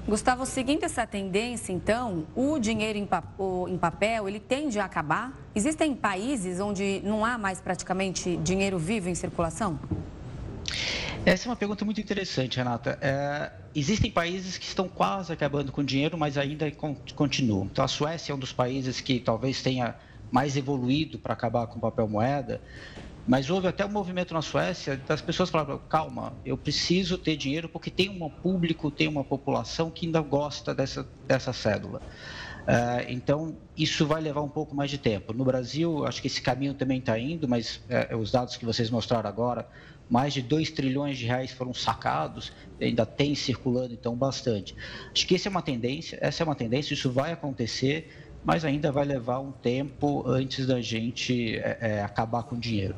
Gustavo, 0.08 0.45
seguindo 0.45 0.84
essa 0.84 1.08
tendência, 1.08 1.74
então, 1.74 2.28
o 2.36 2.60
dinheiro 2.60 2.99
em 2.99 3.78
papel, 3.78 4.30
ele 4.30 4.39
tende 4.39 4.80
a 4.80 4.86
acabar? 4.86 5.34
Existem 5.56 5.95
países 5.95 6.60
onde 6.60 7.01
não 7.03 7.26
há 7.26 7.39
mais 7.39 7.60
praticamente 7.60 8.38
dinheiro 8.38 8.78
vivo 8.78 9.10
em 9.10 9.16
circulação? 9.16 9.80
Essa 11.26 11.47
é 11.47 11.49
uma 11.49 11.56
pergunta 11.56 11.84
muito 11.84 11.99
interessante, 11.99 12.58
Renata. 12.58 12.99
É, 13.01 13.51
existem 13.74 14.12
países 14.12 14.60
que 14.60 14.66
estão 14.68 14.88
quase 14.88 15.34
acabando 15.34 15.72
com 15.72 15.84
dinheiro, 15.84 16.16
mas 16.16 16.38
ainda 16.38 16.72
continuam. 17.16 17.66
Então, 17.66 17.84
a 17.84 17.88
Suécia 17.88 18.32
é 18.32 18.36
um 18.36 18.39
dos 18.39 18.53
países 18.53 19.01
que 19.01 19.20
talvez 19.20 19.64
tenha 19.64 19.95
mais 20.32 20.56
evoluído 20.56 21.18
para 21.18 21.34
acabar 21.34 21.66
com 21.66 21.80
papel 21.80 22.08
moeda. 22.08 22.62
Mas 23.26 23.49
houve 23.49 23.67
até 23.67 23.84
um 23.84 23.91
movimento 23.91 24.34
na 24.34 24.41
Suécia 24.41 24.95
das 24.97 25.21
pessoas 25.21 25.49
falavam: 25.49 25.80
calma, 25.80 26.39
eu 26.45 26.57
preciso 26.57 27.17
ter 27.17 27.36
dinheiro 27.36 27.67
porque 27.67 27.89
tem 27.89 28.09
um 28.09 28.30
público, 28.30 28.91
tem 28.91 29.07
uma 29.07 29.23
população 29.23 29.89
que 29.89 30.05
ainda 30.05 30.21
gosta 30.21 30.76
dessa, 30.76 31.09
dessa 31.23 31.51
cédula. 31.51 32.03
Uh, 32.67 33.05
então, 33.09 33.61
isso 33.78 34.07
vai 34.07 34.21
levar 34.21 34.41
um 34.41 34.49
pouco 34.49 34.76
mais 34.76 34.89
de 34.89 34.97
tempo. 34.97 35.34
No 35.34 35.45
Brasil, 35.45 36.05
acho 36.05 36.21
que 36.21 36.28
esse 36.28 36.41
caminho 36.41 36.73
também 36.73 36.99
está 36.99 37.17
indo, 37.17 37.47
mas 37.47 37.78
uh, 38.11 38.17
os 38.17 38.32
dados 38.32 38.57
que 38.57 38.65
vocês 38.65 38.89
mostraram 38.89 39.30
agora, 39.30 39.67
mais 40.09 40.34
de 40.34 40.41
2 40.41 40.71
trilhões 40.71 41.17
de 41.17 41.26
reais 41.26 41.51
foram 41.51 41.73
sacados, 41.73 42.51
ainda 42.82 43.05
tem 43.05 43.36
circulando, 43.36 43.93
então, 43.93 44.15
bastante. 44.15 44.76
Acho 45.15 45.28
que 45.28 45.36
essa 45.36 45.47
é 45.47 45.51
uma 45.51 45.61
tendência, 45.61 46.17
essa 46.21 46.41
é 46.41 46.45
uma 46.45 46.55
tendência, 46.55 46.93
isso 46.93 47.11
vai 47.11 47.32
acontecer, 47.32 48.11
mas 48.43 48.65
ainda 48.65 48.91
vai 48.91 49.05
levar 49.05 49.39
um 49.39 49.51
tempo 49.51 50.28
antes 50.28 50.65
da 50.67 50.82
gente 50.82 51.57
é, 51.57 52.01
acabar 52.01 52.43
com 52.43 52.55
o 52.55 52.59
dinheiro. 52.59 52.95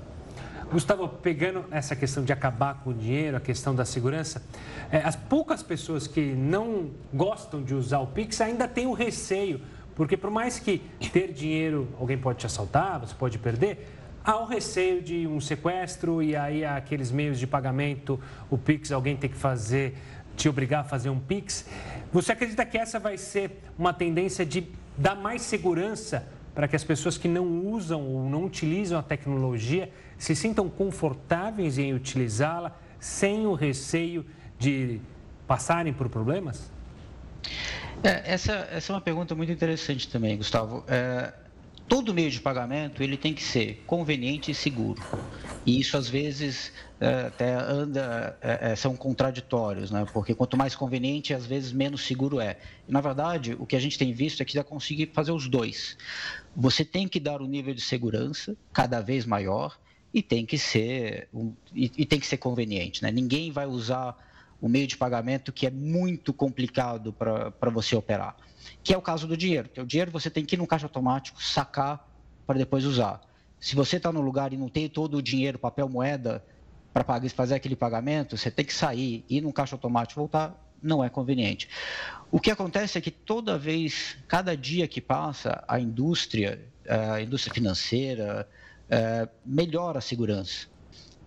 Gustavo, 0.71 1.07
pegando 1.07 1.63
essa 1.71 1.95
questão 1.95 2.25
de 2.25 2.33
acabar 2.33 2.81
com 2.83 2.89
o 2.89 2.93
dinheiro, 2.93 3.37
a 3.37 3.39
questão 3.39 3.73
da 3.73 3.85
segurança, 3.85 4.43
é, 4.91 4.97
as 4.97 5.15
poucas 5.15 5.63
pessoas 5.63 6.07
que 6.07 6.33
não 6.33 6.91
gostam 7.13 7.63
de 7.63 7.73
usar 7.73 7.99
o 7.99 8.07
Pix 8.07 8.41
ainda 8.41 8.67
têm 8.67 8.85
o 8.85 8.91
receio, 8.91 9.61
porque 9.95 10.17
por 10.17 10.29
mais 10.29 10.59
que 10.59 10.79
ter 11.13 11.31
dinheiro, 11.31 11.87
alguém 11.97 12.17
pode 12.17 12.39
te 12.39 12.45
assaltar, 12.45 12.99
você 12.99 13.15
pode 13.15 13.39
perder, 13.39 13.87
há 14.25 14.37
o 14.37 14.45
receio 14.45 15.01
de 15.01 15.25
um 15.25 15.39
sequestro 15.39 16.21
e 16.21 16.35
aí 16.35 16.65
aqueles 16.65 17.11
meios 17.11 17.39
de 17.39 17.47
pagamento, 17.47 18.19
o 18.49 18.57
Pix, 18.57 18.91
alguém 18.91 19.15
tem 19.15 19.29
que 19.29 19.37
fazer, 19.37 19.95
te 20.35 20.49
obrigar 20.49 20.81
a 20.81 20.83
fazer 20.83 21.09
um 21.09 21.19
Pix. 21.19 21.65
Você 22.11 22.33
acredita 22.33 22.65
que 22.65 22.77
essa 22.77 22.99
vai 22.99 23.17
ser 23.17 23.63
uma 23.79 23.93
tendência 23.93 24.45
de 24.45 24.67
dar 24.97 25.15
mais 25.15 25.43
segurança 25.43 26.27
para 26.53 26.67
que 26.67 26.75
as 26.75 26.83
pessoas 26.83 27.17
que 27.17 27.27
não 27.27 27.65
usam 27.67 28.01
ou 28.01 28.29
não 28.29 28.43
utilizam 28.43 28.99
a 28.99 29.03
tecnologia 29.03 29.89
se 30.17 30.35
sintam 30.35 30.69
confortáveis 30.69 31.77
em 31.77 31.93
utilizá-la 31.93 32.77
sem 32.99 33.45
o 33.45 33.53
receio 33.53 34.25
de 34.57 34.99
passarem 35.47 35.93
por 35.93 36.09
problemas? 36.09 36.71
É, 38.03 38.33
essa, 38.33 38.67
essa 38.71 38.91
é 38.91 38.95
uma 38.95 39.01
pergunta 39.01 39.33
muito 39.33 39.51
interessante 39.51 40.07
também, 40.07 40.37
Gustavo. 40.37 40.83
É, 40.87 41.33
todo 41.87 42.13
meio 42.13 42.29
de 42.29 42.39
pagamento 42.39 43.01
ele 43.01 43.17
tem 43.17 43.33
que 43.33 43.43
ser 43.43 43.83
conveniente 43.87 44.51
e 44.51 44.53
seguro. 44.55 45.01
E 45.65 45.79
isso 45.79 45.97
às 45.97 46.07
vezes 46.07 46.71
é, 46.99 47.27
até 47.27 47.53
anda, 47.53 48.37
é, 48.41 48.71
é 48.71 48.75
são 48.75 48.95
contraditórios, 48.95 49.89
né? 49.89 50.05
porque 50.13 50.33
quanto 50.35 50.57
mais 50.57 50.75
conveniente, 50.75 51.33
às 51.33 51.45
vezes 51.45 51.71
menos 51.71 52.05
seguro 52.05 52.39
é. 52.39 52.57
Na 52.87 53.01
verdade, 53.01 53.55
o 53.59 53.65
que 53.65 53.75
a 53.75 53.79
gente 53.79 53.97
tem 53.97 54.13
visto 54.13 54.41
é 54.41 54.45
que 54.45 54.53
já 54.53 54.63
conseguir 54.63 55.11
fazer 55.13 55.31
os 55.31 55.47
dois. 55.47 55.97
Você 56.55 56.83
tem 56.83 57.07
que 57.07 57.19
dar 57.19 57.41
um 57.41 57.47
nível 57.47 57.73
de 57.73 57.81
segurança 57.81 58.55
cada 58.73 58.99
vez 58.99 59.25
maior 59.25 59.77
e 60.13 60.21
tem 60.21 60.45
que 60.45 60.57
ser, 60.57 61.29
e, 61.73 61.91
e 61.97 62.05
tem 62.05 62.19
que 62.19 62.27
ser 62.27 62.37
conveniente. 62.37 63.03
Né? 63.03 63.11
Ninguém 63.11 63.51
vai 63.51 63.65
usar 63.65 64.17
o 64.59 64.67
meio 64.67 64.87
de 64.87 64.97
pagamento 64.97 65.51
que 65.51 65.67
é 65.67 65.71
muito 65.71 66.33
complicado 66.33 67.13
para 67.13 67.69
você 67.69 67.95
operar 67.95 68.35
que 68.83 68.93
é 68.93 68.97
o 68.97 69.01
caso 69.01 69.27
do 69.27 69.35
dinheiro. 69.35 69.69
Que 69.69 69.81
o 69.81 69.85
dinheiro 69.85 70.11
você 70.11 70.29
tem 70.29 70.45
que 70.45 70.55
ir 70.55 70.57
no 70.57 70.67
caixa 70.67 70.85
automático, 70.85 71.41
sacar 71.41 72.07
para 72.45 72.57
depois 72.57 72.85
usar. 72.85 73.21
Se 73.59 73.75
você 73.75 73.97
está 73.97 74.11
no 74.11 74.21
lugar 74.21 74.53
e 74.53 74.57
não 74.57 74.69
tem 74.69 74.87
todo 74.87 75.17
o 75.17 75.21
dinheiro, 75.21 75.57
papel 75.57 75.89
moeda, 75.89 76.43
para 76.93 77.03
fazer 77.29 77.55
aquele 77.55 77.75
pagamento, 77.75 78.37
você 78.37 78.49
tem 78.49 78.65
que 78.65 78.73
sair, 78.73 79.25
ir 79.29 79.41
no 79.41 79.51
caixa 79.51 79.75
automático 79.75 80.19
voltar, 80.19 80.55
não 80.81 81.03
é 81.03 81.09
conveniente. 81.09 81.67
O 82.31 82.39
que 82.39 82.51
acontece 82.51 82.97
é 82.97 83.01
que 83.01 83.11
toda 83.11 83.57
vez, 83.57 84.17
cada 84.27 84.55
dia 84.55 84.87
que 84.87 85.01
passa, 85.01 85.63
a 85.67 85.79
indústria, 85.79 86.63
a 86.87 87.21
indústria 87.21 87.53
financeira, 87.53 88.47
eh, 88.89 89.27
melhora 89.45 89.99
a 89.99 90.01
segurança 90.01 90.67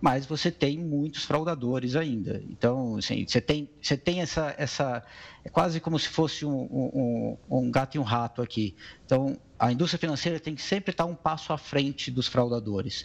mas 0.01 0.25
você 0.25 0.49
tem 0.49 0.79
muitos 0.79 1.23
fraudadores 1.23 1.95
ainda. 1.95 2.41
Então, 2.49 2.97
assim, 2.97 3.23
você 3.25 3.39
tem, 3.39 3.69
você 3.79 3.95
tem 3.95 4.19
essa, 4.19 4.53
essa. 4.57 5.03
É 5.45 5.49
quase 5.49 5.79
como 5.79 5.97
se 5.99 6.07
fosse 6.07 6.43
um, 6.43 6.51
um, 6.51 7.37
um 7.47 7.69
gato 7.71 7.95
e 7.95 7.99
um 7.99 8.03
rato 8.03 8.41
aqui. 8.41 8.75
Então, 9.05 9.37
a 9.59 9.71
indústria 9.71 9.99
financeira 9.99 10.39
tem 10.39 10.55
que 10.55 10.61
sempre 10.61 10.89
estar 10.89 11.05
um 11.05 11.13
passo 11.13 11.53
à 11.53 11.57
frente 11.57 12.09
dos 12.09 12.27
fraudadores. 12.27 13.03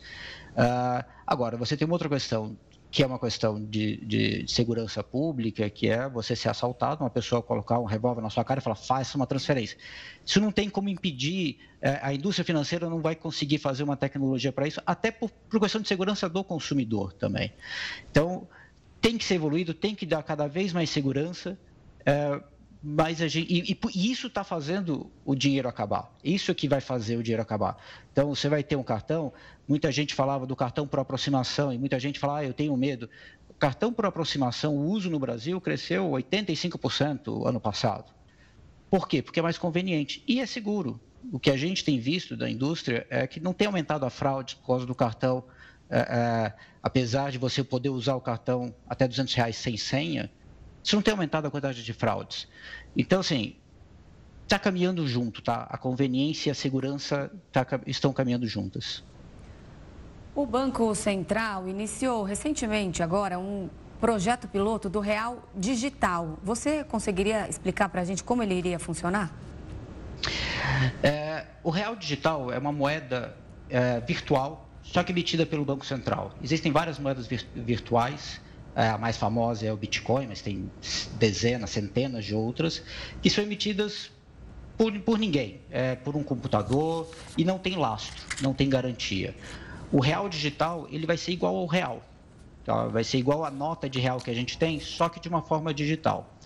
Uh, 0.52 1.04
agora, 1.26 1.59
você 1.59 1.76
tem 1.76 1.84
uma 1.84 1.94
outra 1.94 2.09
questão 2.09 2.57
que 2.97 3.03
é 3.03 3.07
uma 3.07 3.18
questão 3.18 3.62
de, 3.62 3.99
de, 3.99 4.51
segurança 4.51 5.05
pública, 5.05 5.68
que 5.68 5.86
é 5.86 6.09
você 6.09 6.34
ser 6.34 6.49
assaltado, 6.49 7.05
uma 7.05 7.11
pessoa 7.11 7.42
colocar 7.42 7.78
um 7.78 7.84
revólver 7.84 8.22
na 8.22 8.30
sua 8.30 8.42
cara 8.42 8.59
e 8.59 8.62
falar, 8.62 8.74
faça 8.74 9.18
uma 9.18 9.26
transferência. 9.26 9.76
Isso 10.24 10.40
não 10.40 10.51
tem 10.51 10.70
como 10.70 10.88
impedir, 10.88 11.59
é, 11.82 11.99
a 12.01 12.14
indústria 12.14 12.42
financeira 12.42 12.88
não 12.88 13.03
vai 13.03 13.14
conseguir 13.14 13.59
fazer 13.59 13.82
uma 13.82 13.99
tecnologia 13.99 14.51
para 14.51 14.66
isso, 14.66 14.80
até 14.86 15.11
por, 15.11 15.28
por 15.28 15.61
questão 15.61 15.78
de 15.82 15.86
segurança 15.86 16.26
do 16.26 16.42
consumidor 16.42 17.12
também. 17.12 17.53
Então, 18.11 18.49
tem 18.99 19.18
que 19.18 19.26
ser 19.26 19.34
evoluído, 19.34 19.74
tem 19.74 19.94
que 19.94 20.07
dar 20.07 20.22
cada 20.22 20.47
vez 20.47 20.72
mais 20.72 20.88
segurança, 20.88 21.59
é, 22.07 22.40
mas 22.89 23.20
a 23.20 23.26
gente, 23.26 23.53
e, 23.53 23.76
e 23.97 24.12
isso 24.12 24.28
está 24.28 24.45
fazendo 24.45 25.11
o 25.24 25.34
dinheiro 25.34 25.68
acabar. 25.68 26.09
Isso 26.22 26.53
é 26.53 26.55
que 26.55 26.68
vai 26.68 26.80
fazer 26.80 27.16
o 27.16 27.22
dinheiro 27.22 27.43
acabar. 27.43 27.76
Então, 28.12 28.32
você 28.32 28.49
vai 28.49 28.62
ter 28.62 28.76
um 28.76 28.82
cartão. 28.84 29.32
Muita 29.66 29.91
gente 29.91 30.14
falava 30.14 30.47
do 30.47 30.55
cartão 30.55 30.87
por 30.87 31.01
aproximação 31.01 31.72
e 31.72 31.78
muita 31.78 31.99
gente 31.99 32.20
fala, 32.20 32.39
ah, 32.39 32.45
eu 32.45 32.55
tenho 32.55 32.76
medo. 32.76 33.11
O 33.51 33.55
cartão 33.55 33.93
por 33.93 34.07
aproximação, 34.07 34.76
o 34.76 34.89
uso 34.89 35.11
no 35.11 35.18
Brasil 35.18 35.61
cresceu 35.61 36.09
85% 36.12 37.45
ano 37.45 37.59
passado. 37.59 38.12
Por 38.89 39.09
quê? 39.09 39.20
Porque 39.20 39.41
é 39.41 39.43
mais 39.43 39.59
conveniente 39.59 40.22
e 40.24 40.39
é 40.41 40.47
seguro. 40.47 41.01
O 41.32 41.41
que 41.41 41.51
a 41.51 41.57
gente 41.57 41.84
tem 41.84 41.99
visto 41.99 42.37
da 42.37 42.49
indústria 42.49 43.05
é 43.11 43.26
que 43.26 43.41
não 43.41 43.53
tem 43.53 43.66
aumentado 43.66 44.07
a 44.07 44.11
fraude 44.11 44.55
por 44.55 44.68
causa 44.68 44.87
do 44.87 44.95
cartão. 44.95 45.43
É, 45.91 45.99
é, 45.99 46.53
apesar 46.80 47.32
de 47.32 47.39
você 47.39 47.64
poder 47.64 47.89
usar 47.89 48.14
o 48.14 48.20
cartão 48.20 48.72
até 48.89 49.09
200 49.09 49.34
reais 49.34 49.57
sem 49.57 49.76
senha, 49.76 50.30
isso 50.87 50.95
não 50.95 51.03
tem 51.03 51.11
aumentado 51.11 51.49
a 51.49 51.51
quantidade 51.51 51.82
de 51.82 51.93
fraudes. 51.93 52.47
Então, 52.97 53.18
assim, 53.18 53.57
está 54.45 54.57
caminhando 54.57 55.05
junto, 55.09 55.43
tá? 55.43 55.66
A 55.68 55.76
conveniência 55.76 56.49
e 56.49 56.53
a 56.53 56.55
segurança 56.55 57.28
tá, 57.51 57.66
estão 57.89 58.12
caminhando 58.12 58.47
juntas. 58.47 59.03
O 60.32 60.47
Banco 60.47 60.95
Central 60.95 61.68
iniciou 61.68 62.22
recentemente 62.22 63.03
agora 63.03 63.37
um 63.37 63.68
projeto 64.01 64.47
piloto 64.47 64.89
do 64.89 65.01
Real 65.01 65.43
Digital. 65.57 66.39
Você 66.45 66.84
conseguiria 66.84 67.49
explicar 67.49 67.89
para 67.89 68.03
a 68.03 68.05
gente 68.05 68.22
como 68.22 68.45
ele 68.45 68.55
iria 68.55 68.78
funcionar? 68.78 69.34
É, 71.03 71.47
o 71.64 71.70
Real 71.70 71.97
Digital 71.97 72.53
é 72.53 72.59
uma 72.59 72.70
moeda 72.70 73.37
é, 73.68 73.99
virtual, 73.99 74.68
só 74.84 75.03
que 75.03 75.11
emitida 75.11 75.45
pelo 75.45 75.64
Banco 75.64 75.84
Central. 75.84 76.32
Existem 76.41 76.70
várias 76.70 76.97
moedas 76.97 77.26
vir 77.26 77.45
virtuais 77.57 78.41
a 78.77 78.99
mais 78.99 79.16
famosa 79.16 79.66
é 79.66 79.72
o 79.72 79.77
Bitcoin, 79.77 80.27
mas 80.27 80.43
tem 80.43 80.70
dezenas, 81.18 81.70
centenas 81.70 82.24
de 82.24 82.35
outras, 82.35 82.83
que 83.22 83.31
são 83.31 83.43
emitidas 83.43 84.11
por, 84.77 84.93
por 85.01 85.18
ninguém, 85.18 85.62
é, 85.70 85.95
por 85.95 86.14
um 86.14 86.22
computador 86.22 87.09
e 87.39 87.45
não 87.45 87.59
tem 87.59 87.77
lastro, 87.77 88.22
não 88.43 88.53
tem 88.53 88.68
garantia. 88.68 89.35
O 89.91 90.01
real 90.01 90.29
digital 90.29 90.87
ele 90.91 91.07
vai 91.07 91.16
ser 91.16 91.33
igual 91.33 91.57
ao 91.57 91.66
real, 91.66 92.03
tá? 92.64 92.87
vai 92.87 93.03
ser 93.03 93.16
igual 93.16 93.45
à 93.45 93.51
nota 93.51 93.89
de 93.89 93.99
real 93.99 94.18
que 94.18 94.31
a 94.31 94.35
gente 94.35 94.59
tem, 94.59 94.79
só 94.79 95.09
que 95.09 95.18
de 95.18 95.29
uma 95.29 95.41
forma 95.41 95.72
digital. 95.72 96.37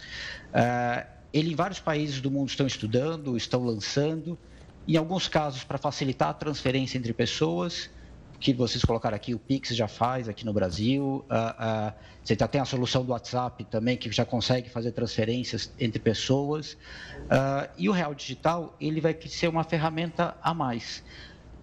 É, 0.54 1.06
ele 1.32 1.52
em 1.52 1.56
vários 1.56 1.80
países 1.80 2.20
do 2.20 2.30
mundo 2.30 2.48
estão 2.48 2.66
estudando, 2.66 3.36
estão 3.36 3.64
lançando, 3.64 4.38
em 4.86 4.96
alguns 4.96 5.26
casos 5.26 5.64
para 5.64 5.78
facilitar 5.78 6.28
a 6.28 6.34
transferência 6.34 6.96
entre 6.96 7.12
pessoas, 7.12 7.90
que 8.40 8.54
vocês 8.54 8.82
colocaram 8.82 9.14
aqui, 9.14 9.34
o 9.34 9.38
Pix 9.38 9.76
já 9.76 9.86
faz 9.86 10.26
aqui 10.26 10.46
no 10.46 10.52
Brasil. 10.52 11.24
Uh, 11.28 11.90
uh, 11.90 11.92
você 12.24 12.34
já 12.34 12.48
tem 12.48 12.58
a 12.58 12.64
solução 12.64 13.04
do 13.04 13.12
WhatsApp 13.12 13.62
também, 13.64 13.98
que 13.98 14.10
já 14.10 14.24
consegue 14.24 14.70
fazer 14.70 14.92
transferências 14.92 15.70
entre 15.78 15.98
pessoas. 15.98 16.72
Uh, 16.72 17.68
e 17.76 17.86
o 17.86 17.92
Real 17.92 18.14
Digital, 18.14 18.74
ele 18.80 18.98
vai 18.98 19.14
ser 19.26 19.48
uma 19.48 19.62
ferramenta 19.62 20.34
a 20.42 20.54
mais. 20.54 21.04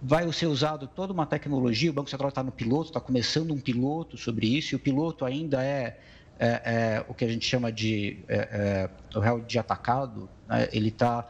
vai 0.00 0.32
ser 0.32 0.46
usado 0.46 0.86
toda 0.86 1.12
uma 1.12 1.26
tecnologia, 1.26 1.90
o 1.90 1.92
Banco 1.92 2.08
Central 2.08 2.28
está 2.28 2.44
no 2.44 2.52
piloto, 2.52 2.90
está 2.90 3.00
começando 3.00 3.52
um 3.52 3.60
piloto 3.60 4.16
sobre 4.16 4.46
isso, 4.46 4.72
e 4.72 4.76
o 4.76 4.78
piloto 4.78 5.24
ainda 5.24 5.64
é, 5.64 5.98
é, 6.38 6.46
é 6.64 7.04
o 7.08 7.14
que 7.14 7.24
a 7.24 7.28
gente 7.28 7.44
chama 7.44 7.72
de 7.72 8.20
é, 8.28 8.88
é 9.12 9.18
o 9.18 9.20
real 9.20 9.40
de 9.40 9.58
atacado, 9.58 10.28
né? 10.48 10.68
ele 10.72 10.92
tá, 10.92 11.26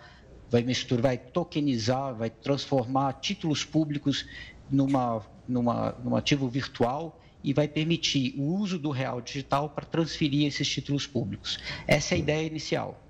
vai 0.50 0.62
misturar, 0.62 1.02
vai 1.02 1.16
tokenizar, 1.16 2.14
vai 2.14 2.28
transformar 2.28 3.14
títulos 3.14 3.64
públicos 3.64 4.26
numa, 4.70 5.22
numa, 5.48 5.92
num 6.04 6.14
ativo 6.14 6.48
virtual 6.48 7.20
e 7.42 7.52
vai 7.52 7.66
permitir 7.66 8.34
o 8.36 8.42
uso 8.42 8.78
do 8.78 8.90
real 8.90 9.20
digital 9.20 9.70
para 9.70 9.84
transferir 9.84 10.46
esses 10.46 10.68
títulos 10.68 11.06
públicos. 11.06 11.58
Essa 11.86 12.14
é 12.14 12.16
a 12.16 12.18
ideia 12.18 12.46
inicial. 12.46 13.02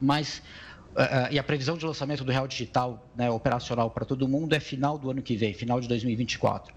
Mas 0.00 0.42
Uh, 0.88 1.30
e 1.30 1.38
a 1.38 1.44
previsão 1.44 1.76
de 1.76 1.86
lançamento 1.86 2.24
do 2.24 2.32
Real 2.32 2.48
Digital 2.48 3.06
né, 3.14 3.30
operacional 3.30 3.88
para 3.88 4.04
todo 4.04 4.26
mundo 4.26 4.52
é 4.54 4.58
final 4.58 4.98
do 4.98 5.08
ano 5.08 5.22
que 5.22 5.36
vem, 5.36 5.54
final 5.54 5.80
de 5.80 5.86
2024. 5.86 6.74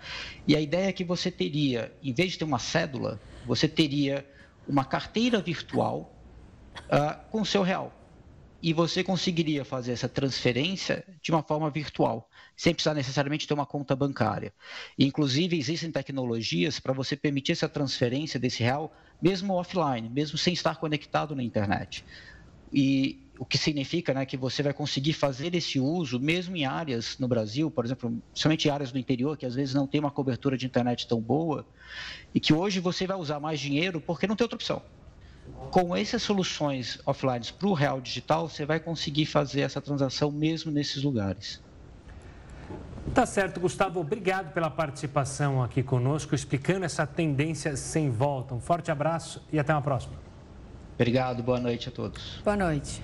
E 0.48 0.56
a 0.56 0.62
ideia 0.62 0.90
é 0.90 0.92
que 0.92 1.04
você 1.04 1.32
teria, 1.32 1.92
em 2.04 2.14
vez 2.14 2.34
de 2.34 2.38
ter 2.38 2.44
uma 2.44 2.60
cédula, 2.60 3.20
você 3.48 3.68
teria 3.68 4.24
uma 4.68 4.86
carteira 4.86 5.42
virtual 5.42 6.14
uh, 6.76 7.20
com 7.32 7.44
seu 7.44 7.64
real. 7.64 7.92
E 8.62 8.74
você 8.74 9.04
conseguiria 9.04 9.66
fazer 9.66 9.94
essa 9.94 10.08
transferência 10.08 11.04
de 11.20 11.32
uma 11.32 11.42
forma 11.42 11.72
virtual, 11.72 12.30
sem 12.62 12.76
precisar 12.76 12.94
necessariamente 12.94 13.48
ter 13.48 13.56
uma 13.56 13.66
conta 13.66 13.96
bancária. 13.96 14.54
Inclusive, 15.00 15.58
existem 15.58 15.92
tecnologias 15.92 16.80
para 16.80 16.94
você 16.94 17.16
permitir 17.16 17.54
essa 17.54 17.68
transferência 17.68 18.40
desse 18.40 18.62
real, 18.62 18.94
mesmo 19.20 19.56
offline, 19.56 20.08
mesmo 20.12 20.38
sem 20.38 20.54
estar 20.54 20.76
conectado 20.76 21.36
na 21.36 21.42
internet. 21.42 22.06
E 22.72 23.32
o 23.40 23.48
que 23.48 23.58
significa 23.58 24.14
né, 24.14 24.28
que 24.28 24.38
você 24.38 24.62
vai 24.62 24.76
conseguir 24.76 25.14
fazer 25.14 25.56
esse 25.56 25.80
uso 25.80 26.20
mesmo 26.20 26.56
em 26.56 26.64
áreas 26.64 27.16
no 27.20 27.28
Brasil, 27.28 27.72
por 27.72 27.84
exemplo, 27.84 28.24
somente 28.32 28.70
áreas 28.70 28.92
do 28.92 29.00
interior, 29.00 29.36
que 29.36 29.48
às 29.48 29.56
vezes 29.56 29.74
não 29.74 29.88
tem 29.88 30.00
uma 30.00 30.12
cobertura 30.12 30.56
de 30.56 30.68
internet 30.68 31.08
tão 31.08 31.20
boa, 31.20 31.68
e 32.32 32.40
que 32.40 32.54
hoje 32.54 32.80
você 32.80 33.08
vai 33.08 33.18
usar 33.18 33.40
mais 33.40 33.60
dinheiro 33.60 34.00
porque 34.00 34.28
não 34.28 34.36
tem 34.36 34.46
outra 34.46 34.58
opção. 34.58 34.84
Com 35.72 35.96
essas 35.96 36.22
soluções 36.22 37.00
offline 37.08 37.44
para 37.58 37.68
o 37.68 37.74
real 37.74 38.00
digital, 38.00 38.48
você 38.48 38.68
vai 38.68 38.80
conseguir 38.80 39.26
fazer 39.26 39.62
essa 39.62 39.82
transação 39.82 40.32
mesmo 40.32 40.72
nesses 40.72 41.02
lugares. 41.02 41.71
Tá 43.14 43.26
certo, 43.26 43.60
Gustavo. 43.60 44.00
Obrigado 44.00 44.54
pela 44.54 44.70
participação 44.70 45.62
aqui 45.62 45.84
conosco, 45.84 46.34
explicando 46.34 46.86
essa 46.86 47.06
tendência 47.06 47.76
sem 47.76 48.10
volta. 48.10 48.54
Um 48.54 48.62
forte 48.62 48.90
abraço 48.90 49.46
e 49.52 49.60
até 49.60 49.74
uma 49.74 49.82
próxima. 49.82 50.14
Obrigado, 50.96 51.44
boa 51.44 51.60
noite 51.60 51.90
a 51.90 51.92
todos. 51.92 52.40
Boa 52.44 52.56
noite. 52.56 53.04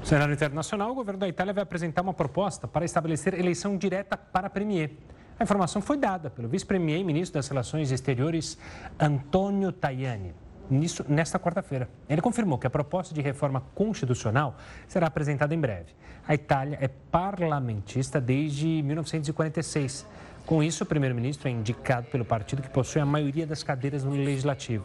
No 0.00 0.04
cenário 0.06 0.34
internacional, 0.34 0.90
o 0.90 0.94
governo 0.94 1.20
da 1.20 1.28
Itália 1.28 1.54
vai 1.54 1.62
apresentar 1.62 2.02
uma 2.02 2.12
proposta 2.12 2.68
para 2.68 2.84
estabelecer 2.84 3.32
eleição 3.32 3.76
direta 3.76 4.16
para 4.16 4.50
Premier. 4.50 4.90
A 5.38 5.44
informação 5.44 5.80
foi 5.80 5.96
dada 5.96 6.28
pelo 6.28 6.48
vice-premier 6.48 7.00
e 7.00 7.04
ministro 7.04 7.38
das 7.38 7.48
Relações 7.48 7.90
Exteriores, 7.90 8.58
Antonio 8.98 9.72
Tajani, 9.72 10.34
nisso, 10.70 11.04
nesta 11.08 11.38
quarta-feira. 11.38 11.88
Ele 12.08 12.20
confirmou 12.20 12.58
que 12.58 12.66
a 12.66 12.70
proposta 12.70 13.14
de 13.14 13.20
reforma 13.20 13.62
constitucional 13.74 14.56
será 14.88 15.06
apresentada 15.06 15.54
em 15.54 15.60
breve. 15.60 15.94
A 16.26 16.34
Itália 16.34 16.78
é 16.80 16.88
parlamentista 16.88 18.20
desde 18.20 18.82
1946. 18.82 20.06
Com 20.44 20.62
isso, 20.62 20.84
o 20.84 20.86
primeiro-ministro 20.86 21.48
é 21.48 21.50
indicado 21.50 22.06
pelo 22.08 22.24
partido 22.24 22.62
que 22.62 22.70
possui 22.70 23.00
a 23.00 23.06
maioria 23.06 23.46
das 23.46 23.62
cadeiras 23.62 24.04
no 24.04 24.12
legislativo. 24.12 24.84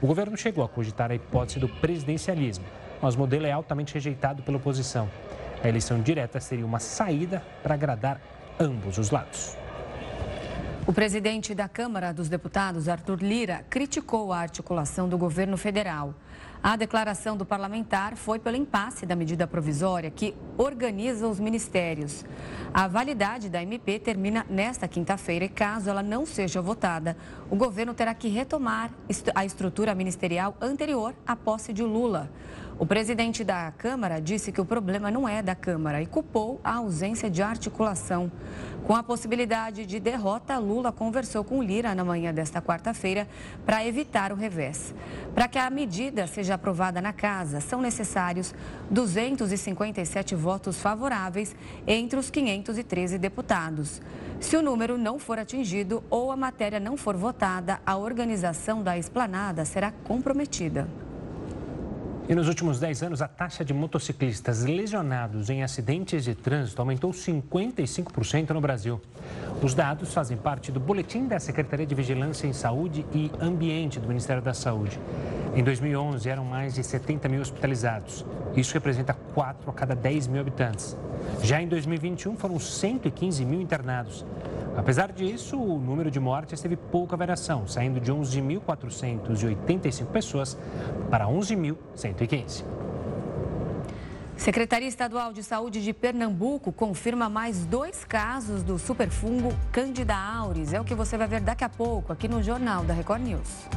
O 0.00 0.06
governo 0.06 0.36
chegou 0.36 0.64
a 0.64 0.68
cogitar 0.68 1.10
a 1.10 1.14
hipótese 1.14 1.58
do 1.58 1.68
presidencialismo, 1.68 2.64
mas 3.02 3.14
o 3.14 3.18
modelo 3.18 3.46
é 3.46 3.52
altamente 3.52 3.94
rejeitado 3.94 4.42
pela 4.42 4.56
oposição. 4.56 5.08
A 5.62 5.68
eleição 5.68 6.00
direta 6.00 6.40
seria 6.40 6.64
uma 6.64 6.78
saída 6.78 7.42
para 7.62 7.74
agradar 7.74 8.20
ambos 8.58 8.96
os 8.98 9.10
lados. 9.10 9.59
O 10.90 10.92
presidente 10.92 11.54
da 11.54 11.68
Câmara 11.68 12.12
dos 12.12 12.28
Deputados, 12.28 12.88
Arthur 12.88 13.22
Lira, 13.22 13.64
criticou 13.70 14.32
a 14.32 14.40
articulação 14.40 15.08
do 15.08 15.16
governo 15.16 15.56
federal. 15.56 16.12
A 16.60 16.74
declaração 16.74 17.36
do 17.36 17.46
parlamentar 17.46 18.16
foi 18.16 18.40
pelo 18.40 18.56
impasse 18.56 19.06
da 19.06 19.14
medida 19.14 19.46
provisória 19.46 20.10
que 20.10 20.34
organiza 20.58 21.28
os 21.28 21.38
ministérios. 21.38 22.24
A 22.74 22.88
validade 22.88 23.48
da 23.48 23.62
MP 23.62 24.00
termina 24.00 24.44
nesta 24.50 24.88
quinta-feira 24.88 25.44
e, 25.44 25.48
caso 25.48 25.88
ela 25.88 26.02
não 26.02 26.26
seja 26.26 26.60
votada, 26.60 27.16
o 27.48 27.54
governo 27.54 27.94
terá 27.94 28.12
que 28.12 28.26
retomar 28.26 28.90
a 29.32 29.44
estrutura 29.44 29.94
ministerial 29.94 30.56
anterior 30.60 31.14
à 31.24 31.36
posse 31.36 31.72
de 31.72 31.84
Lula. 31.84 32.28
O 32.80 32.86
presidente 32.86 33.44
da 33.44 33.70
Câmara 33.76 34.22
disse 34.22 34.50
que 34.50 34.60
o 34.60 34.64
problema 34.64 35.10
não 35.10 35.28
é 35.28 35.42
da 35.42 35.54
Câmara 35.54 36.00
e 36.00 36.06
culpou 36.06 36.58
a 36.64 36.76
ausência 36.76 37.28
de 37.28 37.42
articulação. 37.42 38.32
Com 38.86 38.96
a 38.96 39.02
possibilidade 39.02 39.84
de 39.84 40.00
derrota, 40.00 40.56
Lula 40.56 40.90
conversou 40.90 41.44
com 41.44 41.62
Lira 41.62 41.94
na 41.94 42.02
manhã 42.06 42.32
desta 42.32 42.62
quarta-feira 42.62 43.28
para 43.66 43.86
evitar 43.86 44.32
o 44.32 44.34
revés. 44.34 44.94
Para 45.34 45.46
que 45.46 45.58
a 45.58 45.68
medida 45.68 46.26
seja 46.26 46.54
aprovada 46.54 47.02
na 47.02 47.12
casa, 47.12 47.60
são 47.60 47.82
necessários 47.82 48.54
257 48.90 50.34
votos 50.34 50.80
favoráveis 50.80 51.54
entre 51.86 52.18
os 52.18 52.30
513 52.30 53.18
deputados. 53.18 54.00
Se 54.40 54.56
o 54.56 54.62
número 54.62 54.96
não 54.96 55.18
for 55.18 55.38
atingido 55.38 56.02
ou 56.08 56.32
a 56.32 56.36
matéria 56.36 56.80
não 56.80 56.96
for 56.96 57.14
votada, 57.14 57.78
a 57.84 57.98
organização 57.98 58.82
da 58.82 58.96
esplanada 58.96 59.66
será 59.66 59.92
comprometida. 59.92 60.88
E 62.30 62.34
nos 62.36 62.46
últimos 62.46 62.78
10 62.78 63.02
anos, 63.02 63.22
a 63.22 63.26
taxa 63.26 63.64
de 63.64 63.74
motociclistas 63.74 64.62
lesionados 64.62 65.50
em 65.50 65.64
acidentes 65.64 66.22
de 66.22 66.32
trânsito 66.32 66.80
aumentou 66.80 67.10
55% 67.10 68.50
no 68.50 68.60
Brasil. 68.60 69.00
Os 69.60 69.74
dados 69.74 70.14
fazem 70.14 70.36
parte 70.36 70.70
do 70.70 70.78
boletim 70.78 71.26
da 71.26 71.40
Secretaria 71.40 71.84
de 71.84 71.92
Vigilância 71.92 72.46
em 72.46 72.52
Saúde 72.52 73.04
e 73.12 73.32
Ambiente 73.40 73.98
do 73.98 74.06
Ministério 74.06 74.40
da 74.40 74.54
Saúde. 74.54 74.96
Em 75.54 75.64
2011, 75.64 76.28
eram 76.28 76.44
mais 76.44 76.74
de 76.74 76.84
70 76.84 77.28
mil 77.28 77.40
hospitalizados. 77.40 78.24
Isso 78.54 78.72
representa 78.72 79.14
4 79.34 79.68
a 79.68 79.72
cada 79.72 79.96
10 79.96 80.28
mil 80.28 80.40
habitantes. 80.40 80.96
Já 81.42 81.60
em 81.60 81.66
2021, 81.66 82.36
foram 82.36 82.58
115 82.58 83.44
mil 83.44 83.60
internados. 83.60 84.24
Apesar 84.76 85.10
disso, 85.10 85.60
o 85.60 85.78
número 85.78 86.10
de 86.10 86.20
mortes 86.20 86.60
teve 86.60 86.76
pouca 86.76 87.16
variação, 87.16 87.66
saindo 87.66 88.00
de 88.00 88.12
11.485 88.12 90.06
pessoas 90.06 90.56
para 91.10 91.26
11.115. 91.26 92.64
Secretaria 94.36 94.88
Estadual 94.88 95.32
de 95.34 95.42
Saúde 95.42 95.82
de 95.82 95.92
Pernambuco 95.92 96.72
confirma 96.72 97.28
mais 97.28 97.66
dois 97.66 98.04
casos 98.04 98.62
do 98.62 98.78
superfungo 98.78 99.52
Candida 99.70 100.16
auris. 100.16 100.72
É 100.72 100.80
o 100.80 100.84
que 100.84 100.94
você 100.94 101.18
vai 101.18 101.26
ver 101.26 101.40
daqui 101.40 101.64
a 101.64 101.68
pouco 101.68 102.10
aqui 102.12 102.26
no 102.26 102.42
Jornal 102.42 102.84
da 102.84 102.94
Record 102.94 103.20
News. 103.20 103.68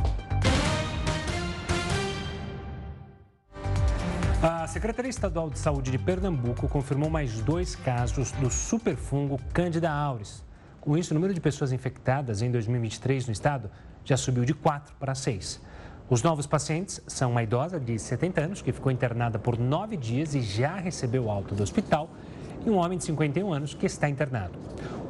A 4.46 4.68
Secretaria 4.68 5.10
Estadual 5.10 5.50
de 5.50 5.58
Saúde 5.58 5.90
de 5.90 5.98
Pernambuco 5.98 6.68
confirmou 6.68 7.10
mais 7.10 7.40
dois 7.40 7.78
casos 7.78 8.34
do 8.34 8.52
superfungo 8.52 9.40
Candida 9.54 9.90
auris. 9.90 10.44
Com 10.82 10.98
isso, 10.98 11.14
o 11.14 11.16
número 11.16 11.34
de 11.34 11.40
pessoas 11.40 11.72
infectadas 11.72 12.42
em 12.42 12.52
2023 12.52 13.26
no 13.28 13.32
estado 13.32 13.72
já 14.04 14.18
subiu 14.18 14.44
de 14.44 14.54
4 14.54 14.96
para 15.00 15.16
6. 15.16 15.62
Os 16.10 16.22
novos 16.22 16.46
pacientes 16.46 17.02
são 17.08 17.32
uma 17.32 17.42
idosa 17.42 17.80
de 17.80 17.98
70 17.98 18.42
anos 18.42 18.62
que 18.62 18.74
ficou 18.74 18.92
internada 18.92 19.40
por 19.40 19.58
nove 19.58 19.96
dias 19.96 20.36
e 20.36 20.42
já 20.42 20.76
recebeu 20.76 21.32
alta 21.32 21.56
do 21.56 21.64
hospital 21.64 22.10
e 22.66 22.70
um 22.70 22.76
homem 22.76 22.98
de 22.98 23.06
51 23.06 23.54
anos 23.54 23.74
que 23.74 23.86
está 23.86 24.10
internado. 24.10 24.60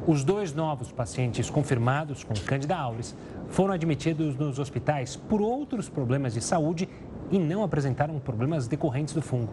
Os 0.06 0.22
dois 0.22 0.52
novos 0.52 0.92
pacientes 0.92 1.50
confirmados 1.50 2.22
com 2.22 2.34
Candida 2.34 2.76
auris 2.76 3.16
foram 3.48 3.74
admitidos 3.74 4.36
nos 4.36 4.60
hospitais 4.60 5.16
por 5.16 5.40
outros 5.40 5.88
problemas 5.88 6.34
de 6.34 6.40
saúde 6.40 6.88
e 7.30 7.38
não 7.38 7.62
apresentaram 7.62 8.18
problemas 8.18 8.66
decorrentes 8.66 9.14
do 9.14 9.22
fungo. 9.22 9.52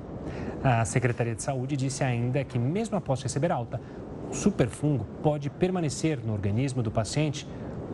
A 0.63 0.85
Secretaria 0.85 1.35
de 1.35 1.41
Saúde 1.41 1.75
disse 1.75 2.03
ainda 2.03 2.43
que, 2.43 2.59
mesmo 2.59 2.97
após 2.97 3.21
receber 3.21 3.51
alta, 3.51 3.81
o 4.29 4.33
superfungo 4.33 5.05
pode 5.21 5.49
permanecer 5.49 6.19
no 6.23 6.33
organismo 6.33 6.81
do 6.81 6.91
paciente 6.91 7.47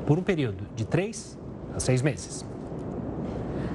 por 0.06 0.20
um 0.20 0.24
período 0.24 0.68
de 0.76 0.86
3 0.86 1.38
a 1.76 1.80
6 1.80 2.02
meses. 2.02 2.46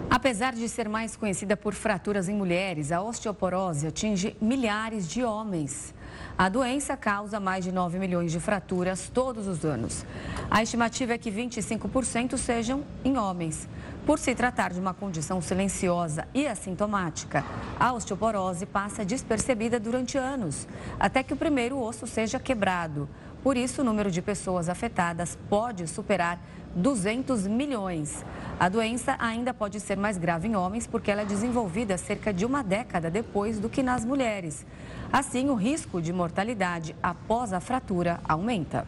Apesar 0.09 0.53
de 0.53 0.69
ser 0.69 0.89
mais 0.89 1.17
conhecida 1.17 1.57
por 1.57 1.73
fraturas 1.73 2.29
em 2.29 2.35
mulheres, 2.35 2.93
a 2.93 3.03
osteoporose 3.03 3.87
atinge 3.87 4.37
milhares 4.41 5.09
de 5.09 5.25
homens. 5.25 5.95
A 6.37 6.49
doença 6.49 6.97
causa 6.97 7.41
mais 7.41 7.65
de 7.65 7.73
9 7.73 7.99
milhões 7.99 8.31
de 8.31 8.39
fraturas 8.39 9.11
todos 9.13 9.49
os 9.49 9.65
anos. 9.65 10.05
A 10.51 10.63
estimativa 10.63 11.15
é 11.15 11.19
que 11.19 11.31
25% 11.31 12.37
sejam 12.37 12.85
em 13.05 13.17
homens. 13.17 13.67
Por 14.05 14.19
se 14.19 14.35
tratar 14.35 14.73
de 14.73 14.81
uma 14.81 14.93
condição 14.93 15.41
silenciosa 15.41 16.27
e 16.35 16.45
assintomática, 16.45 17.45
a 17.79 17.93
osteoporose 17.93 18.67
passa 18.67 19.05
despercebida 19.05 19.79
durante 19.79 20.19
anos, 20.19 20.67
até 20.99 21.23
que 21.23 21.33
o 21.33 21.37
primeiro 21.37 21.81
osso 21.81 22.05
seja 22.05 22.41
quebrado. 22.41 23.09
Por 23.45 23.57
isso, 23.57 23.81
o 23.81 23.85
número 23.85 24.11
de 24.11 24.21
pessoas 24.21 24.69
afetadas 24.69 25.39
pode 25.49 25.87
superar 25.87 26.41
200 26.75 27.47
milhões. 27.47 28.25
A 28.59 28.69
doença 28.69 29.15
ainda 29.21 29.55
pode 29.55 29.79
ser 29.79 29.97
mais 29.97 30.19
grave 30.19 30.49
em 30.49 30.57
homens 30.57 30.85
porque 30.85 31.11
ela 31.11 31.23
é 31.23 31.25
desenvolvida 31.25 31.97
cerca 31.97 32.33
de 32.33 32.45
uma 32.45 32.65
década 32.65 33.09
depois 33.09 33.61
do 33.61 33.69
que 33.69 33.85
nas 33.85 34.05
mulheres. 34.05 34.67
Assim, 35.13 35.49
o 35.49 35.55
risco 35.55 36.03
de 36.03 36.13
mortalidade 36.13 36.97
após 37.01 37.53
a 37.53 37.61
fratura 37.61 38.19
aumenta. 38.25 38.85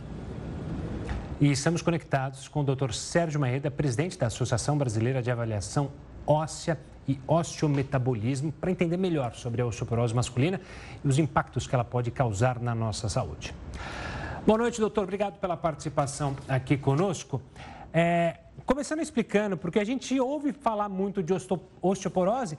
E 1.40 1.50
estamos 1.50 1.82
conectados 1.82 2.46
com 2.46 2.60
o 2.60 2.64
Dr. 2.64 2.92
Sérgio 2.92 3.40
Maeda, 3.40 3.68
presidente 3.68 4.16
da 4.16 4.28
Associação 4.28 4.78
Brasileira 4.78 5.20
de 5.20 5.32
Avaliação 5.32 5.90
Óssea 6.24 6.78
e 7.08 7.18
Osteometabolismo, 7.26 8.52
para 8.52 8.70
entender 8.70 8.96
melhor 8.96 9.34
sobre 9.34 9.60
a 9.60 9.66
osteoporose 9.66 10.14
masculina 10.14 10.60
e 11.04 11.08
os 11.08 11.18
impactos 11.18 11.66
que 11.66 11.74
ela 11.74 11.84
pode 11.84 12.12
causar 12.12 12.60
na 12.60 12.72
nossa 12.72 13.08
saúde. 13.08 13.52
Boa 14.46 14.58
noite, 14.58 14.78
doutor. 14.78 15.02
Obrigado 15.02 15.40
pela 15.40 15.56
participação 15.56 16.36
aqui 16.46 16.76
conosco. 16.76 17.42
É, 17.92 18.38
começando 18.64 19.00
explicando, 19.00 19.56
porque 19.56 19.80
a 19.80 19.84
gente 19.84 20.18
ouve 20.20 20.52
falar 20.52 20.88
muito 20.88 21.20
de 21.20 21.34
osteoporose, 21.82 22.56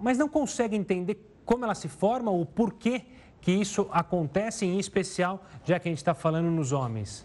mas 0.00 0.18
não 0.18 0.28
consegue 0.28 0.74
entender 0.74 1.32
como 1.44 1.64
ela 1.64 1.76
se 1.76 1.88
forma, 1.88 2.32
o 2.32 2.44
porquê 2.44 3.02
que 3.40 3.52
isso 3.52 3.88
acontece, 3.92 4.66
em 4.66 4.80
especial, 4.80 5.44
já 5.64 5.78
que 5.78 5.88
a 5.88 5.92
gente 5.92 5.98
está 5.98 6.12
falando 6.12 6.50
nos 6.50 6.72
homens 6.72 7.24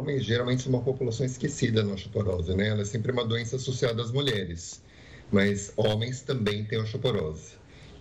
homens 0.00 0.24
geralmente 0.24 0.62
são 0.62 0.72
uma 0.72 0.82
população 0.82 1.26
esquecida 1.26 1.82
na 1.82 1.92
osteoporose, 1.92 2.54
né? 2.54 2.68
Ela 2.68 2.82
é 2.82 2.84
sempre 2.84 3.12
uma 3.12 3.24
doença 3.24 3.56
associada 3.56 4.02
às 4.02 4.10
mulheres, 4.10 4.82
mas 5.30 5.72
homens 5.76 6.22
também 6.22 6.64
têm 6.64 6.80
osteoporose. 6.80 7.52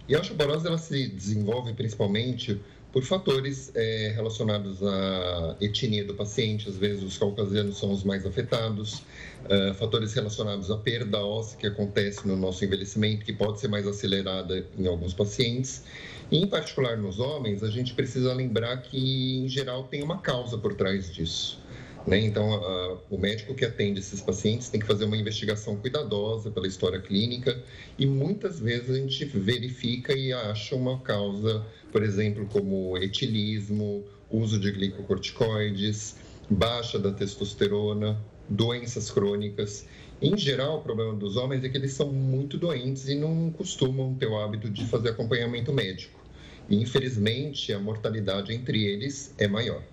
E 0.07 0.15
a 0.15 0.19
osteoporose 0.19 0.65
ela 0.65 0.77
se 0.77 1.07
desenvolve 1.09 1.73
principalmente 1.73 2.59
por 2.91 3.03
fatores 3.03 3.71
é, 3.75 4.13
relacionados 4.15 4.81
à 4.81 5.55
etnia 5.61 6.03
do 6.03 6.15
paciente, 6.15 6.67
às 6.67 6.75
vezes 6.75 7.03
os 7.03 7.17
caucasianos 7.17 7.77
são 7.77 7.91
os 7.91 8.03
mais 8.03 8.25
afetados, 8.25 9.03
uh, 9.45 9.73
fatores 9.75 10.11
relacionados 10.13 10.71
à 10.71 10.77
perda 10.77 11.23
óssea 11.23 11.55
que 11.59 11.67
acontece 11.67 12.27
no 12.27 12.35
nosso 12.35 12.65
envelhecimento, 12.65 13.23
que 13.23 13.33
pode 13.33 13.59
ser 13.59 13.67
mais 13.67 13.85
acelerada 13.85 14.65
em 14.75 14.87
alguns 14.87 15.13
pacientes. 15.13 15.83
E, 16.31 16.37
em 16.37 16.47
particular 16.47 16.97
nos 16.97 17.19
homens, 17.19 17.61
a 17.61 17.69
gente 17.69 17.93
precisa 17.93 18.33
lembrar 18.33 18.77
que, 18.77 19.37
em 19.37 19.47
geral, 19.47 19.83
tem 19.83 20.01
uma 20.01 20.17
causa 20.17 20.57
por 20.57 20.73
trás 20.73 21.13
disso. 21.13 21.58
Né? 22.05 22.19
Então, 22.19 22.53
a, 22.53 23.01
o 23.09 23.17
médico 23.17 23.53
que 23.55 23.65
atende 23.65 23.99
esses 23.99 24.21
pacientes 24.21 24.69
tem 24.69 24.79
que 24.79 24.87
fazer 24.87 25.05
uma 25.05 25.17
investigação 25.17 25.77
cuidadosa 25.77 26.51
pela 26.51 26.67
história 26.67 26.99
clínica 27.01 27.63
e 27.97 28.05
muitas 28.05 28.59
vezes 28.59 28.89
a 28.89 28.95
gente 28.95 29.25
verifica 29.25 30.13
e 30.13 30.33
acha 30.33 30.75
uma 30.75 31.01
causa, 31.01 31.65
por 31.91 32.03
exemplo, 32.03 32.47
como 32.47 32.97
etilismo, 32.97 34.05
uso 34.29 34.59
de 34.59 34.71
glicocorticoides, 34.71 36.17
baixa 36.49 36.97
da 36.99 37.13
testosterona, 37.13 38.25
doenças 38.47 39.11
crônicas. 39.11 39.87
Em 40.21 40.37
geral, 40.37 40.79
o 40.79 40.83
problema 40.83 41.15
dos 41.15 41.35
homens 41.37 41.63
é 41.63 41.69
que 41.69 41.77
eles 41.77 41.93
são 41.93 42.11
muito 42.11 42.57
doentes 42.57 43.07
e 43.07 43.15
não 43.15 43.51
costumam 43.51 44.15
ter 44.17 44.27
o 44.27 44.37
hábito 44.37 44.69
de 44.69 44.85
fazer 44.85 45.09
acompanhamento 45.09 45.71
médico. 45.73 46.19
E, 46.67 46.75
infelizmente, 46.81 47.71
a 47.73 47.79
mortalidade 47.79 48.53
entre 48.53 48.83
eles 48.83 49.33
é 49.37 49.47
maior. 49.47 49.83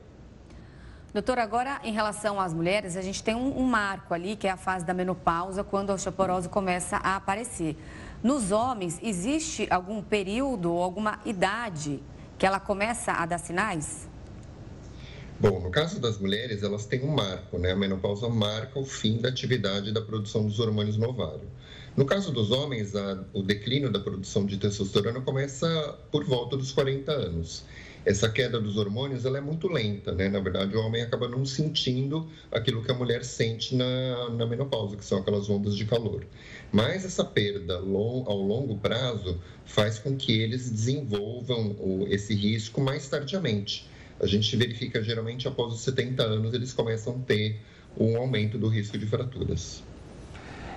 Doutor, 1.17 1.39
agora 1.39 1.81
em 1.83 1.95
relação 1.95 2.39
às 2.39 2.53
mulheres, 2.53 2.95
a 2.95 3.01
gente 3.01 3.23
tem 3.23 3.35
um, 3.35 3.59
um, 3.59 3.65
marco 3.65 4.13
ali, 4.13 4.37
que 4.37 4.47
é 4.47 4.51
a 4.51 4.57
fase 4.59 4.85
da 4.85 4.93
menopausa, 4.93 5.65
quando 5.65 5.89
a 5.89 5.95
osteoporose 5.95 6.47
começa 6.47 6.99
a 6.99 7.17
aparecer. 7.17 7.75
Nos 8.23 8.53
homens, 8.53 9.01
existe 9.03 9.67
algum 9.71 10.03
período 10.03 10.71
ou 10.71 10.83
alguma 10.83 11.19
idade 11.25 12.03
que 12.37 12.45
ela 12.45 12.61
começa 12.61 13.13
a 13.13 13.25
dar 13.25 13.39
sinais? 13.39 14.07
Bom, 15.41 15.59
no 15.59 15.71
caso 15.71 15.99
das 15.99 16.19
mulheres, 16.19 16.63
elas 16.63 16.85
têm 16.85 17.03
um 17.03 17.15
marco, 17.15 17.59
né? 17.59 17.73
A 17.73 17.77
menopausa 17.77 18.29
marca 18.29 18.79
o 18.79 18.85
fim 18.85 19.17
da 19.17 19.31
atividade 19.31 19.95
da 19.95 20.03
produção 20.03 20.45
dos 20.45 20.61
hormônios 20.61 20.99
no 20.99 21.09
ovário. 21.09 21.49
No 21.97 22.05
caso 22.05 22.31
dos 22.31 22.51
homens, 22.51 22.95
a, 22.95 23.25
o 23.33 23.43
declínio 23.43 23.91
da 23.91 24.01
produção 24.01 24.45
de 24.45 24.59
testosterona 24.59 25.23
começa 25.23 25.99
por 26.13 26.25
volta 26.25 26.59
dos 26.59 26.73
40 26.73 27.11
anos 27.11 27.65
essa 28.07 28.31
queda 28.31 28.61
dos 28.61 28.77
hormônios 28.77 29.25
ela 29.25 29.39
é 29.39 29.41
muito 29.41 29.67
lenta, 29.67 30.13
né? 30.13 30.29
Na 30.29 30.39
verdade, 30.39 30.77
o 30.77 30.81
homem 30.81 31.03
acaba 31.03 31.29
não 31.29 31.45
sentindo 31.45 32.31
aquilo 32.53 32.81
que 32.85 32.91
a 32.93 32.95
mulher 32.95 33.25
sente 33.25 33.75
na, 33.75 34.31
na 34.31 34.47
menopausa, 34.47 34.97
que 34.97 35.05
são 35.05 35.19
aquelas 35.19 35.51
ondas 35.51 35.77
de 35.77 35.85
calor. 35.85 36.25
Mas 36.71 37.05
essa 37.05 37.25
perda 37.25 37.81
long, 37.81 38.23
ao 38.29 38.41
longo 38.41 38.79
prazo 38.79 39.41
faz 39.65 39.99
com 39.99 40.17
que 40.17 40.41
eles 40.41 40.71
desenvolvam 40.71 41.73
o, 41.81 42.07
esse 42.09 42.33
risco 42.33 42.81
mais 42.81 43.09
tardiamente. 43.09 43.91
A 44.21 44.27
gente 44.27 44.57
verifica 44.57 45.03
geralmente 45.03 45.49
após 45.49 45.73
os 45.73 45.81
70 45.81 46.23
anos 46.23 46.55
eles 46.55 46.73
começam 46.73 47.17
a 47.17 47.19
ter 47.19 47.61
um 47.99 48.17
aumento 48.17 48.57
do 48.57 48.69
risco 48.69 48.97
de 48.97 49.05
fraturas. 49.05 49.83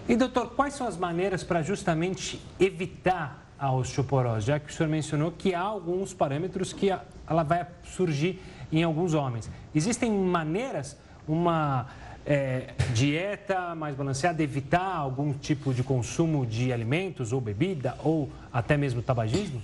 E 0.07 0.15
doutor, 0.15 0.49
quais 0.55 0.73
são 0.73 0.88
as 0.88 0.97
maneiras 0.97 1.43
para 1.43 1.61
justamente 1.61 2.41
evitar 2.59 3.53
a 3.59 3.71
osteoporose? 3.71 4.47
Já 4.47 4.59
que 4.59 4.71
o 4.71 4.73
senhor 4.73 4.89
mencionou 4.89 5.32
que 5.32 5.53
há 5.53 5.61
alguns 5.61 6.11
parâmetros 6.11 6.73
que 6.73 6.89
ela 7.30 7.43
vai 7.43 7.67
surgir 7.84 8.41
em 8.71 8.84
alguns 8.84 9.13
homens. 9.13 9.49
Existem 9.73 10.11
maneiras, 10.11 10.97
uma 11.27 11.88
é, 12.25 12.73
dieta 12.93 13.75
mais 13.75 13.95
balanceada, 13.95 14.41
evitar 14.41 14.95
algum 14.95 15.34
tipo 15.34 15.73
de 15.73 15.84
consumo 15.84 16.45
de 16.45 16.73
alimentos 16.73 17.32
ou 17.32 17.39
bebida 17.39 17.95
ou 18.03 18.30
até 18.51 18.75
mesmo 18.75 19.01
tabagismo? 19.01 19.61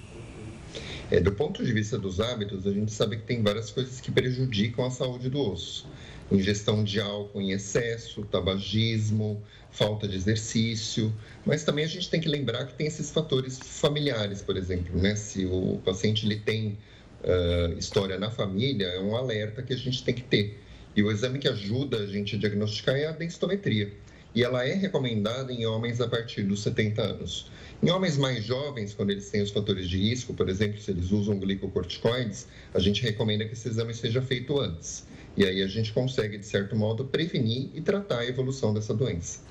É, 1.11 1.19
do 1.19 1.31
ponto 1.31 1.63
de 1.63 1.71
vista 1.71 1.97
dos 1.97 2.19
hábitos, 2.19 2.65
a 2.65 2.71
gente 2.71 2.91
sabe 2.91 3.17
que 3.17 3.23
tem 3.23 3.43
várias 3.43 3.69
coisas 3.69 4.01
que 4.01 4.11
prejudicam 4.11 4.85
a 4.85 4.89
saúde 4.89 5.29
do 5.29 5.39
osso. 5.39 5.87
Ingestão 6.31 6.83
de 6.83 6.99
álcool 6.99 7.39
em 7.39 7.51
excesso, 7.51 8.23
tabagismo, 8.25 9.39
falta 9.69 10.07
de 10.07 10.15
exercício, 10.15 11.13
mas 11.45 11.63
também 11.63 11.85
a 11.85 11.87
gente 11.87 12.09
tem 12.09 12.19
que 12.19 12.27
lembrar 12.27 12.65
que 12.65 12.73
tem 12.73 12.87
esses 12.87 13.11
fatores 13.11 13.59
familiares, 13.59 14.41
por 14.41 14.57
exemplo, 14.57 14.97
né? 14.99 15.15
Se 15.15 15.45
o 15.45 15.79
paciente 15.85 16.25
ele 16.25 16.37
tem 16.37 16.77
uh, 17.25 17.77
história 17.77 18.17
na 18.17 18.29
família, 18.29 18.85
é 18.87 18.99
um 18.99 19.15
alerta 19.15 19.61
que 19.61 19.73
a 19.73 19.77
gente 19.77 20.03
tem 20.03 20.13
que 20.13 20.23
ter. 20.23 20.59
E 20.95 21.03
o 21.03 21.11
exame 21.11 21.39
que 21.39 21.47
ajuda 21.47 21.97
a 21.97 22.07
gente 22.07 22.35
a 22.35 22.39
diagnosticar 22.39 22.95
é 22.95 23.07
a 23.07 23.11
densitometria. 23.11 23.91
E 24.33 24.43
ela 24.43 24.65
é 24.65 24.73
recomendada 24.73 25.51
em 25.51 25.65
homens 25.65 25.99
a 25.99 26.07
partir 26.07 26.43
dos 26.43 26.61
70 26.61 27.01
anos. 27.01 27.49
Em 27.81 27.89
homens 27.89 28.17
mais 28.17 28.43
jovens, 28.43 28.93
quando 28.93 29.09
eles 29.09 29.29
têm 29.29 29.41
os 29.41 29.51
fatores 29.51 29.89
de 29.89 29.97
risco, 29.97 30.33
por 30.33 30.49
exemplo, 30.49 30.79
se 30.79 30.91
eles 30.91 31.11
usam 31.11 31.37
glicocorticoides, 31.39 32.47
a 32.73 32.79
gente 32.79 33.01
recomenda 33.01 33.45
que 33.45 33.53
esse 33.53 33.67
exame 33.67 33.93
seja 33.93 34.21
feito 34.21 34.59
antes. 34.59 35.05
E 35.37 35.45
aí 35.45 35.61
a 35.61 35.67
gente 35.67 35.91
consegue, 35.91 36.37
de 36.37 36.45
certo 36.45 36.75
modo, 36.75 37.05
prevenir 37.05 37.69
e 37.73 37.81
tratar 37.81 38.19
a 38.19 38.25
evolução 38.25 38.73
dessa 38.73 38.93
doença. 38.93 39.41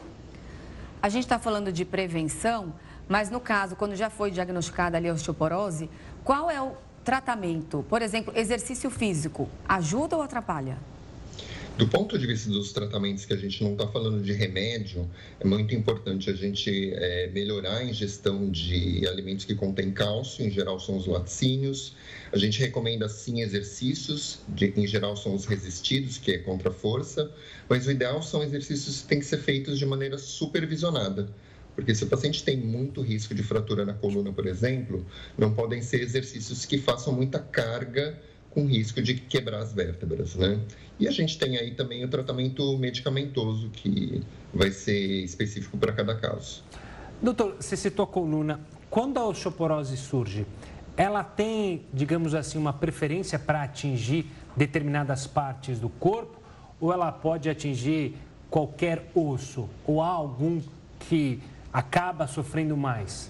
A 1.03 1.09
gente 1.11 1.25
está 1.25 1.39
falando 1.39 1.71
de 1.71 1.85
prevenção, 1.85 2.75
mas 3.07 3.31
no 3.31 3.41
caso, 3.41 3.77
quando 3.77 3.95
já 3.95 4.09
foi 4.09 4.31
diagnosticada 4.31 4.97
ali 4.97 5.09
a 5.09 5.13
osteoporose, 5.13 5.91
qual 6.23 6.51
é 6.51 6.61
o 6.61 6.75
tratamento? 7.05 7.85
Por 7.89 8.03
exemplo, 8.03 8.33
exercício 8.37 8.91
físico, 8.91 9.49
ajuda 9.69 10.17
ou 10.17 10.23
atrapalha? 10.23 10.79
Do 11.77 11.89
ponto 11.89 12.17
de 12.17 12.25
vista 12.25 12.49
dos 12.49 12.73
tratamentos 12.73 13.25
que 13.25 13.33
a 13.33 13.37
gente 13.37 13.61
não 13.65 13.73
está 13.73 13.89
falando 13.89 14.23
de 14.23 14.33
remédio, 14.33 15.11
é 15.41 15.45
muito 15.45 15.75
importante 15.75 16.31
a 16.31 16.33
gente 16.33 16.93
é, 16.95 17.29
melhorar 17.33 17.79
a 17.79 17.85
ingestão 17.85 18.49
de 18.49 19.05
alimentos 19.09 19.45
que 19.45 19.57
contêm 19.57 19.91
cálcio, 19.91 20.47
em 20.47 20.53
geral 20.53 20.79
são 20.79 20.97
os 20.97 21.09
laticínios. 21.09 21.97
A 22.33 22.39
gente 22.39 22.61
recomenda 22.61 23.09
sim 23.09 23.41
exercícios, 23.41 24.39
de, 24.49 24.73
em 24.77 24.87
geral 24.87 25.17
são 25.17 25.35
os 25.35 25.47
resistidos, 25.47 26.17
que 26.17 26.31
é 26.31 26.39
contra 26.39 26.69
a 26.69 26.73
força, 26.73 27.29
mas 27.69 27.89
o 27.89 27.91
ideal 27.91 28.23
são 28.23 28.41
exercícios 28.41 29.03
que 29.03 29.09
têm 29.09 29.19
que 29.19 29.27
ser 29.27 29.39
feitos 29.39 29.77
de 29.77 29.85
maneira 29.85 30.17
supervisionada. 30.17 31.29
Porque 31.75 31.95
se 31.95 32.05
o 32.05 32.07
paciente 32.07 32.43
tem 32.45 32.57
muito 32.57 33.01
risco 33.03 33.35
de 33.35 33.43
fratura 33.43 33.85
na 33.85 33.95
coluna, 33.95 34.33
por 34.33 34.47
exemplo, 34.47 35.05
não 35.37 35.53
podem 35.53 35.83
ser 35.83 36.01
exercícios 36.01 36.65
que 36.65 36.79
façam 36.79 37.13
muita 37.13 37.39
carga 37.39 38.19
com 38.51 38.67
risco 38.67 39.03
de 39.03 39.15
quebrar 39.15 39.59
as 39.59 39.73
vértebras, 39.73 40.37
né? 40.37 40.61
E 40.99 41.09
a 41.09 41.11
gente 41.11 41.37
tem 41.37 41.59
aí 41.59 41.73
também 41.73 42.05
o 42.05 42.09
tratamento 42.09 42.79
medicamentoso 42.79 43.69
que 43.71 44.23
vai 44.53 44.71
ser 44.71 45.25
específico 45.25 45.77
para 45.77 45.93
cada 45.93 46.15
caso. 46.15 46.63
Doutor, 47.21 47.57
você 47.59 47.77
citou 47.77 48.05
a 48.05 48.07
coluna. 48.07 48.61
Quando 48.89 49.19
a 49.19 49.27
osteoporose 49.27 49.97
surge, 49.97 50.47
ela 50.97 51.25
tem, 51.25 51.85
digamos 51.93 52.35
assim, 52.35 52.57
uma 52.57 52.73
preferência 52.73 53.39
para 53.39 53.65
atingir 53.65 54.27
determinadas 54.57 55.27
partes 55.27 55.81
do 55.81 55.89
corpo 55.89 56.41
ou 56.81 56.93
ela 56.93 57.11
pode 57.11 57.51
atingir 57.51 58.15
qualquer 58.49 59.11
osso? 59.15 59.69
Ou 59.85 60.01
há 60.01 60.09
algum 60.09 60.61
que 61.01 61.41
acaba 61.75 62.29
sofrendo 62.29 62.77
mais? 62.77 63.29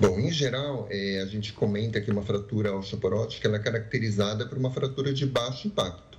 Bom, 0.00 0.18
em 0.18 0.32
geral, 0.32 0.88
é, 0.90 1.22
a 1.22 1.26
gente 1.26 1.52
comenta 1.52 2.00
que 2.00 2.10
uma 2.10 2.22
fratura 2.22 2.74
osteoporótica 2.74 3.46
ela 3.46 3.56
é 3.56 3.60
caracterizada 3.60 4.44
por 4.44 4.58
uma 4.58 4.72
fratura 4.72 5.14
de 5.14 5.24
baixo 5.24 5.68
impacto, 5.68 6.18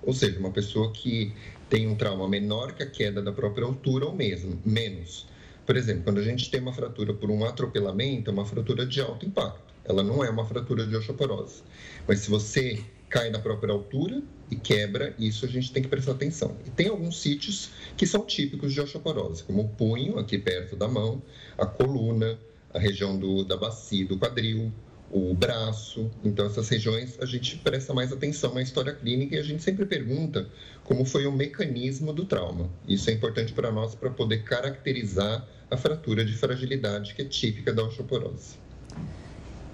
ou 0.00 0.14
seja, 0.14 0.38
uma 0.38 0.52
pessoa 0.52 0.92
que 0.92 1.34
tem 1.68 1.88
um 1.88 1.96
trauma 1.96 2.28
menor 2.28 2.72
que 2.72 2.84
a 2.84 2.86
queda 2.86 3.20
da 3.20 3.32
própria 3.32 3.66
altura 3.66 4.06
ou 4.06 4.14
mesmo 4.14 4.58
menos. 4.64 5.26
Por 5.66 5.76
exemplo, 5.76 6.04
quando 6.04 6.18
a 6.18 6.22
gente 6.22 6.48
tem 6.48 6.60
uma 6.60 6.72
fratura 6.72 7.12
por 7.12 7.28
um 7.28 7.44
atropelamento, 7.44 8.30
é 8.30 8.32
uma 8.32 8.46
fratura 8.46 8.86
de 8.86 9.00
alto 9.00 9.26
impacto. 9.26 9.74
Ela 9.84 10.02
não 10.02 10.24
é 10.24 10.30
uma 10.30 10.46
fratura 10.46 10.86
de 10.86 10.96
osteoporose. 10.96 11.62
Mas 12.06 12.20
se 12.20 12.30
você 12.30 12.82
cai 13.08 13.30
na 13.30 13.38
própria 13.38 13.72
altura 13.72 14.22
e 14.50 14.56
quebra, 14.56 15.14
isso 15.18 15.44
a 15.44 15.48
gente 15.48 15.72
tem 15.72 15.82
que 15.82 15.88
prestar 15.88 16.12
atenção. 16.12 16.56
E 16.66 16.70
tem 16.70 16.88
alguns 16.88 17.20
sítios 17.20 17.70
que 17.96 18.06
são 18.06 18.24
típicos 18.24 18.72
de 18.72 18.80
osteoporose, 18.80 19.42
como 19.44 19.62
o 19.62 19.68
punho, 19.68 20.18
aqui 20.18 20.38
perto 20.38 20.76
da 20.76 20.88
mão, 20.88 21.22
a 21.56 21.66
coluna, 21.66 22.38
a 22.72 22.78
região 22.78 23.18
do, 23.18 23.44
da 23.44 23.56
bacia 23.56 24.06
do 24.06 24.18
quadril, 24.18 24.72
o 25.10 25.34
braço. 25.34 26.10
Então, 26.24 26.46
essas 26.46 26.68
regiões 26.68 27.18
a 27.20 27.26
gente 27.26 27.56
presta 27.58 27.94
mais 27.94 28.12
atenção 28.12 28.52
na 28.54 28.62
história 28.62 28.92
clínica 28.92 29.36
e 29.36 29.38
a 29.38 29.42
gente 29.42 29.62
sempre 29.62 29.86
pergunta 29.86 30.48
como 30.84 31.04
foi 31.04 31.26
o 31.26 31.32
mecanismo 31.32 32.12
do 32.12 32.24
trauma. 32.24 32.70
Isso 32.86 33.10
é 33.10 33.12
importante 33.12 33.52
para 33.52 33.70
nós 33.70 33.94
para 33.94 34.10
poder 34.10 34.44
caracterizar 34.44 35.46
a 35.70 35.76
fratura 35.76 36.24
de 36.24 36.34
fragilidade 36.34 37.14
que 37.14 37.22
é 37.22 37.24
típica 37.24 37.72
da 37.72 37.84
osteoporose. 37.84 38.56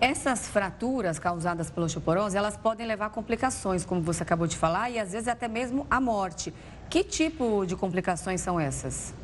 Essas 0.01 0.49
fraturas 0.49 1.19
causadas 1.19 1.71
pela 1.71 1.87
osteoporose, 1.87 2.37
elas 2.37 2.57
podem 2.57 2.87
levar 2.87 3.07
a 3.07 3.11
complicações, 3.11 3.85
como 3.85 4.03
você 4.03 4.23
acabou 4.23 4.47
de 4.47 4.57
falar, 4.57 4.91
e 4.91 4.99
às 4.99 5.13
vezes 5.13 5.29
até 5.29 5.49
mesmo 5.49 5.87
a 5.91 6.01
morte. 6.01 6.53
Que 6.91 7.03
tipo 7.03 7.65
de 7.65 7.77
complicações 7.77 8.41
são 8.41 8.59
essas? 8.59 9.15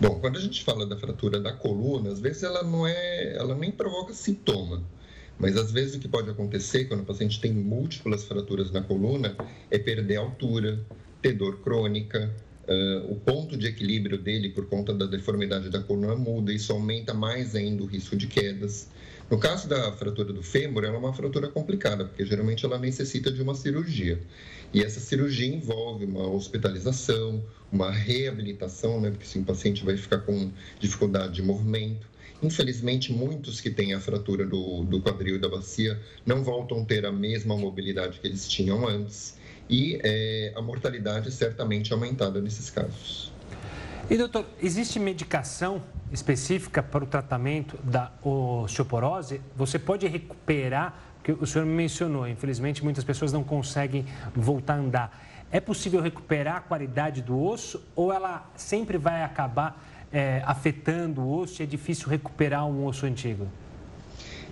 Bom, 0.00 0.18
quando 0.20 0.38
a 0.38 0.40
gente 0.40 0.64
fala 0.64 0.86
da 0.86 0.96
fratura 0.96 1.40
da 1.40 1.52
coluna, 1.52 2.10
às 2.10 2.20
vezes 2.20 2.42
ela 2.42 2.62
não 2.62 2.86
é, 2.86 3.36
ela 3.36 3.54
nem 3.54 3.70
provoca 3.70 4.14
sintoma. 4.14 4.82
Mas 5.38 5.56
às 5.56 5.72
vezes 5.72 5.94
o 5.94 5.98
que 5.98 6.08
pode 6.08 6.30
acontecer 6.30 6.84
quando 6.84 7.00
o 7.00 7.04
paciente 7.04 7.40
tem 7.40 7.52
múltiplas 7.52 8.24
fraturas 8.24 8.70
na 8.70 8.82
coluna 8.82 9.34
é 9.70 9.78
perder 9.78 10.16
altura, 10.16 10.80
ter 11.22 11.32
dor 11.32 11.60
crônica, 11.60 12.30
uh, 12.68 13.12
o 13.12 13.16
ponto 13.16 13.56
de 13.56 13.66
equilíbrio 13.66 14.18
dele 14.18 14.50
por 14.50 14.66
conta 14.66 14.92
da 14.92 15.06
deformidade 15.06 15.70
da 15.70 15.80
coluna 15.82 16.14
muda, 16.14 16.52
isso 16.52 16.72
aumenta 16.72 17.14
mais 17.14 17.54
ainda 17.54 17.82
o 17.82 17.86
risco 17.86 18.16
de 18.16 18.26
quedas. 18.26 18.88
No 19.30 19.38
caso 19.38 19.68
da 19.68 19.92
fratura 19.92 20.32
do 20.32 20.42
fêmur, 20.42 20.82
ela 20.82 20.96
é 20.96 20.98
uma 20.98 21.14
fratura 21.14 21.48
complicada, 21.48 22.04
porque 22.04 22.26
geralmente 22.26 22.64
ela 22.64 22.76
necessita 22.80 23.30
de 23.30 23.40
uma 23.40 23.54
cirurgia. 23.54 24.20
E 24.74 24.82
essa 24.82 24.98
cirurgia 24.98 25.46
envolve 25.46 26.04
uma 26.04 26.28
hospitalização, 26.28 27.40
uma 27.70 27.92
reabilitação, 27.92 29.00
né, 29.00 29.10
porque 29.10 29.24
se 29.24 29.38
o 29.38 29.44
paciente 29.44 29.84
vai 29.84 29.96
ficar 29.96 30.18
com 30.18 30.50
dificuldade 30.80 31.34
de 31.34 31.42
movimento. 31.42 32.08
Infelizmente, 32.42 33.12
muitos 33.12 33.60
que 33.60 33.70
têm 33.70 33.94
a 33.94 34.00
fratura 34.00 34.44
do, 34.44 34.82
do 34.84 35.00
quadril 35.00 35.36
e 35.36 35.38
da 35.38 35.48
bacia 35.48 36.00
não 36.26 36.42
voltam 36.42 36.82
a 36.82 36.84
ter 36.84 37.06
a 37.06 37.12
mesma 37.12 37.56
mobilidade 37.56 38.18
que 38.18 38.26
eles 38.26 38.48
tinham 38.48 38.88
antes. 38.88 39.38
E 39.68 40.00
é, 40.02 40.52
a 40.56 40.62
mortalidade 40.62 41.30
certamente 41.30 41.92
aumentada 41.92 42.40
nesses 42.40 42.68
casos. 42.68 43.39
E 44.10 44.16
doutor, 44.16 44.44
existe 44.60 44.98
medicação 44.98 45.80
específica 46.10 46.82
para 46.82 47.04
o 47.04 47.06
tratamento 47.06 47.78
da 47.84 48.10
osteoporose? 48.24 49.40
Você 49.54 49.78
pode 49.78 50.04
recuperar, 50.08 51.14
porque 51.14 51.30
o 51.30 51.46
senhor 51.46 51.64
mencionou, 51.64 52.26
infelizmente 52.26 52.82
muitas 52.82 53.04
pessoas 53.04 53.32
não 53.32 53.44
conseguem 53.44 54.04
voltar 54.34 54.74
a 54.74 54.78
andar. 54.78 55.46
É 55.52 55.60
possível 55.60 56.00
recuperar 56.00 56.56
a 56.56 56.60
qualidade 56.60 57.22
do 57.22 57.40
osso 57.40 57.80
ou 57.94 58.12
ela 58.12 58.50
sempre 58.56 58.98
vai 58.98 59.22
acabar 59.22 59.80
é, 60.12 60.42
afetando 60.44 61.20
o 61.20 61.38
osso 61.38 61.62
e 61.62 61.64
é 61.64 61.66
difícil 61.66 62.08
recuperar 62.08 62.66
um 62.66 62.84
osso 62.86 63.06
antigo? 63.06 63.46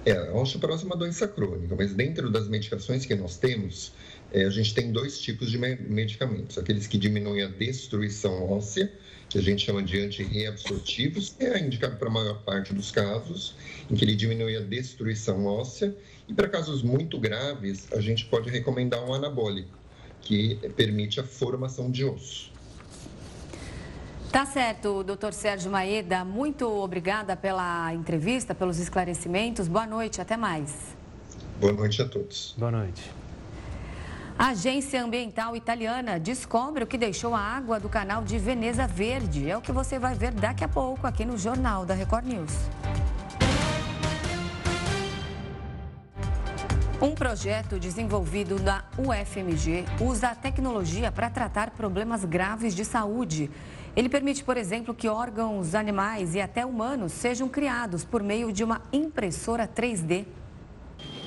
É, 0.06 0.12
a 0.12 0.34
osteoporose 0.34 0.84
é 0.84 0.86
uma 0.86 0.96
doença 0.96 1.26
crônica, 1.26 1.74
mas 1.76 1.92
dentro 1.92 2.30
das 2.30 2.46
medicações 2.46 3.04
que 3.04 3.14
nós 3.16 3.36
temos, 3.36 3.92
é, 4.32 4.44
a 4.44 4.50
gente 4.50 4.72
tem 4.72 4.92
dois 4.92 5.18
tipos 5.18 5.50
de 5.50 5.58
medicamentos: 5.58 6.58
aqueles 6.58 6.86
que 6.86 6.96
diminuem 6.96 7.42
a 7.42 7.48
destruição 7.48 8.48
óssea 8.48 8.88
que 9.28 9.38
a 9.38 9.42
gente 9.42 9.66
chama 9.66 9.82
de 9.82 10.00
antirreabsortivos, 10.00 11.34
é 11.38 11.58
indicado 11.58 11.96
para 11.96 12.08
a 12.08 12.10
maior 12.10 12.42
parte 12.42 12.72
dos 12.72 12.90
casos, 12.90 13.54
em 13.90 13.94
que 13.94 14.04
ele 14.04 14.14
diminui 14.14 14.56
a 14.56 14.60
destruição 14.60 15.44
óssea. 15.44 15.94
E 16.26 16.34
para 16.34 16.48
casos 16.48 16.82
muito 16.82 17.18
graves, 17.18 17.88
a 17.92 18.00
gente 18.00 18.24
pode 18.26 18.50
recomendar 18.50 19.04
um 19.04 19.12
anabólico, 19.12 19.76
que 20.20 20.56
permite 20.76 21.20
a 21.20 21.24
formação 21.24 21.90
de 21.90 22.04
osso. 22.04 22.50
Tá 24.30 24.44
certo, 24.44 25.02
doutor 25.02 25.32
Sérgio 25.32 25.70
Maeda. 25.70 26.24
Muito 26.24 26.68
obrigada 26.68 27.34
pela 27.34 27.92
entrevista, 27.94 28.54
pelos 28.54 28.78
esclarecimentos. 28.78 29.68
Boa 29.68 29.86
noite, 29.86 30.20
até 30.20 30.36
mais. 30.36 30.96
Boa 31.58 31.72
noite 31.72 32.02
a 32.02 32.08
todos. 32.08 32.54
Boa 32.58 32.70
noite. 32.70 33.10
A 34.38 34.50
Agência 34.50 35.02
Ambiental 35.02 35.56
Italiana 35.56 36.16
descobre 36.16 36.84
o 36.84 36.86
que 36.86 36.96
deixou 36.96 37.34
a 37.34 37.40
água 37.40 37.80
do 37.80 37.88
canal 37.88 38.22
de 38.22 38.38
Veneza 38.38 38.86
verde. 38.86 39.50
É 39.50 39.56
o 39.56 39.60
que 39.60 39.72
você 39.72 39.98
vai 39.98 40.14
ver 40.14 40.30
daqui 40.30 40.62
a 40.62 40.68
pouco 40.68 41.08
aqui 41.08 41.24
no 41.24 41.36
Jornal 41.36 41.84
da 41.84 41.92
Record 41.92 42.24
News. 42.24 42.52
Um 47.02 47.16
projeto 47.16 47.80
desenvolvido 47.80 48.62
na 48.62 48.84
UFMG 48.96 49.84
usa 50.00 50.28
a 50.28 50.34
tecnologia 50.36 51.10
para 51.10 51.28
tratar 51.28 51.70
problemas 51.70 52.24
graves 52.24 52.76
de 52.76 52.84
saúde. 52.84 53.50
Ele 53.96 54.08
permite, 54.08 54.44
por 54.44 54.56
exemplo, 54.56 54.94
que 54.94 55.08
órgãos 55.08 55.74
animais 55.74 56.36
e 56.36 56.40
até 56.40 56.64
humanos 56.64 57.10
sejam 57.10 57.48
criados 57.48 58.04
por 58.04 58.22
meio 58.22 58.52
de 58.52 58.62
uma 58.62 58.82
impressora 58.92 59.66
3D. 59.66 60.26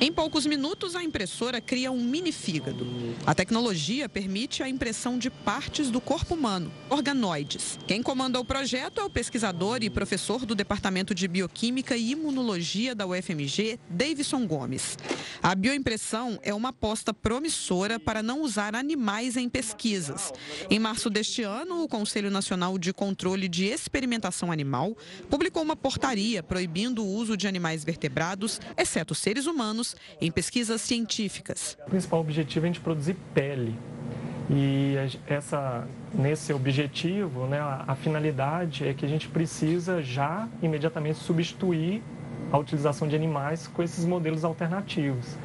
Em 0.03 0.11
poucos 0.11 0.47
minutos, 0.47 0.95
a 0.95 1.03
impressora 1.03 1.61
cria 1.61 1.91
um 1.91 2.03
mini 2.03 2.31
fígado. 2.31 2.87
A 3.23 3.35
tecnologia 3.35 4.09
permite 4.09 4.63
a 4.63 4.67
impressão 4.67 5.15
de 5.15 5.29
partes 5.29 5.91
do 5.91 6.01
corpo 6.01 6.33
humano, 6.33 6.73
organoides. 6.89 7.77
Quem 7.85 8.01
comanda 8.01 8.39
o 8.39 8.43
projeto 8.43 8.99
é 8.99 9.03
o 9.03 9.11
pesquisador 9.11 9.83
e 9.83 9.91
professor 9.91 10.43
do 10.43 10.55
Departamento 10.55 11.13
de 11.13 11.27
Bioquímica 11.27 11.95
e 11.95 12.13
Imunologia 12.13 12.95
da 12.95 13.05
UFMG, 13.05 13.79
Davidson 13.87 14.47
Gomes. 14.47 14.97
A 15.43 15.53
bioimpressão 15.53 16.39
é 16.41 16.51
uma 16.51 16.69
aposta 16.69 17.13
promissora 17.13 17.99
para 17.99 18.23
não 18.23 18.41
usar 18.41 18.75
animais 18.75 19.37
em 19.37 19.47
pesquisas. 19.47 20.33
Em 20.67 20.79
março 20.79 21.11
deste 21.11 21.43
ano, 21.43 21.83
o 21.83 21.87
Conselho 21.87 22.31
Nacional 22.31 22.79
de 22.79 22.91
Controle 22.91 23.47
de 23.47 23.65
Experimentação 23.65 24.51
Animal 24.51 24.97
publicou 25.29 25.61
uma 25.61 25.75
portaria 25.75 26.41
proibindo 26.41 27.03
o 27.03 27.07
uso 27.07 27.37
de 27.37 27.47
animais 27.47 27.83
vertebrados, 27.83 28.59
exceto 28.75 29.13
seres 29.13 29.45
humanos, 29.45 29.90
em 30.19 30.31
pesquisas 30.31 30.81
científicas. 30.81 31.77
O 31.87 31.89
principal 31.89 32.19
objetivo 32.19 32.65
é 32.65 32.69
a 32.69 32.71
gente 32.71 32.81
produzir 32.81 33.15
pele. 33.33 33.75
E 34.49 34.95
essa, 35.27 35.87
nesse 36.13 36.51
objetivo, 36.51 37.47
né, 37.47 37.59
a, 37.59 37.85
a 37.87 37.95
finalidade 37.95 38.87
é 38.87 38.93
que 38.93 39.05
a 39.05 39.07
gente 39.07 39.27
precisa 39.27 40.01
já 40.01 40.47
imediatamente 40.61 41.19
substituir 41.19 42.03
a 42.51 42.57
utilização 42.57 43.07
de 43.07 43.15
animais 43.15 43.67
com 43.67 43.81
esses 43.81 44.03
modelos 44.03 44.43
alternativos 44.43 45.37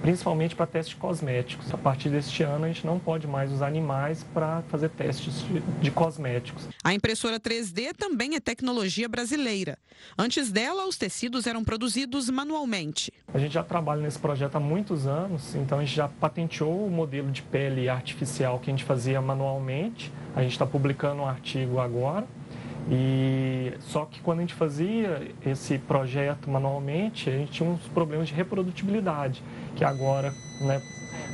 principalmente 0.00 0.54
para 0.54 0.66
testes 0.66 0.94
cosméticos. 0.94 1.72
A 1.72 1.78
partir 1.78 2.08
deste 2.08 2.42
ano, 2.42 2.64
a 2.64 2.68
gente 2.68 2.86
não 2.86 2.98
pode 2.98 3.26
mais 3.26 3.52
usar 3.52 3.66
animais 3.66 4.24
para 4.34 4.62
fazer 4.68 4.88
testes 4.90 5.44
de 5.80 5.90
cosméticos. 5.90 6.68
A 6.82 6.94
impressora 6.94 7.38
3D 7.38 7.94
também 7.96 8.34
é 8.34 8.40
tecnologia 8.40 9.08
brasileira. 9.08 9.78
Antes 10.18 10.50
dela, 10.50 10.86
os 10.86 10.96
tecidos 10.96 11.46
eram 11.46 11.62
produzidos 11.62 12.30
manualmente. 12.30 13.12
A 13.32 13.38
gente 13.38 13.52
já 13.52 13.62
trabalha 13.62 14.00
nesse 14.00 14.18
projeto 14.18 14.56
há 14.56 14.60
muitos 14.60 15.06
anos, 15.06 15.54
então 15.54 15.78
a 15.78 15.84
gente 15.84 15.94
já 15.94 16.08
patenteou 16.08 16.86
o 16.86 16.90
modelo 16.90 17.30
de 17.30 17.42
pele 17.42 17.88
artificial 17.88 18.58
que 18.58 18.70
a 18.70 18.72
gente 18.72 18.84
fazia 18.84 19.20
manualmente. 19.20 20.10
A 20.34 20.42
gente 20.42 20.52
está 20.52 20.66
publicando 20.66 21.22
um 21.22 21.26
artigo 21.26 21.78
agora. 21.78 22.26
E 22.90 23.74
só 23.80 24.04
que 24.06 24.20
quando 24.20 24.38
a 24.38 24.42
gente 24.42 24.54
fazia 24.54 25.30
esse 25.44 25.78
projeto 25.78 26.48
manualmente, 26.48 27.28
a 27.28 27.32
gente 27.32 27.52
tinha 27.52 27.68
uns 27.68 27.82
problemas 27.88 28.28
de 28.28 28.34
reprodutibilidade 28.34 29.42
que 29.80 29.84
agora, 29.84 30.34
né, 30.60 30.82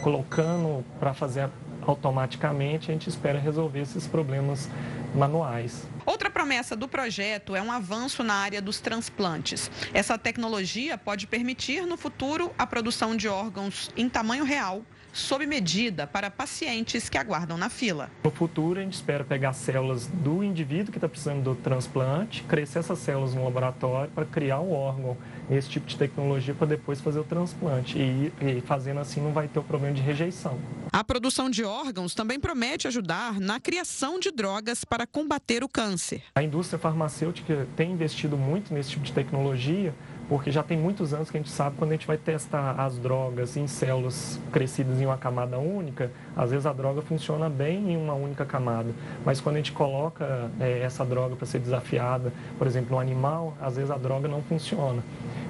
colocando 0.04 0.84
para 1.00 1.12
fazer 1.12 1.50
automaticamente, 1.84 2.92
a 2.92 2.94
gente 2.94 3.08
espera 3.08 3.40
resolver 3.40 3.80
esses 3.80 4.06
problemas 4.06 4.70
manuais. 5.12 5.82
Outra 6.04 6.30
promessa 6.30 6.76
do 6.76 6.86
projeto 6.86 7.56
é 7.56 7.62
um 7.62 7.72
avanço 7.72 8.22
na 8.22 8.34
área 8.34 8.62
dos 8.62 8.78
transplantes. 8.78 9.68
Essa 9.92 10.16
tecnologia 10.16 10.96
pode 10.96 11.26
permitir 11.26 11.84
no 11.86 11.96
futuro 11.96 12.52
a 12.56 12.64
produção 12.64 13.16
de 13.16 13.26
órgãos 13.26 13.90
em 13.96 14.08
tamanho 14.08 14.44
real 14.44 14.82
sob 15.16 15.46
medida 15.46 16.06
para 16.06 16.30
pacientes 16.30 17.08
que 17.08 17.16
aguardam 17.16 17.56
na 17.56 17.68
fila. 17.68 18.10
No 18.22 18.30
futuro, 18.30 18.78
a 18.78 18.82
gente 18.82 18.94
espera 18.94 19.24
pegar 19.24 19.52
células 19.54 20.06
do 20.06 20.44
indivíduo 20.44 20.92
que 20.92 20.98
está 20.98 21.08
precisando 21.08 21.42
do 21.42 21.54
transplante, 21.54 22.42
crescer 22.42 22.80
essas 22.80 22.98
células 22.98 23.34
no 23.34 23.44
laboratório 23.44 24.10
para 24.10 24.26
criar 24.26 24.60
o 24.60 24.72
órgão 24.72 25.16
nesse 25.48 25.70
tipo 25.70 25.86
de 25.86 25.96
tecnologia 25.96 26.54
para 26.54 26.66
depois 26.66 27.00
fazer 27.00 27.18
o 27.18 27.24
transplante. 27.24 27.98
E, 27.98 28.32
e 28.40 28.60
fazendo 28.60 29.00
assim 29.00 29.20
não 29.20 29.32
vai 29.32 29.48
ter 29.48 29.58
o 29.58 29.62
problema 29.62 29.94
de 29.94 30.02
rejeição. 30.02 30.58
A 30.92 31.02
produção 31.02 31.48
de 31.48 31.64
órgãos 31.64 32.14
também 32.14 32.38
promete 32.38 32.86
ajudar 32.86 33.40
na 33.40 33.58
criação 33.58 34.20
de 34.20 34.30
drogas 34.30 34.84
para 34.84 35.06
combater 35.06 35.64
o 35.64 35.68
câncer. 35.68 36.22
A 36.34 36.42
indústria 36.42 36.78
farmacêutica 36.78 37.66
tem 37.74 37.92
investido 37.92 38.36
muito 38.36 38.72
nesse 38.72 38.90
tipo 38.90 39.04
de 39.04 39.12
tecnologia 39.12 39.94
porque 40.28 40.50
já 40.50 40.62
tem 40.62 40.76
muitos 40.76 41.14
anos 41.14 41.30
que 41.30 41.36
a 41.36 41.40
gente 41.40 41.50
sabe 41.50 41.76
quando 41.76 41.90
a 41.90 41.94
gente 41.94 42.06
vai 42.06 42.16
testar 42.16 42.72
as 42.72 42.98
drogas 42.98 43.56
em 43.56 43.66
células 43.66 44.40
crescidas 44.52 45.00
em 45.00 45.06
uma 45.06 45.16
camada 45.16 45.58
única, 45.58 46.10
às 46.36 46.50
vezes 46.50 46.66
a 46.66 46.72
droga 46.72 47.00
funciona 47.02 47.48
bem 47.48 47.92
em 47.92 47.96
uma 47.96 48.14
única 48.14 48.44
camada, 48.44 48.90
mas 49.24 49.40
quando 49.40 49.56
a 49.56 49.58
gente 49.58 49.72
coloca 49.72 50.50
é, 50.58 50.80
essa 50.80 51.04
droga 51.04 51.36
para 51.36 51.46
ser 51.46 51.60
desafiada, 51.60 52.32
por 52.58 52.66
exemplo, 52.66 52.96
no 52.96 52.98
animal, 53.00 53.54
às 53.60 53.76
vezes 53.76 53.90
a 53.90 53.96
droga 53.96 54.28
não 54.28 54.42
funciona. 54.42 55.02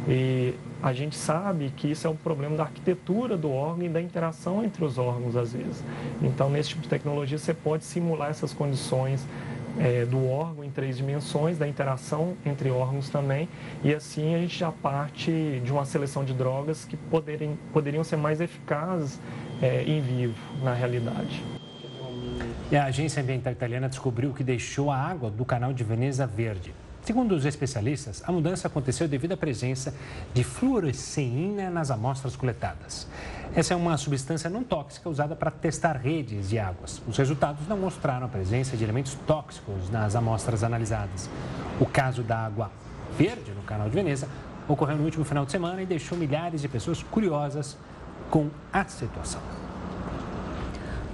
E 0.09 0.55
a 0.83 0.93
gente 0.93 1.17
sabe 1.17 1.73
que 1.77 1.91
isso 1.91 2.07
é 2.07 2.11
um 2.11 2.15
problema 2.17 2.57
da 2.57 2.63
arquitetura 2.65 3.37
do 3.37 3.51
órgão 3.51 3.87
e 3.87 3.89
da 3.89 4.01
interação 4.01 4.63
entre 4.63 4.85
os 4.85 4.99
órgãos, 4.99 5.35
às 5.37 5.53
vezes. 5.53 5.83
Então, 6.23 6.49
nesse 6.49 6.71
tipo 6.71 6.83
de 6.83 6.89
tecnologia, 6.89 7.39
você 7.39 7.53
pode 7.53 7.85
simular 7.85 8.31
essas 8.31 8.53
condições 8.53 9.27
é, 9.79 10.05
do 10.05 10.29
órgão 10.29 10.65
em 10.65 10.71
três 10.71 10.97
dimensões, 10.97 11.59
da 11.59 11.67
interação 11.67 12.37
entre 12.45 12.71
órgãos 12.71 13.09
também, 13.09 13.49
e 13.83 13.95
assim 13.95 14.35
a 14.35 14.39
gente 14.39 14.59
já 14.59 14.73
parte 14.73 15.61
de 15.65 15.73
uma 15.73 15.85
seleção 15.85 16.25
de 16.25 16.33
drogas 16.33 16.85
que 16.85 16.97
poderem, 16.97 17.59
poderiam 17.73 18.05
ser 18.05 18.17
mais 18.17 18.41
eficazes 18.41 19.21
é, 19.61 19.83
em 19.85 20.01
vivo, 20.01 20.35
na 20.63 20.73
realidade. 20.73 21.43
E 22.71 22.77
a 22.77 22.87
Agência 22.87 23.23
Ambiental 23.23 23.53
Italiana 23.53 23.89
descobriu 23.89 24.33
que 24.33 24.43
deixou 24.43 24.91
a 24.91 24.97
água 24.97 25.31
do 25.31 25.45
canal 25.45 25.73
de 25.73 25.85
Veneza 25.85 26.27
verde. 26.27 26.75
Segundo 27.07 27.37
os 27.37 27.45
especialistas, 27.45 28.21
a 28.27 28.33
mudança 28.33 28.67
aconteceu 28.67 29.07
devido 29.07 29.31
à 29.31 29.37
presença 29.37 29.95
de 30.35 30.43
fluoresceína 30.43 31.71
nas 31.71 31.89
amostras 31.89 32.35
coletadas. 32.35 33.07
Essa 33.55 33.75
é 33.75 33.77
uma 33.77 33.97
substância 33.97 34.51
não 34.51 34.65
tóxica 34.65 35.09
usada 35.09 35.37
para 35.37 35.53
testar 35.53 35.93
redes 35.93 36.49
de 36.49 36.59
águas. 36.59 37.01
Os 37.07 37.17
resultados 37.17 37.69
não 37.69 37.77
mostraram 37.77 38.27
a 38.27 38.29
presença 38.29 38.77
de 38.77 38.83
elementos 38.83 39.15
tóxicos 39.25 39.89
nas 39.89 40.17
amostras 40.17 40.65
analisadas. 40.65 41.31
O 41.79 41.87
caso 41.87 42.25
da 42.25 42.45
água 42.45 42.73
verde 43.17 43.53
no 43.53 43.63
canal 43.63 43.89
de 43.89 43.95
Veneza 43.95 44.29
ocorreu 44.67 44.97
no 44.97 45.05
último 45.05 45.25
final 45.25 45.47
de 45.47 45.53
semana 45.53 45.81
e 45.81 45.87
deixou 45.87 46.19
milhares 46.19 46.61
de 46.61 46.67
pessoas 46.67 47.05
curiosas 47.05 47.79
com 48.31 48.51
a 48.73 48.85
situação. 48.85 49.66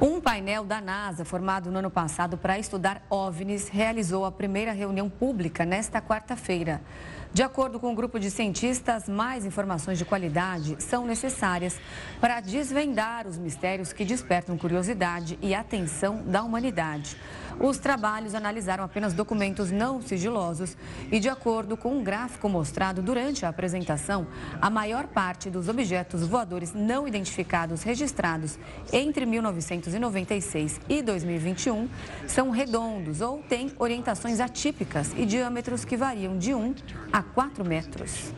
Um 0.04 0.20
painel 0.20 0.64
da 0.64 0.80
NASA, 0.80 1.24
formado 1.24 1.70
no 1.70 1.78
ano 1.78 1.88
passado 1.88 2.36
para 2.36 2.58
estudar 2.58 3.06
OVNIs, 3.08 3.68
realizou 3.68 4.24
a 4.24 4.32
primeira 4.32 4.72
reunião 4.72 5.08
pública 5.08 5.64
nesta 5.64 6.02
quarta-feira. 6.02 6.82
De 7.32 7.40
acordo 7.40 7.78
com 7.78 7.86
o 7.86 7.90
um 7.90 7.94
grupo 7.94 8.18
de 8.18 8.28
cientistas, 8.28 9.08
mais 9.08 9.46
informações 9.46 9.98
de 9.98 10.04
qualidade 10.04 10.74
são 10.82 11.06
necessárias 11.06 11.78
para 12.20 12.40
desvendar 12.40 13.28
os 13.28 13.38
mistérios 13.38 13.92
que 13.92 14.04
despertam 14.04 14.58
curiosidade 14.58 15.38
e 15.40 15.54
atenção 15.54 16.24
da 16.24 16.42
humanidade. 16.42 17.16
Os 17.58 17.78
trabalhos 17.78 18.34
analisaram 18.34 18.84
apenas 18.84 19.12
documentos 19.12 19.70
não 19.70 20.00
sigilosos 20.00 20.76
e, 21.10 21.18
de 21.18 21.28
acordo 21.28 21.76
com 21.76 21.98
um 21.98 22.02
gráfico 22.02 22.48
mostrado 22.48 23.02
durante 23.02 23.44
a 23.46 23.48
apresentação, 23.48 24.26
a 24.60 24.68
maior 24.68 25.06
parte 25.06 25.50
dos 25.50 25.68
objetos 25.68 26.26
voadores 26.26 26.72
não 26.74 27.06
identificados 27.06 27.82
registrados 27.82 28.58
entre 28.92 29.26
1996 29.26 30.80
e 30.88 31.02
2021 31.02 31.88
são 32.26 32.50
redondos 32.50 33.20
ou 33.20 33.42
têm 33.42 33.72
orientações 33.78 34.40
atípicas 34.40 35.12
e 35.16 35.24
diâmetros 35.24 35.84
que 35.84 35.96
variam 35.96 36.36
de 36.38 36.54
1 36.54 36.74
a 37.12 37.22
4 37.22 37.64
metros. 37.64 38.32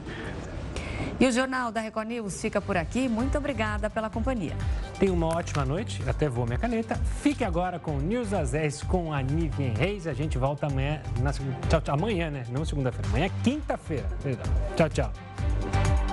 E 1.18 1.26
o 1.26 1.32
Jornal 1.32 1.70
da 1.70 1.80
Record 1.80 2.08
News 2.08 2.40
fica 2.40 2.60
por 2.60 2.76
aqui. 2.76 3.08
Muito 3.08 3.38
obrigada 3.38 3.88
pela 3.88 4.10
companhia. 4.10 4.56
Tenha 4.98 5.12
uma 5.12 5.26
ótima 5.28 5.64
noite. 5.64 6.02
Até 6.08 6.28
vou 6.28 6.44
minha 6.44 6.58
caneta. 6.58 6.96
Fique 7.22 7.44
agora 7.44 7.78
com 7.78 7.98
News 7.98 8.32
às 8.32 8.50
10 8.50 8.82
com 8.84 9.12
a 9.12 9.22
Nivien 9.22 9.74
Reis. 9.74 10.06
A 10.06 10.12
gente 10.12 10.38
volta 10.38 10.66
amanhã. 10.66 11.00
Na, 11.20 11.32
tchau, 11.32 11.80
tchau. 11.80 11.94
Amanhã, 11.94 12.30
né? 12.30 12.44
Não 12.50 12.64
segunda-feira. 12.64 13.08
Amanhã 13.08 13.26
é 13.26 13.30
quinta-feira. 13.42 14.08
Tchau, 14.76 14.88
tchau. 14.88 16.03